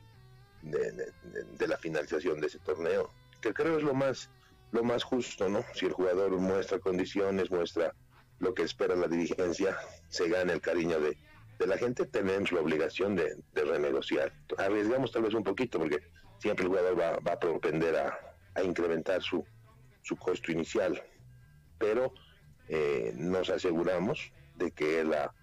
de, 0.61 0.91
de- 0.93 1.11
de 1.57 1.67
la 1.67 1.77
finalización 1.77 2.39
de 2.39 2.47
ese 2.47 2.59
torneo, 2.59 3.09
que 3.41 3.53
creo 3.53 3.77
es 3.77 3.83
lo 3.83 3.93
más, 3.93 4.29
lo 4.71 4.83
más 4.83 5.03
justo, 5.03 5.49
¿no? 5.49 5.65
Si 5.73 5.87
el 5.87 5.91
jugador 5.93 6.31
muestra 6.37 6.79
condiciones, 6.79 7.51
muestra 7.51 7.93
lo 8.39 8.53
que 8.53 8.63
espera 8.63 8.95
la 8.95 9.07
dirigencia, 9.09 9.77
se 10.07 10.29
gana 10.29 10.53
el 10.53 10.61
cariño 10.61 10.99
de, 11.01 11.17
de 11.57 11.67
la 11.67 11.77
gente, 11.77 12.05
tenemos 12.05 12.51
la 12.53 12.61
obligación 12.61 13.15
de, 13.17 13.35
de 13.53 13.65
renegociar. 13.65 14.31
Arriesgamos 14.57 15.11
tal 15.11 15.23
vez 15.23 15.33
un 15.33 15.43
poquito 15.43 15.79
porque 15.79 15.97
siempre 16.37 16.63
el 16.63 16.69
jugador 16.69 16.97
va, 16.97 17.17
va 17.19 17.33
a 17.33 17.39
propender 17.39 17.97
a, 17.97 18.17
a 18.55 18.63
incrementar 18.63 19.21
su, 19.21 19.43
su 20.03 20.15
costo 20.15 20.51
inicial, 20.53 21.03
pero 21.79 22.13
eh, 22.67 23.13
nos 23.15 23.49
aseguramos 23.49 24.31
de 24.55 24.71
que 24.71 24.99
él 24.99 25.13
ha 25.13 25.33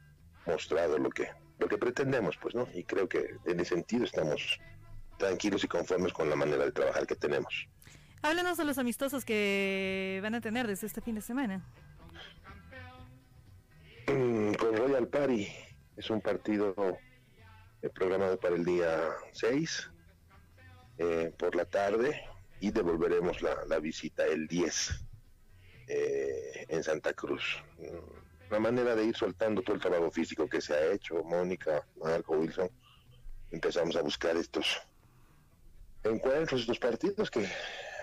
mostrado 0.46 0.98
lo 0.98 1.10
que 1.10 1.28
lo 1.58 1.68
que 1.68 1.78
pretendemos, 1.78 2.36
pues, 2.36 2.54
¿no? 2.54 2.68
Y 2.74 2.84
creo 2.84 3.08
que 3.08 3.36
en 3.44 3.60
ese 3.60 3.74
sentido 3.74 4.04
estamos 4.04 4.60
tranquilos 5.18 5.64
y 5.64 5.68
conformes 5.68 6.12
con 6.12 6.28
la 6.28 6.36
manera 6.36 6.64
de 6.64 6.72
trabajar 6.72 7.06
que 7.06 7.16
tenemos. 7.16 7.66
Háblanos 8.22 8.58
de 8.58 8.64
los 8.64 8.78
amistosos 8.78 9.24
que 9.24 10.18
van 10.22 10.34
a 10.34 10.40
tener 10.40 10.66
desde 10.66 10.86
este 10.86 11.00
fin 11.00 11.14
de 11.14 11.22
semana. 11.22 11.64
Mm, 14.08 14.52
Con 14.54 14.76
Royal 14.76 15.08
Party 15.08 15.48
es 15.96 16.10
un 16.10 16.20
partido 16.20 16.74
eh, 17.82 17.88
programado 17.88 18.38
para 18.38 18.56
el 18.56 18.64
día 18.64 19.10
6 19.32 19.90
eh, 20.98 21.32
por 21.38 21.56
la 21.56 21.64
tarde 21.64 22.20
y 22.60 22.70
devolveremos 22.70 23.42
la, 23.42 23.64
la 23.66 23.78
visita 23.78 24.24
el 24.26 24.46
10 24.46 25.05
eh, 25.86 26.66
en 26.68 26.82
Santa 26.82 27.12
Cruz. 27.12 27.62
Mm, 27.78 28.48
Una 28.50 28.60
manera 28.60 28.94
de 28.94 29.04
ir 29.04 29.16
soltando 29.16 29.62
todo 29.62 29.74
el 29.74 29.82
trabajo 29.82 30.10
físico 30.10 30.48
que 30.48 30.60
se 30.60 30.74
ha 30.74 30.92
hecho, 30.92 31.22
Mónica, 31.24 31.84
Marco, 31.96 32.36
Wilson, 32.36 32.70
empezamos 33.50 33.96
a 33.96 34.02
buscar 34.02 34.36
estos 34.36 34.80
encuentros, 36.04 36.60
estos 36.60 36.78
partidos 36.78 37.30
que 37.30 37.48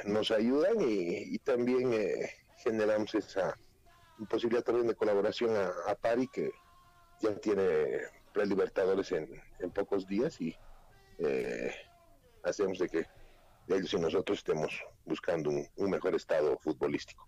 nos 0.05 0.31
ayudan 0.31 0.75
y, 0.79 1.37
también 1.39 1.93
eh, 1.93 2.29
generamos 2.57 3.15
esa 3.15 3.57
posibilidad 4.29 4.63
también 4.63 4.87
de 4.87 4.95
colaboración 4.95 5.55
a, 5.55 5.71
a 5.89 5.95
Pari 5.95 6.27
que 6.27 6.51
ya 7.21 7.35
tiene 7.37 8.01
prelibertadores 8.33 9.11
en, 9.13 9.29
en 9.59 9.71
pocos 9.71 10.05
días 10.07 10.39
y 10.41 10.55
eh, 11.19 11.73
hacemos 12.43 12.79
de 12.79 12.89
que 12.89 13.05
ellos 13.67 13.93
y 13.93 13.97
nosotros 13.97 14.39
estemos 14.39 14.83
buscando 15.05 15.49
un 15.49 15.89
mejor 15.89 16.15
estado 16.15 16.57
futbolístico. 16.59 17.27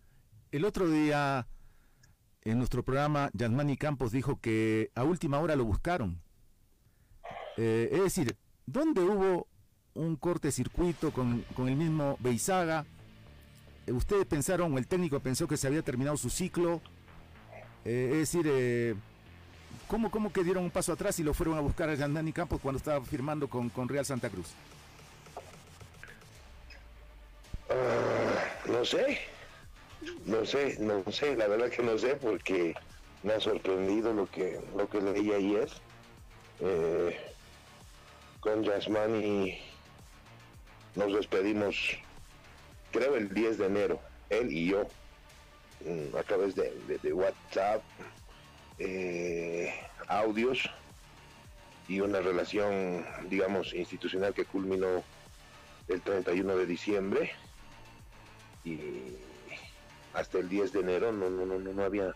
El 0.55 0.63
otro 0.63 0.89
día, 0.89 1.45
en 2.43 2.59
nuestro 2.59 2.81
programa, 2.81 3.29
Yasmani 3.33 3.75
Campos 3.75 4.13
dijo 4.13 4.39
que 4.39 4.89
a 4.95 5.03
última 5.03 5.37
hora 5.39 5.57
lo 5.57 5.65
buscaron. 5.65 6.21
Eh, 7.57 7.89
es 7.91 7.99
decir, 7.99 8.37
¿dónde 8.65 9.01
hubo 9.01 9.49
un 9.95 10.15
cortecircuito 10.15 11.11
con, 11.11 11.41
con 11.57 11.67
el 11.67 11.75
mismo 11.75 12.15
Beizaga? 12.21 12.85
Eh, 13.85 13.91
¿Ustedes 13.91 14.25
pensaron, 14.27 14.73
o 14.73 14.77
el 14.77 14.87
técnico 14.87 15.19
pensó 15.19 15.45
que 15.45 15.57
se 15.57 15.67
había 15.67 15.81
terminado 15.81 16.15
su 16.15 16.29
ciclo? 16.29 16.79
Eh, 17.83 18.11
es 18.13 18.31
decir, 18.31 18.95
¿cómo, 19.89 20.09
¿cómo 20.09 20.31
que 20.31 20.45
dieron 20.45 20.63
un 20.63 20.71
paso 20.71 20.93
atrás 20.93 21.19
y 21.19 21.23
lo 21.23 21.33
fueron 21.33 21.57
a 21.57 21.59
buscar 21.59 21.89
a 21.89 21.95
Yasmani 21.95 22.31
Campos 22.31 22.61
cuando 22.61 22.77
estaba 22.77 23.03
firmando 23.03 23.49
con, 23.49 23.67
con 23.67 23.89
Real 23.89 24.05
Santa 24.05 24.29
Cruz? 24.29 24.53
No 28.69 28.85
sé, 28.85 29.19
no 30.25 30.45
sé, 30.45 30.77
no 30.79 31.03
sé, 31.11 31.35
la 31.35 31.47
verdad 31.47 31.69
que 31.69 31.83
no 31.83 31.97
sé 31.97 32.15
porque 32.15 32.73
me 33.23 33.33
ha 33.33 33.39
sorprendido 33.39 34.13
lo 34.13 34.29
que 34.29 34.59
lo 34.75 34.87
que 34.89 35.01
leí 35.01 35.31
ayer. 35.31 35.69
Eh, 36.59 37.19
con 38.39 38.63
Yasmani 38.63 39.57
nos 40.95 41.13
despedimos 41.13 41.75
creo 42.91 43.15
el 43.15 43.33
10 43.33 43.57
de 43.57 43.65
enero 43.65 44.01
él 44.29 44.51
y 44.51 44.67
yo 44.69 44.87
mm, 45.83 46.15
a 46.15 46.23
través 46.23 46.55
de, 46.55 46.71
de- 47.01 47.13
WhatsApp 47.13 47.83
eh, 48.77 49.73
audios 50.07 50.69
y 51.87 51.99
una 51.99 52.21
relación 52.21 53.05
digamos 53.29 53.73
institucional 53.73 54.33
que 54.33 54.45
culminó 54.45 55.03
el 55.87 56.01
31 56.01 56.55
de 56.55 56.65
diciembre. 56.65 57.31
Y 58.63 59.17
hasta 60.16 60.39
el 60.39 60.49
10 60.49 60.72
de 60.72 60.80
enero 60.80 61.11
no, 61.11 61.30
no, 61.30 61.45
no, 61.45 61.59
no, 61.59 61.84
había 61.84 62.16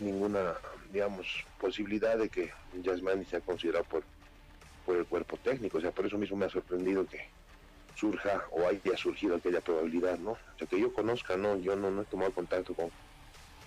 ninguna, 0.00 0.54
digamos, 0.90 1.44
posibilidad 1.60 2.16
de 2.16 2.28
que 2.28 2.50
Yasmani 2.82 3.24
sea 3.24 3.40
considerado 3.40 3.84
por, 3.84 4.02
por 4.84 4.96
el 4.96 5.06
cuerpo 5.06 5.36
técnico. 5.36 5.78
O 5.78 5.80
sea, 5.80 5.90
por 5.92 6.06
eso 6.06 6.16
mismo 6.18 6.36
me 6.36 6.46
ha 6.46 6.50
sorprendido 6.50 7.06
que 7.06 7.28
surja 7.94 8.44
o 8.50 8.66
haya 8.66 8.96
surgido 8.96 9.36
aquella 9.36 9.60
probabilidad, 9.60 10.18
¿no? 10.18 10.32
O 10.32 10.58
sea, 10.58 10.66
que 10.66 10.80
yo 10.80 10.92
conozca, 10.92 11.36
no, 11.36 11.56
yo 11.58 11.76
no, 11.76 11.90
no 11.90 12.02
he 12.02 12.06
tomado 12.06 12.32
contacto 12.32 12.74
con, 12.74 12.90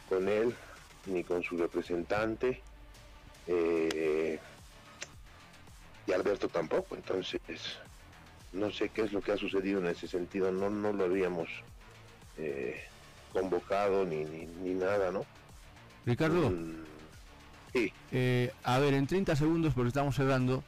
con 0.07 0.27
él 0.27 0.55
ni 1.05 1.23
con 1.23 1.43
su 1.43 1.57
representante. 1.57 2.61
eh, 3.47 4.39
y 6.07 6.11
Alberto 6.11 6.47
tampoco, 6.47 6.95
entonces 6.95 7.39
no 8.51 8.71
sé 8.71 8.89
qué 8.89 9.03
es 9.03 9.13
lo 9.13 9.21
que 9.21 9.31
ha 9.31 9.37
sucedido 9.37 9.79
en 9.79 9.85
ese 9.85 10.07
sentido, 10.07 10.51
no, 10.51 10.71
no 10.71 10.91
lo 10.91 11.03
habíamos 11.03 11.49
eh, 12.37 12.81
convocado 13.33 14.05
ni, 14.05 14.23
ni, 14.25 14.45
ni 14.63 14.73
nada, 14.73 15.11
¿no? 15.11 15.25
Ricardo, 16.05 16.51
sí. 17.73 17.91
eh, 18.11 18.51
a 18.63 18.79
ver, 18.79 18.93
en 18.93 19.05
30 19.07 19.35
segundos, 19.35 19.73
porque 19.73 19.89
estamos 19.89 20.15
cerrando, 20.15 20.63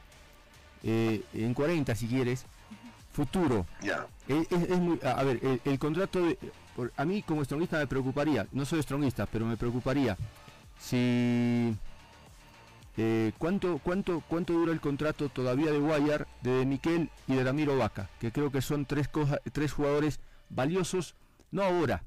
eh, 0.83 1.23
en 1.33 1.53
40 1.53 1.95
si 1.95 2.07
quieres, 2.07 2.45
futuro. 3.13 3.65
Ya. 3.81 4.05
Es- 4.27 4.51
es 4.51 4.79
muy- 4.79 4.99
a 5.03 5.23
ver, 5.23 5.39
el, 5.43 5.61
el 5.65 5.79
contrato, 5.79 6.23
de- 6.25 6.37
por- 6.75 6.91
a 6.95 7.05
mí 7.05 7.21
como 7.23 7.41
estronguista 7.41 7.77
me 7.79 7.87
preocuparía, 7.87 8.47
no 8.51 8.65
soy 8.65 8.79
estronguista, 8.79 9.25
pero 9.25 9.45
me 9.45 9.57
preocuparía 9.57 10.15
si... 10.79 11.75
eh, 12.97 13.31
¿cuánto, 13.37 13.79
cuánto, 13.83 14.21
¿Cuánto 14.27 14.53
dura 14.53 14.71
el 14.73 14.81
contrato 14.81 15.29
todavía 15.29 15.71
de 15.71 15.79
Guayar, 15.79 16.27
de 16.41 16.65
Miquel 16.65 17.09
y 17.27 17.35
de 17.35 17.43
Ramiro 17.43 17.77
Vaca? 17.77 18.09
Que 18.19 18.31
creo 18.31 18.51
que 18.51 18.61
son 18.61 18.85
tres, 18.85 19.07
cosa- 19.07 19.39
tres 19.51 19.71
jugadores 19.73 20.19
valiosos, 20.49 21.15
no 21.51 21.63
ahora, 21.63 22.03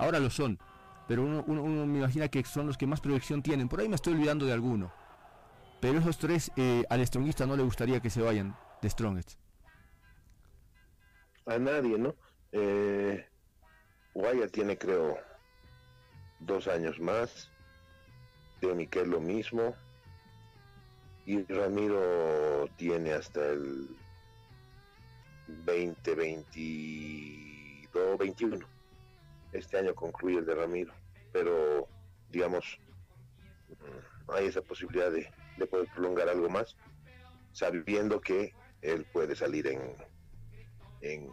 ahora 0.00 0.18
lo 0.18 0.30
son, 0.30 0.58
pero 1.08 1.22
uno, 1.22 1.44
uno- 1.46 1.62
uno 1.62 1.86
me 1.86 1.98
imagina 1.98 2.28
que 2.28 2.44
son 2.44 2.66
los 2.66 2.76
que 2.78 2.86
más 2.86 3.00
proyección 3.00 3.42
tienen. 3.42 3.68
Por 3.68 3.80
ahí 3.80 3.88
me 3.88 3.96
estoy 3.96 4.14
olvidando 4.14 4.46
de 4.46 4.52
alguno. 4.52 4.92
Pero 5.80 5.98
esos 5.98 6.18
tres 6.18 6.50
eh, 6.56 6.84
al 6.90 7.00
estronguista 7.00 7.46
no 7.46 7.56
le 7.56 7.62
gustaría 7.62 8.00
que 8.00 8.10
se 8.10 8.22
vayan 8.22 8.56
de 8.82 8.90
Strongest. 8.90 9.38
a 11.46 11.58
nadie, 11.58 11.98
¿no? 11.98 12.14
Eh, 12.52 13.26
Guaya 14.14 14.46
tiene, 14.48 14.76
creo, 14.78 15.16
dos 16.40 16.68
años 16.68 16.98
más. 17.00 17.50
De 18.60 18.74
Miquel 18.74 19.10
lo 19.10 19.20
mismo. 19.20 19.74
Y 21.26 21.42
Ramiro 21.44 22.68
tiene 22.76 23.12
hasta 23.14 23.44
el 23.48 23.88
2022, 25.48 28.18
21. 28.18 28.66
Este 29.52 29.78
año 29.78 29.94
concluye 29.94 30.38
el 30.38 30.46
de 30.46 30.54
Ramiro. 30.54 30.92
Pero, 31.32 31.88
digamos, 32.28 32.78
mm, 33.68 34.30
hay 34.32 34.46
esa 34.46 34.62
posibilidad 34.62 35.10
de, 35.10 35.30
de 35.56 35.66
poder 35.66 35.88
prolongar 35.94 36.28
algo 36.28 36.48
más, 36.48 36.76
sabiendo 37.52 38.20
que 38.20 38.54
él 38.82 39.06
puede 39.12 39.36
salir 39.36 39.66
en, 39.66 39.94
en 41.02 41.28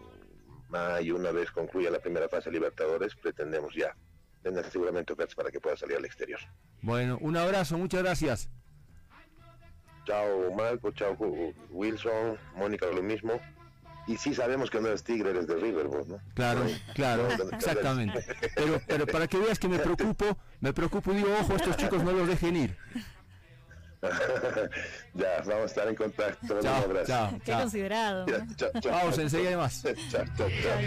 mayo, 0.70 1.15
una 1.15 1.32
vez 1.32 1.51
concluya 1.51 1.89
la 1.89 1.99
primera 1.99 2.28
fase 2.28 2.49
de 2.49 2.55
Libertadores, 2.55 3.15
pretendemos 3.15 3.74
ya 3.74 3.95
tener 4.43 4.65
seguramente 4.70 5.13
ofertas 5.13 5.36
para 5.36 5.51
que 5.51 5.59
pueda 5.59 5.76
salir 5.76 5.97
al 5.97 6.05
exterior. 6.05 6.39
Bueno, 6.82 7.18
un 7.22 7.38
abrazo, 7.38 7.78
muchas 7.78 8.03
gracias. 8.03 8.49
Chao 10.05 10.51
Marco, 10.53 10.91
chao 10.91 11.18
Wilson, 11.70 12.38
Mónica 12.55 12.86
lo 12.88 13.03
mismo. 13.03 13.41
Y 14.07 14.17
sí 14.17 14.33
sabemos 14.33 14.69
que 14.69 14.79
no 14.79 14.87
eres 14.87 15.03
Tigre, 15.03 15.31
eres 15.31 15.47
de 15.47 15.55
River, 15.55 15.87
vos, 15.87 16.07
¿no? 16.07 16.19
Claro, 16.33 16.65
claro, 16.95 17.27
No, 17.29 17.37
no, 17.37 17.43
no, 17.43 17.57
exactamente. 17.57 18.25
Pero, 18.55 18.81
pero 18.87 19.05
para 19.05 19.27
que 19.27 19.37
veas 19.37 19.59
que 19.59 19.67
me 19.67 19.79
preocupo, 19.79 20.37
me 20.61 20.71
preocupo 20.73 21.11
y 21.11 21.17
digo, 21.17 21.29
ojo, 21.41 21.55
estos 21.55 21.75
chicos 21.75 22.01
no 22.03 22.11
los 22.13 22.27
dejen 22.27 22.55
ir. 22.55 22.77
ya, 25.13 25.39
vamos 25.39 25.63
a 25.63 25.65
estar 25.65 25.87
en 25.87 25.95
contacto. 25.95 26.61
Chao, 26.61 26.77
un 26.77 26.83
abrazo. 26.83 27.07
chao, 27.07 27.39
Qué 27.43 27.51
considerado. 27.51 28.25
Ya, 28.27 28.37
¿no? 28.39 28.55
chao, 28.55 28.69
chao. 28.79 28.91
Vamos, 28.91 29.17
enseguida 29.17 29.49
hay 29.49 29.55
más. 29.57 29.83
chao, 30.11 30.23
chao, 30.37 30.47
chao. 30.61 30.79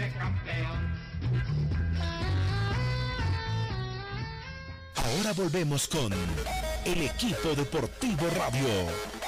Ahora 4.95 5.33
volvemos 5.33 5.87
con 5.87 6.11
el 6.85 7.01
equipo 7.03 7.53
deportivo 7.55 8.27
radio. 8.35 9.20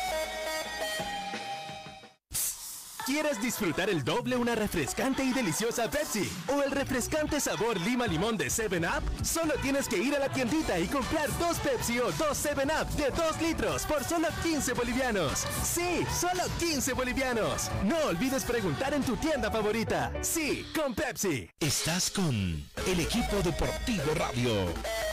¿Quieres 3.05 3.41
disfrutar 3.41 3.89
el 3.89 4.01
doble 4.05 4.37
una 4.37 4.55
refrescante 4.55 5.25
y 5.25 5.33
deliciosa 5.33 5.89
Pepsi? 5.89 6.31
¿O 6.47 6.63
el 6.63 6.71
refrescante 6.71 7.41
sabor 7.41 7.77
lima 7.81 8.07
limón 8.07 8.37
de 8.37 8.45
7-Up? 8.45 9.03
Solo 9.25 9.55
tienes 9.61 9.89
que 9.89 9.97
ir 9.97 10.15
a 10.15 10.19
la 10.19 10.29
tiendita 10.29 10.79
y 10.79 10.87
comprar 10.87 11.27
dos 11.37 11.57
Pepsi 11.57 11.99
o 11.99 12.11
dos 12.13 12.45
7-Up 12.45 12.87
de 12.95 13.09
2 13.11 13.41
litros 13.41 13.83
por 13.83 14.05
solo 14.05 14.29
15 14.41 14.71
bolivianos. 14.71 15.45
Sí, 15.63 16.05
solo 16.17 16.43
15 16.59 16.93
bolivianos. 16.93 17.69
No 17.83 17.97
olvides 18.05 18.45
preguntar 18.45 18.93
en 18.93 19.03
tu 19.03 19.17
tienda 19.17 19.51
favorita. 19.51 20.13
Sí, 20.21 20.65
con 20.73 20.95
Pepsi. 20.95 21.49
Estás 21.59 22.09
con 22.09 22.29
el 22.29 22.99
equipo 23.01 23.35
deportivo 23.43 24.13
radio. 24.15 25.12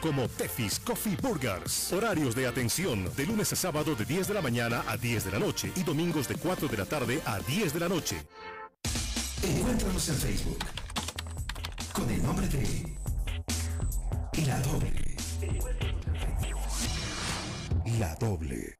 como 0.00 0.28
Tefis 0.28 0.80
Coffee 0.80 1.16
Burgers. 1.16 1.92
Horarios 1.92 2.34
de 2.34 2.46
atención 2.46 3.08
de 3.14 3.26
lunes 3.26 3.52
a 3.52 3.56
sábado 3.56 3.94
de 3.94 4.04
10 4.04 4.28
de 4.28 4.34
la 4.34 4.40
mañana 4.40 4.84
a 4.88 4.96
10 4.96 5.24
de 5.24 5.30
la 5.32 5.38
noche 5.38 5.72
y 5.76 5.82
domingos 5.82 6.28
de 6.28 6.36
4 6.36 6.68
de 6.68 6.76
la 6.76 6.86
tarde 6.86 7.20
a 7.24 7.38
10 7.40 7.74
de 7.74 7.80
la 7.80 7.88
noche. 7.88 8.22
Encuéntranos 9.42 10.08
en 10.08 10.16
Facebook 10.16 10.58
con 11.92 12.10
el 12.10 12.22
nombre 12.22 12.48
de 12.48 12.96
La 14.46 14.60
Doble. 14.60 15.16
La 17.98 18.14
Doble. 18.16 18.79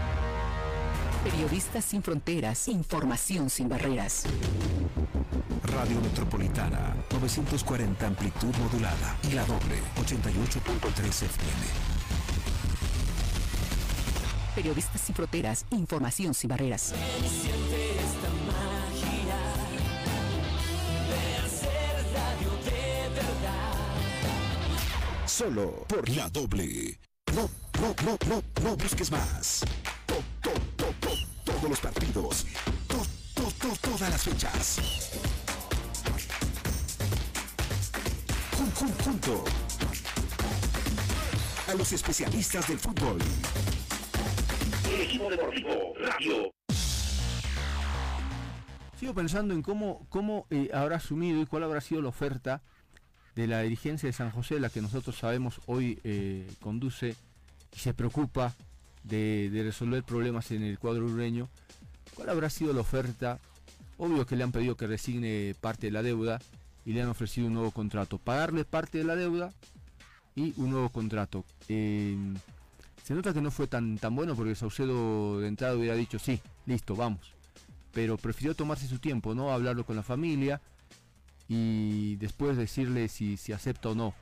Periodistas 1.23 1.85
sin 1.85 2.01
fronteras, 2.01 2.67
información 2.67 3.51
sin 3.51 3.69
barreras. 3.69 4.23
Radio 5.63 6.01
Metropolitana, 6.01 6.95
940 7.11 8.07
amplitud 8.07 8.55
modulada. 8.55 9.17
Y 9.29 9.33
la 9.33 9.45
doble, 9.45 9.79
88.3 9.97 11.07
FM. 11.07 11.91
Periodistas 14.55 14.99
sin 14.99 15.13
fronteras, 15.13 15.65
información 15.69 16.33
sin 16.33 16.49
barreras. 16.49 16.95
Solo 25.27 25.85
por 25.87 26.09
la 26.09 26.29
doble. 26.29 26.99
No, 27.35 27.47
no, 27.79 27.95
no, 28.03 28.17
no, 28.27 28.43
no 28.63 28.75
busques 28.75 29.11
más. 29.11 29.63
To- 31.61 31.67
to- 31.67 31.69
to- 31.69 31.69
to- 31.69 31.69
todos 31.69 31.69
los 31.69 31.79
partidos. 31.79 32.45
To- 32.87 33.05
to- 33.35 33.51
to- 33.59 33.75
todas 33.81 34.09
las 34.09 34.21
fechas. 34.23 34.77
Jun- 38.57 38.71
jun- 38.71 38.93
junto 39.03 39.43
a 41.67 41.73
los 41.75 41.91
especialistas 41.93 42.67
del 42.67 42.79
fútbol. 42.79 43.19
El 44.93 45.01
equipo 45.01 45.29
deportivo 45.29 45.93
radio. 45.99 46.51
Sigo 48.99 49.13
pensando 49.13 49.53
en 49.53 49.61
cómo, 49.61 50.05
cómo 50.09 50.47
eh, 50.49 50.69
habrá 50.73 50.97
asumido 50.97 51.41
y 51.41 51.45
cuál 51.45 51.63
habrá 51.63 51.81
sido 51.81 52.01
la 52.01 52.09
oferta 52.09 52.61
de 53.35 53.47
la 53.47 53.61
dirigencia 53.61 54.07
de 54.07 54.13
San 54.13 54.31
José, 54.31 54.59
la 54.59 54.69
que 54.69 54.81
nosotros 54.81 55.17
sabemos 55.17 55.61
hoy 55.65 55.99
eh, 56.03 56.47
conduce 56.61 57.15
y 57.75 57.79
se 57.79 57.93
preocupa 57.93 58.53
de, 59.03 59.49
resolver 59.63 60.03
problemas 60.03 60.51
en 60.51 60.63
el 60.63 60.79
cuadro 60.79 61.05
ureño. 61.05 61.49
¿Cuál 62.15 62.29
habrá 62.29 62.49
sido 62.49 62.73
la 62.73 62.81
oferta? 62.81 63.39
Obvio 63.97 64.25
que 64.25 64.35
le 64.35 64.43
han 64.43 64.51
pedido 64.51 64.75
que 64.75 64.87
resigne 64.87 65.55
parte 65.59 65.87
de 65.87 65.91
la 65.91 66.03
deuda 66.03 66.39
y 66.85 66.93
le 66.93 67.01
han 67.01 67.09
ofrecido 67.09 67.47
un 67.47 67.53
nuevo 67.53 67.71
contrato. 67.71 68.17
Pagarle 68.17 68.65
parte 68.65 68.97
de 68.97 69.03
la 69.03 69.15
deuda 69.15 69.51
y 70.35 70.53
un 70.57 70.71
nuevo 70.71 70.89
contrato. 70.89 71.45
Eh, 71.67 72.17
se 73.03 73.13
nota 73.13 73.33
que 73.33 73.41
no 73.41 73.51
fue 73.51 73.67
tan, 73.67 73.97
tan 73.97 74.15
bueno 74.15 74.35
porque 74.35 74.55
Saucedo 74.55 75.39
de 75.39 75.47
entrada 75.47 75.75
hubiera 75.75 75.95
dicho 75.95 76.19
sí, 76.19 76.39
listo, 76.65 76.95
vamos. 76.95 77.33
Pero 77.93 78.17
prefirió 78.17 78.55
tomarse 78.55 78.87
su 78.87 78.99
tiempo, 78.99 79.35
¿no? 79.35 79.51
Hablarlo 79.51 79.85
con 79.85 79.95
la 79.95 80.03
familia 80.03 80.61
y 81.47 82.15
después 82.15 82.55
decirle 82.55 83.09
si, 83.09 83.35
si 83.37 83.51
acepta 83.51 83.89
o 83.89 83.95
no. 83.95 84.13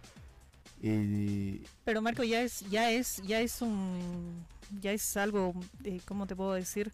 Eh, 0.82 1.62
Pero 1.84 2.02
Marco 2.02 2.24
ya 2.24 2.42
es 2.42 2.62
ya 2.70 2.90
es 2.90 3.22
ya 3.28 3.42
es 3.42 3.62
un 3.62 4.46
ya 4.82 4.92
es 4.92 5.18
algo 5.18 5.54
eh, 5.84 6.00
cómo 6.06 6.28
te 6.28 6.36
puedo 6.36 6.54
decir 6.54 6.92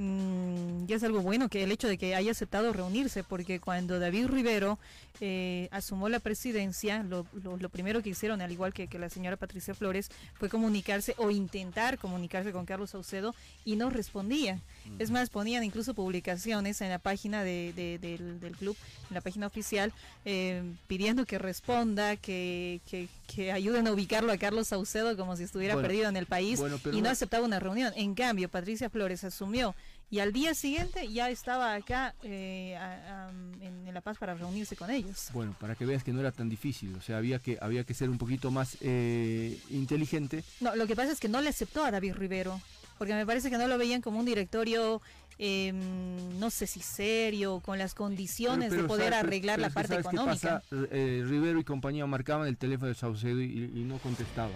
Mm, 0.00 0.86
ya 0.86 0.94
es 0.94 1.02
algo 1.02 1.22
bueno 1.22 1.48
que 1.48 1.64
el 1.64 1.72
hecho 1.72 1.88
de 1.88 1.98
que 1.98 2.14
haya 2.14 2.30
aceptado 2.30 2.72
reunirse 2.72 3.24
porque 3.24 3.58
cuando 3.58 3.98
David 3.98 4.28
Rivero 4.28 4.78
eh, 5.20 5.68
asumió 5.72 6.08
la 6.08 6.20
presidencia 6.20 7.02
lo, 7.02 7.26
lo- 7.42 7.68
primero 7.68 8.00
que 8.00 8.10
hicieron 8.10 8.40
al 8.40 8.52
igual 8.52 8.72
que, 8.72 8.86
que 8.86 9.00
la 9.00 9.10
señora 9.10 9.36
Patricia 9.36 9.74
Flores 9.74 10.08
fue 10.34 10.48
comunicarse 10.48 11.16
o 11.18 11.30
intentar 11.32 11.98
comunicarse 11.98 12.52
con 12.52 12.64
Carlos 12.64 12.90
Saucedo 12.90 13.34
y 13.64 13.74
no 13.74 13.90
respondía 13.90 14.60
es 14.98 15.10
más 15.10 15.30
ponían 15.30 15.64
incluso 15.64 15.94
publicaciones 15.94 16.80
en 16.80 16.90
la 16.90 16.98
página 16.98 17.42
de- 17.44 17.72
de- 17.74 17.98
del, 17.98 18.40
del 18.40 18.56
club 18.56 18.76
en 19.10 19.14
la 19.14 19.20
página 19.20 19.46
oficial 19.46 19.92
eh, 20.24 20.62
pidiendo 20.86 21.24
que 21.26 21.38
responda 21.38 22.16
que, 22.16 22.80
que, 22.88 23.08
que 23.26 23.52
ayuden 23.52 23.86
a 23.86 23.92
ubicarlo 23.92 24.32
a 24.32 24.36
Carlos 24.38 24.68
Saucedo 24.68 25.16
como 25.16 25.36
si 25.36 25.44
estuviera 25.44 25.74
Bueno, 25.74 25.88
perdido 25.88 26.08
en 26.08 26.16
el 26.16 26.26
país 26.26 26.58
bueno, 26.58 26.78
pero 26.82 26.96
y 26.96 27.00
no 27.02 27.10
aceptaba 27.10 27.44
una 27.44 27.58
reunión. 27.60 27.92
En 27.96 28.14
cambio, 28.14 28.48
Patricia 28.48 28.90
Flores 28.90 29.24
asumió 29.24 29.74
y 30.10 30.20
al 30.20 30.32
día 30.32 30.54
siguiente 30.54 31.06
ya 31.12 31.28
estaba 31.28 31.74
acá 31.74 32.14
eh, 32.22 32.76
a- 32.76 33.26
a- 33.26 33.30
en, 33.30 33.86
en 33.86 33.94
La 33.94 34.00
Paz 34.00 34.16
para 34.18 34.34
reunirse 34.34 34.74
con 34.76 34.90
ellos. 34.90 35.28
bueno, 35.34 35.54
para 35.60 35.74
que 35.74 35.84
veas 35.86 36.02
que 36.02 36.12
no 36.12 36.20
era 36.20 36.32
tan 36.32 36.48
difícil, 36.48 36.94
o 36.96 37.00
sea, 37.02 37.18
había 37.18 37.38
que, 37.38 37.58
había 37.60 37.84
que 37.84 37.92
ser 37.94 38.08
un 38.08 38.16
poquito 38.18 38.50
más 38.50 38.76
eh, 38.80 39.58
inteligente. 39.70 40.44
No, 40.60 40.74
lo 40.76 40.86
que 40.86 40.96
pasa 40.96 41.12
es 41.12 41.20
que 41.20 41.28
no 41.28 41.40
le 41.40 41.50
aceptó 41.50 41.84
a 41.84 41.90
David 41.90 42.14
Rivero, 42.14 42.60
porque 42.98 43.14
me 43.14 43.24
parece 43.24 43.50
que 43.50 43.58
no 43.58 43.66
lo 43.68 43.78
veían 43.78 44.00
como 44.02 44.18
un 44.18 44.26
directorio, 44.26 45.00
eh, 45.38 45.72
no 45.72 46.50
sé 46.50 46.66
si 46.66 46.80
serio, 46.80 47.60
con 47.64 47.78
las 47.78 47.94
condiciones 47.94 48.70
Pero- 48.70 48.82
de 48.82 48.88
poder 48.88 49.12
¿sabes- 49.12 49.24
arreglar 49.26 49.56
pero 49.56 49.68
la 49.68 49.74
parte 49.74 49.88
¿sabes 49.94 50.06
qué 50.06 50.16
económica. 50.16 50.62
pasa? 50.68 50.86
Eh, 50.90 51.22
Rivero 51.26 51.58
y 51.60 51.64
compañía 51.64 52.06
marcaban 52.06 52.48
el 52.48 52.56
teléfono 52.56 52.88
de 52.88 52.94
Saucedo 52.94 53.40
y, 53.40 53.70
y 53.74 53.84
no 53.84 53.98
contestaba. 53.98 54.52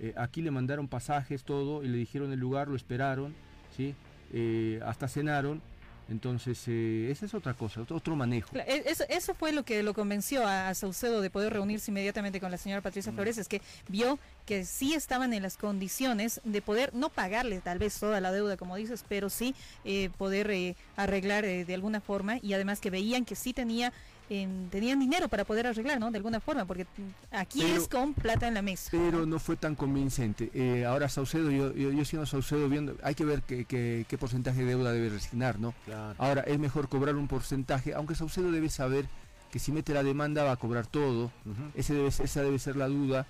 Eh, 0.00 0.12
aquí 0.16 0.42
le 0.42 0.50
mandaron 0.50 0.88
pasajes, 0.88 1.44
todo, 1.44 1.82
y 1.84 1.88
le 1.88 1.96
dijeron 1.96 2.32
el 2.32 2.40
lugar, 2.40 2.68
lo 2.68 2.76
esperaron, 2.76 3.34
¿sí? 3.76 3.94
Eh, 4.32 4.80
hasta 4.84 5.08
cenaron. 5.08 5.62
Entonces, 6.08 6.62
eh, 6.66 7.08
esa 7.10 7.26
es 7.26 7.34
otra 7.34 7.54
cosa, 7.54 7.80
otro, 7.88 8.14
manejo. 8.16 8.50
E- 8.56 8.82
Eso, 8.86 9.04
eso 9.08 9.34
fue 9.34 9.52
lo 9.52 9.64
que 9.64 9.82
lo 9.82 9.94
convenció 9.94 10.46
a, 10.46 10.68
a 10.68 10.74
Saucedo 10.74 11.20
de 11.20 11.30
poder 11.30 11.52
reunirse 11.52 11.90
inmediatamente 11.90 12.40
con 12.40 12.50
la 12.50 12.58
señora 12.58 12.82
Patricia 12.82 13.10
Mm. 13.10 13.14
Flores, 13.14 13.38
es 13.38 13.48
que 13.48 13.62
vio 13.88 14.18
que 14.46 14.64
sí 14.66 14.92
estaban 14.94 15.32
en 15.32 15.42
las 15.42 15.56
condiciones 15.56 16.40
de 16.44 16.60
poder 16.60 16.94
no 16.94 17.08
pagarle 17.08 17.60
tal 17.60 17.78
vez 17.78 17.98
toda 17.98 18.20
la 18.20 18.32
deuda, 18.32 18.56
como 18.56 18.76
dices, 18.76 19.04
pero 19.08 19.30
sí 19.30 19.54
eh, 19.84 20.10
poder 20.18 20.50
eh, 20.50 20.76
arreglar 20.96 21.44
eh, 21.44 21.64
de 21.64 21.74
alguna 21.74 22.00
forma 22.00 22.38
y 22.42 22.52
además 22.52 22.80
que 22.80 22.90
veían 22.90 23.24
que 23.24 23.34
sí 23.36 23.52
tenía 23.54 23.92
tenían 24.28 24.98
dinero 25.00 25.28
para 25.28 25.44
poder 25.44 25.66
arreglar, 25.66 26.00
¿no? 26.00 26.10
De 26.10 26.16
alguna 26.16 26.40
forma, 26.40 26.64
porque 26.64 26.86
aquí 27.30 27.60
Pero- 27.62 27.76
es 27.76 27.88
con 27.88 28.14
plata 28.14 28.48
en 28.48 28.54
la 28.54 28.62
mesa. 28.62 28.88
pero 28.90 29.26
no 29.26 29.38
fue 29.38 29.56
tan 29.56 29.74
convincente. 29.74 30.50
Eh, 30.54 30.84
ahora 30.84 31.08
Saucedo, 31.08 31.50
yo, 31.50 31.74
yo, 31.74 31.90
yo 31.92 32.04
siendo 32.04 32.24
Saucedo 32.26 32.68
viendo, 32.68 32.96
hay 33.02 33.14
que 33.14 33.24
ver 33.24 33.42
qué, 33.42 33.64
qué- 33.66 34.06
qué 34.08 34.18
porcentaje 34.18 34.60
de 34.60 34.66
deuda 34.66 34.92
debe 34.92 35.10
resignar, 35.10 35.58
¿no? 35.60 35.74
Ahora 36.18 36.42
es 36.42 36.58
mejor 36.58 36.88
cobrar 36.88 37.16
un 37.16 37.28
porcentaje, 37.28 37.92
aunque 37.94 38.14
Saucedo 38.14 38.50
debe 38.50 38.70
saber 38.70 39.06
que 39.50 39.58
si 39.58 39.70
mete 39.72 39.94
la 39.94 40.02
demanda 40.02 40.42
va 40.42 40.52
a 40.52 40.56
cobrar 40.56 40.86
todo, 40.86 41.30
Ese 41.74 41.94
debe, 41.94 42.08
esa 42.08 42.42
debe 42.42 42.58
ser 42.58 42.76
la 42.76 42.88
duda. 42.88 43.26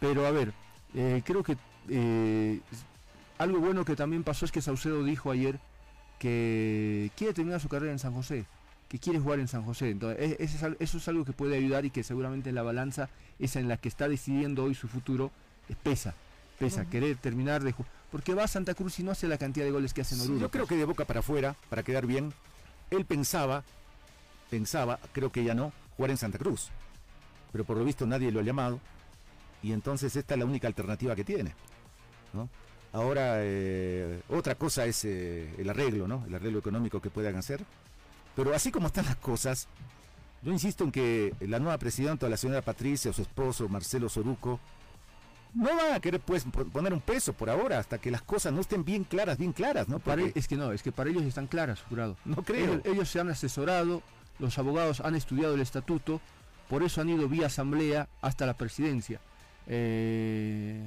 Pero 0.00 0.26
a 0.26 0.30
ver, 0.32 0.52
eh, 0.94 1.22
creo 1.24 1.42
que 1.44 1.56
eh, 1.88 2.58
algo 3.38 3.60
bueno 3.60 3.84
que 3.84 3.94
también 3.94 4.24
pasó 4.24 4.44
es 4.44 4.50
que 4.52 4.60
Saucedo 4.62 5.04
dijo 5.04 5.30
ayer 5.30 5.60
que 6.18 7.10
quiere 7.16 7.34
terminar 7.34 7.60
su 7.60 7.68
carrera 7.68 7.92
en 7.92 7.98
San 7.98 8.12
José, 8.14 8.44
que 8.92 8.98
quiere 8.98 9.18
jugar 9.18 9.40
en 9.40 9.48
San 9.48 9.64
José. 9.64 9.88
Entonces, 9.88 10.36
e- 10.38 10.44
eso 10.78 10.98
es 10.98 11.08
algo 11.08 11.24
que 11.24 11.32
puede 11.32 11.56
ayudar 11.56 11.86
y 11.86 11.90
que 11.90 12.02
seguramente 12.02 12.50
en 12.50 12.54
la 12.54 12.62
balanza, 12.62 13.08
esa 13.38 13.58
en 13.58 13.66
la 13.66 13.78
que 13.78 13.88
está 13.88 14.06
decidiendo 14.06 14.64
hoy 14.64 14.74
su 14.74 14.86
futuro, 14.86 15.30
eh, 15.70 15.74
pesa. 15.82 16.14
Pesa, 16.58 16.84
querer 16.84 17.16
terminar 17.16 17.62
de 17.64 17.72
jugar. 17.72 17.90
Porque 18.10 18.34
va 18.34 18.44
a 18.44 18.48
Santa 18.48 18.74
Cruz 18.74 18.98
y 19.00 19.02
no 19.02 19.10
hace 19.10 19.28
la 19.28 19.38
cantidad 19.38 19.64
de 19.64 19.72
goles 19.72 19.94
que 19.94 20.02
hace 20.02 20.14
en 20.14 20.20
Oruro. 20.20 20.40
Yo 20.40 20.50
creo 20.50 20.66
que 20.66 20.76
de 20.76 20.84
boca 20.84 21.06
para 21.06 21.20
afuera, 21.20 21.56
para 21.70 21.82
quedar 21.82 22.06
bien, 22.06 22.34
él 22.90 23.06
pensaba, 23.06 23.64
pensaba, 24.50 24.98
creo 25.12 25.32
que 25.32 25.42
ya 25.42 25.54
no, 25.54 25.72
jugar 25.96 26.10
en 26.10 26.18
Santa 26.18 26.36
Cruz. 26.36 26.68
Pero 27.50 27.64
por 27.64 27.78
lo 27.78 27.84
visto 27.86 28.06
nadie 28.06 28.30
lo 28.30 28.40
ha 28.40 28.44
llamado. 28.44 28.78
Y 29.62 29.72
entonces 29.72 30.14
esta 30.16 30.34
es 30.34 30.38
la 30.38 30.44
única 30.44 30.68
alternativa 30.68 31.16
que 31.16 31.24
tiene. 31.24 31.54
¿no? 32.34 32.50
Ahora, 32.92 33.36
eh, 33.38 34.20
otra 34.28 34.54
cosa 34.56 34.84
es 34.84 35.06
eh, 35.06 35.54
el 35.56 35.70
arreglo, 35.70 36.06
¿no? 36.06 36.24
El 36.26 36.34
arreglo 36.34 36.58
económico 36.58 37.00
que 37.00 37.08
puedan 37.08 37.36
hacer. 37.36 37.64
Pero 38.36 38.54
así 38.54 38.70
como 38.70 38.86
están 38.86 39.04
las 39.06 39.16
cosas, 39.16 39.68
yo 40.42 40.52
insisto 40.52 40.84
en 40.84 40.92
que 40.92 41.34
la 41.40 41.58
nueva 41.58 41.78
presidenta, 41.78 42.28
la 42.28 42.36
señora 42.36 42.62
Patricia, 42.62 43.10
o 43.10 43.14
su 43.14 43.22
esposo, 43.22 43.68
Marcelo 43.68 44.08
Soruco, 44.08 44.58
no 45.54 45.66
van 45.76 45.92
a 45.94 46.00
querer 46.00 46.18
pues 46.20 46.44
po- 46.44 46.64
poner 46.64 46.94
un 46.94 47.00
peso 47.02 47.34
por 47.34 47.50
ahora 47.50 47.78
hasta 47.78 47.98
que 47.98 48.10
las 48.10 48.22
cosas 48.22 48.52
no 48.54 48.60
estén 48.62 48.84
bien 48.84 49.04
claras, 49.04 49.36
bien 49.36 49.52
claras, 49.52 49.86
¿no? 49.88 49.98
Para- 49.98 50.22
es 50.34 50.48
que 50.48 50.56
no, 50.56 50.72
es 50.72 50.82
que 50.82 50.92
para 50.92 51.10
ellos 51.10 51.24
están 51.24 51.46
claras, 51.46 51.82
jurado. 51.82 52.16
No 52.24 52.36
creo. 52.36 52.72
Ellos, 52.74 52.82
ellos 52.86 53.08
se 53.10 53.20
han 53.20 53.28
asesorado, 53.28 54.02
los 54.38 54.58
abogados 54.58 55.00
han 55.00 55.14
estudiado 55.14 55.54
el 55.54 55.60
estatuto, 55.60 56.20
por 56.70 56.82
eso 56.82 57.02
han 57.02 57.10
ido 57.10 57.28
vía 57.28 57.46
asamblea 57.48 58.08
hasta 58.22 58.46
la 58.46 58.54
presidencia. 58.56 59.20
Eh, 59.66 60.82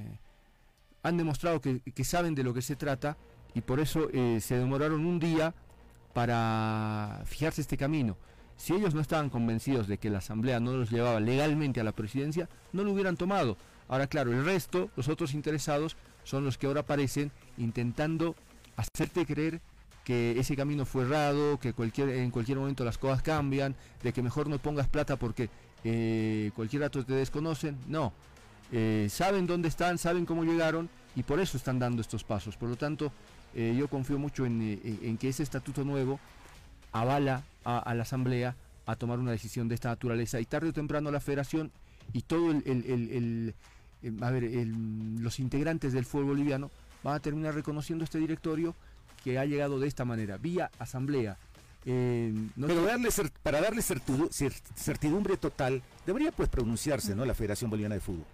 han 1.04 1.18
demostrado 1.18 1.62
que, 1.62 1.80
que 1.82 2.04
saben 2.04 2.34
de 2.34 2.44
lo 2.44 2.54
que 2.54 2.64
se 2.64 2.76
trata 2.76 3.18
y 3.54 3.62
por 3.62 3.80
eso 3.80 4.10
eh, 4.12 4.40
se 4.42 4.58
demoraron 4.58 5.06
un 5.06 5.20
día 5.20 5.54
para 6.16 7.24
fijarse 7.26 7.60
este 7.60 7.76
camino. 7.76 8.16
Si 8.56 8.74
ellos 8.74 8.96
no 8.96 9.02
estaban 9.02 9.30
convencidos 9.30 9.86
de 9.86 9.98
que 9.98 10.10
la 10.10 10.20
asamblea 10.20 10.62
no 10.62 10.72
los 10.72 10.90
llevaba 10.90 11.20
legalmente 11.20 11.82
a 11.82 11.84
la 11.84 11.92
presidencia, 11.92 12.48
no 12.72 12.86
lo 12.86 12.94
hubieran 12.94 13.18
tomado. 13.18 13.58
Ahora, 13.90 14.08
claro, 14.08 14.32
el 14.32 14.46
resto, 14.46 14.90
los 14.96 15.10
otros 15.10 15.34
interesados, 15.34 15.98
son 16.24 16.46
los 16.46 16.58
que 16.58 16.68
ahora 16.68 16.80
aparecen 16.80 17.34
intentando 17.58 18.34
hacerte 18.78 19.26
creer 19.26 19.60
que 20.06 20.40
ese 20.40 20.56
camino 20.56 20.86
fue 20.86 21.04
errado, 21.04 21.60
que 21.60 21.74
cualquier, 21.74 22.08
en 22.08 22.32
cualquier 22.32 22.60
momento 22.60 22.86
las 22.86 22.98
cosas 22.98 23.22
cambian, 23.22 23.76
de 24.02 24.14
que 24.14 24.22
mejor 24.22 24.48
no 24.48 24.58
pongas 24.58 24.88
plata 24.88 25.18
porque 25.18 25.50
eh, 25.84 26.50
cualquier 26.56 26.84
rato 26.84 27.04
te 27.04 27.14
desconocen. 27.14 27.78
No, 27.90 28.14
eh, 28.72 29.08
saben 29.10 29.48
dónde 29.48 29.68
están, 29.68 29.98
saben 29.98 30.26
cómo 30.26 30.46
llegaron 30.46 30.90
y 31.14 31.24
por 31.24 31.42
eso 31.42 31.58
están 31.58 31.78
dando 31.78 32.02
estos 32.02 32.24
pasos. 32.24 32.56
Por 32.56 32.70
lo 32.70 32.78
tanto, 32.78 33.12
eh, 33.56 33.76
yo 33.78 33.88
confío 33.88 34.20
mucho 34.20 34.46
en, 34.46 34.62
eh, 34.62 34.80
en- 35.02 35.18
que 35.18 35.30
ese 35.30 35.44
estatuto 35.44 35.84
nuevo 35.84 36.20
avala 36.92 37.44
a, 37.64 37.80
a 37.80 37.94
la 37.96 38.04
Asamblea 38.04 38.56
a 38.86 38.96
tomar 38.96 39.18
una 39.20 39.32
decisión 39.32 39.68
de 39.68 39.76
esta 39.76 39.90
naturaleza 39.90 40.40
y 40.40 40.46
tarde 40.46 40.70
o 40.70 40.74
temprano 40.74 41.10
la 41.12 41.20
Federación 41.20 41.72
y 42.14 42.22
todo 42.22 42.52
el, 42.52 42.62
el- 42.66 42.86
el- 42.86 43.10
el- 43.12 43.56
el- 44.04 44.24
a 44.24 44.30
ver, 44.32 44.44
el- 44.44 45.16
los 45.22 45.40
integrantes 45.40 45.94
del 45.94 46.06
fútbol 46.06 46.26
boliviano 46.28 46.70
van 47.04 47.16
a 47.16 47.20
terminar 47.20 47.56
reconociendo 47.56 48.04
este 48.04 48.20
directorio 48.20 48.76
que 49.24 49.40
ha 49.40 49.46
llegado 49.46 49.80
de 49.80 49.88
esta 49.88 50.06
manera, 50.06 50.38
vía 50.38 50.70
Asamblea. 50.78 51.38
Eh, 51.88 52.34
no 52.56 52.68
Pero 52.68 52.84
darle 52.84 53.10
para 53.44 53.62
darle 53.62 53.82
certidu- 53.82 54.30
cer- 54.30 54.60
certidumbre 54.76 55.38
total, 55.38 55.82
debería 56.06 56.32
pues 56.32 56.50
pronunciarse, 56.50 57.16
¿no? 57.16 57.26
La 57.26 57.34
Federación 57.36 57.70
Boliviana 57.70 57.96
de 57.96 58.02
Fútbol. 58.02 58.26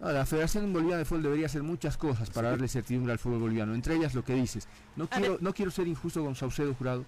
No, 0.00 0.12
la 0.12 0.26
Federación 0.26 0.72
Boliviana 0.72 0.98
de 0.98 1.04
Fútbol 1.04 1.22
debería 1.22 1.46
hacer 1.46 1.62
muchas 1.62 1.96
cosas 1.96 2.28
para 2.30 2.50
darle 2.50 2.68
certidumbre 2.68 3.12
al 3.12 3.18
fútbol 3.18 3.40
boliviano, 3.40 3.74
entre 3.74 3.94
ellas 3.94 4.14
lo 4.14 4.24
que 4.24 4.34
dices. 4.34 4.68
No 4.94 5.08
quiero, 5.08 5.38
no 5.40 5.54
quiero 5.54 5.70
ser 5.70 5.88
injusto 5.88 6.22
con 6.22 6.34
Saucedo 6.34 6.74
Jurado, 6.74 7.04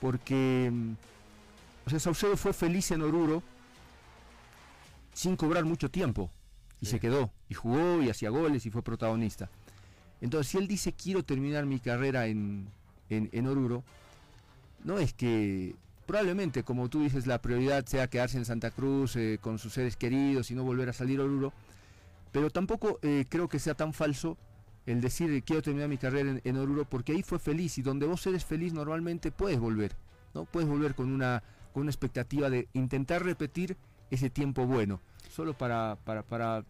porque 0.00 0.70
mm, 0.72 0.92
o 1.86 1.90
sea, 1.90 2.00
Saucedo 2.00 2.36
fue 2.36 2.52
feliz 2.52 2.90
en 2.92 3.02
Oruro 3.02 3.42
sin 5.12 5.36
cobrar 5.36 5.64
mucho 5.64 5.90
tiempo 5.90 6.30
y 6.80 6.86
se 6.86 6.98
quedó 6.98 7.30
y 7.48 7.54
jugó 7.54 8.02
y 8.02 8.10
hacía 8.10 8.30
goles 8.30 8.64
y 8.66 8.70
fue 8.70 8.82
protagonista. 8.82 9.50
Entonces, 10.20 10.50
si 10.50 10.58
él 10.58 10.66
dice 10.66 10.92
quiero 10.92 11.22
terminar 11.22 11.66
mi 11.66 11.78
carrera 11.80 12.26
en, 12.26 12.68
en, 13.10 13.28
en 13.32 13.46
Oruro, 13.46 13.84
no 14.82 14.98
es 14.98 15.12
que 15.12 15.74
probablemente, 16.06 16.62
como 16.62 16.88
tú 16.88 17.02
dices, 17.02 17.26
la 17.26 17.40
prioridad 17.40 17.84
sea 17.86 18.08
quedarse 18.08 18.38
en 18.38 18.44
Santa 18.44 18.70
Cruz 18.70 19.16
eh, 19.16 19.38
con 19.40 19.58
sus 19.58 19.74
seres 19.74 19.96
queridos 19.96 20.50
y 20.50 20.54
no 20.54 20.64
volver 20.64 20.88
a 20.88 20.92
salir 20.92 21.20
a 21.20 21.24
Oruro, 21.24 21.52
pero 22.34 22.50
tampoco 22.50 22.98
eh, 23.02 23.26
creo 23.28 23.48
que 23.48 23.60
sea 23.60 23.74
tan 23.74 23.92
falso 23.92 24.36
el 24.86 25.00
decir 25.00 25.30
eh, 25.30 25.40
quiero 25.40 25.62
terminar 25.62 25.88
mi 25.88 25.98
carrera 25.98 26.40
en, 26.42 26.56
Oruro 26.56 26.84
porque 26.84 27.12
ahí 27.12 27.22
fue 27.22 27.38
feliz 27.38 27.78
y 27.78 27.82
donde 27.82 28.06
vos 28.06 28.26
eres 28.26 28.44
feliz 28.44 28.72
normalmente 28.72 29.30
puedes 29.30 29.60
volver, 29.60 29.92
¿no? 30.34 30.44
Puedes 30.44 30.68
volver 30.68 30.96
con 30.96 31.12
una, 31.12 31.44
con 31.72 31.82
una 31.82 31.92
expectativa 31.92 32.50
de 32.50 32.66
intentar 32.72 33.24
repetir 33.24 33.76
ese 34.10 34.30
tiempo 34.30 34.66
bueno, 34.66 35.00
solo 35.30 35.54
para, 35.54 35.96
para, 36.04 36.24
para 36.24 36.64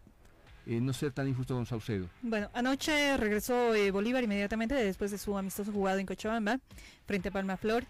eh, 0.67 0.79
no 0.79 0.93
ser 0.93 1.11
tan 1.13 1.27
injusto 1.27 1.55
con 1.55 1.65
Saucedo. 1.65 2.07
Bueno, 2.21 2.51
anoche 2.53 3.17
regresó 3.17 3.73
eh, 3.73 3.89
Bolívar 3.89 4.23
inmediatamente 4.23 4.75
después 4.75 5.09
de 5.09 5.17
su 5.17 5.35
amistoso 5.35 5.71
jugado 5.71 5.97
en 5.97 6.05
Cochabamba 6.05 6.59
frente 7.07 7.29
a 7.29 7.31
Palma 7.31 7.57
Flor. 7.57 7.85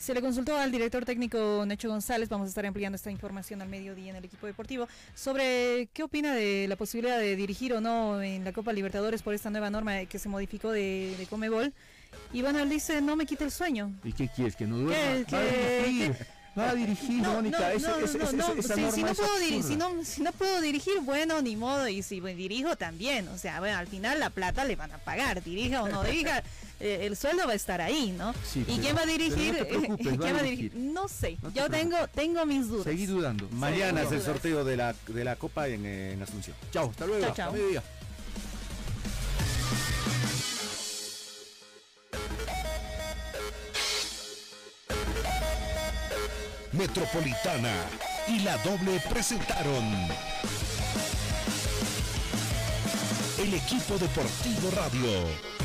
Se 0.00 0.14
le 0.14 0.22
consultó 0.22 0.56
al 0.56 0.72
director 0.72 1.04
técnico 1.04 1.62
Necho 1.66 1.90
González, 1.90 2.30
vamos 2.30 2.46
a 2.46 2.48
estar 2.48 2.64
ampliando 2.64 2.96
esta 2.96 3.10
información 3.10 3.60
al 3.60 3.68
mediodía 3.68 4.08
en 4.08 4.16
el 4.16 4.24
equipo 4.24 4.46
deportivo, 4.46 4.88
sobre 5.14 5.90
qué 5.92 6.02
opina 6.02 6.34
de 6.34 6.64
la 6.68 6.76
posibilidad 6.76 7.18
de 7.18 7.36
dirigir 7.36 7.74
o 7.74 7.82
no 7.82 8.22
en 8.22 8.42
la 8.42 8.54
Copa 8.54 8.72
Libertadores 8.72 9.20
por 9.20 9.34
esta 9.34 9.50
nueva 9.50 9.68
norma 9.68 10.06
que 10.06 10.18
se 10.18 10.30
modificó 10.30 10.70
de, 10.70 11.14
de 11.18 11.26
Comebol. 11.26 11.74
Y 12.32 12.40
bueno, 12.40 12.60
él 12.60 12.70
dice, 12.70 13.02
no 13.02 13.14
me 13.14 13.26
quite 13.26 13.44
el 13.44 13.50
sueño. 13.50 13.92
¿Y 14.02 14.14
qué 14.14 14.28
quieres? 14.34 14.56
¿Que 14.56 14.66
no 14.66 14.78
duerma? 14.78 15.26
¿Qué- 15.28 16.14
Va 16.58 16.70
a 16.70 16.74
dirigir, 16.74 16.96
dirigir, 17.06 17.22
No, 17.22 17.34
Mónica. 17.34 17.58
no, 17.60 17.78
no, 17.78 17.96
no, 18.00 18.00
no, 18.00 18.06
si- 18.08 18.18
no 18.18 18.26
puedo 18.26 19.38
diri- 19.38 19.58
absurda. 19.58 19.62
si, 19.68 19.76
no, 19.76 20.04
si 20.04 20.20
no 20.22 20.32
puedo 20.32 20.60
dirigir, 20.60 20.94
bueno, 21.02 21.40
ni 21.42 21.54
modo, 21.56 21.86
y 21.86 22.02
si 22.02 22.18
dirijo 22.20 22.74
también, 22.74 23.28
o 23.28 23.38
sea, 23.38 23.60
bueno, 23.60 23.78
al 23.78 23.86
final 23.86 24.18
la 24.18 24.30
plata 24.30 24.64
le 24.64 24.74
van 24.74 24.90
a 24.90 24.98
pagar, 24.98 25.44
dirija 25.44 25.84
o 25.84 25.88
no 25.88 26.02
dirija, 26.02 26.42
eh, 26.80 27.06
el 27.06 27.16
sueldo 27.16 27.46
va 27.46 27.52
a 27.52 27.56
estar 27.56 27.80
ahí, 27.80 28.12
¿no? 28.16 28.32
Sí, 28.44 28.60
¿Y 28.60 28.64
pero- 28.64 28.80
quién 28.82 28.96
va 28.96 29.00
a 29.02 29.06
no 29.06 29.12
dirigir? 29.12 29.54
te 29.54 29.60
a 29.60 29.96
¿Quién 29.96 30.20
va 30.20 30.38
a 30.38 30.42
dirigir. 30.42 30.74
No 30.74 31.08
sé, 31.08 31.36
No 31.42 31.50
te 31.50 31.60
yo 31.60 31.68
tengo, 31.70 31.96
tengo 32.08 32.46
mis 32.46 32.68
dudas. 32.68 32.84
Seguí 32.84 33.06
dudando. 33.06 33.48
Mañana 33.50 34.02
es 34.02 34.12
el 34.12 34.22
sorteo 34.22 34.64
de 34.64 34.76
la, 34.76 34.94
de 35.08 35.24
la 35.24 35.36
Copa 35.36 35.68
en, 35.68 35.84
en 35.86 36.22
Asunción. 36.22 36.56
Chao, 36.72 36.90
hasta 36.90 37.06
luego. 37.06 37.24
Chao, 37.26 37.34
chao. 37.34 37.52
Mediodía. 37.52 37.82
Metropolitana 46.72 47.72
y 48.28 48.40
la 48.40 48.56
doble 48.58 49.00
presentaron 49.10 49.84
el 53.38 53.54
equipo 53.54 53.98
deportivo 53.98 54.70
radio. 54.76 55.59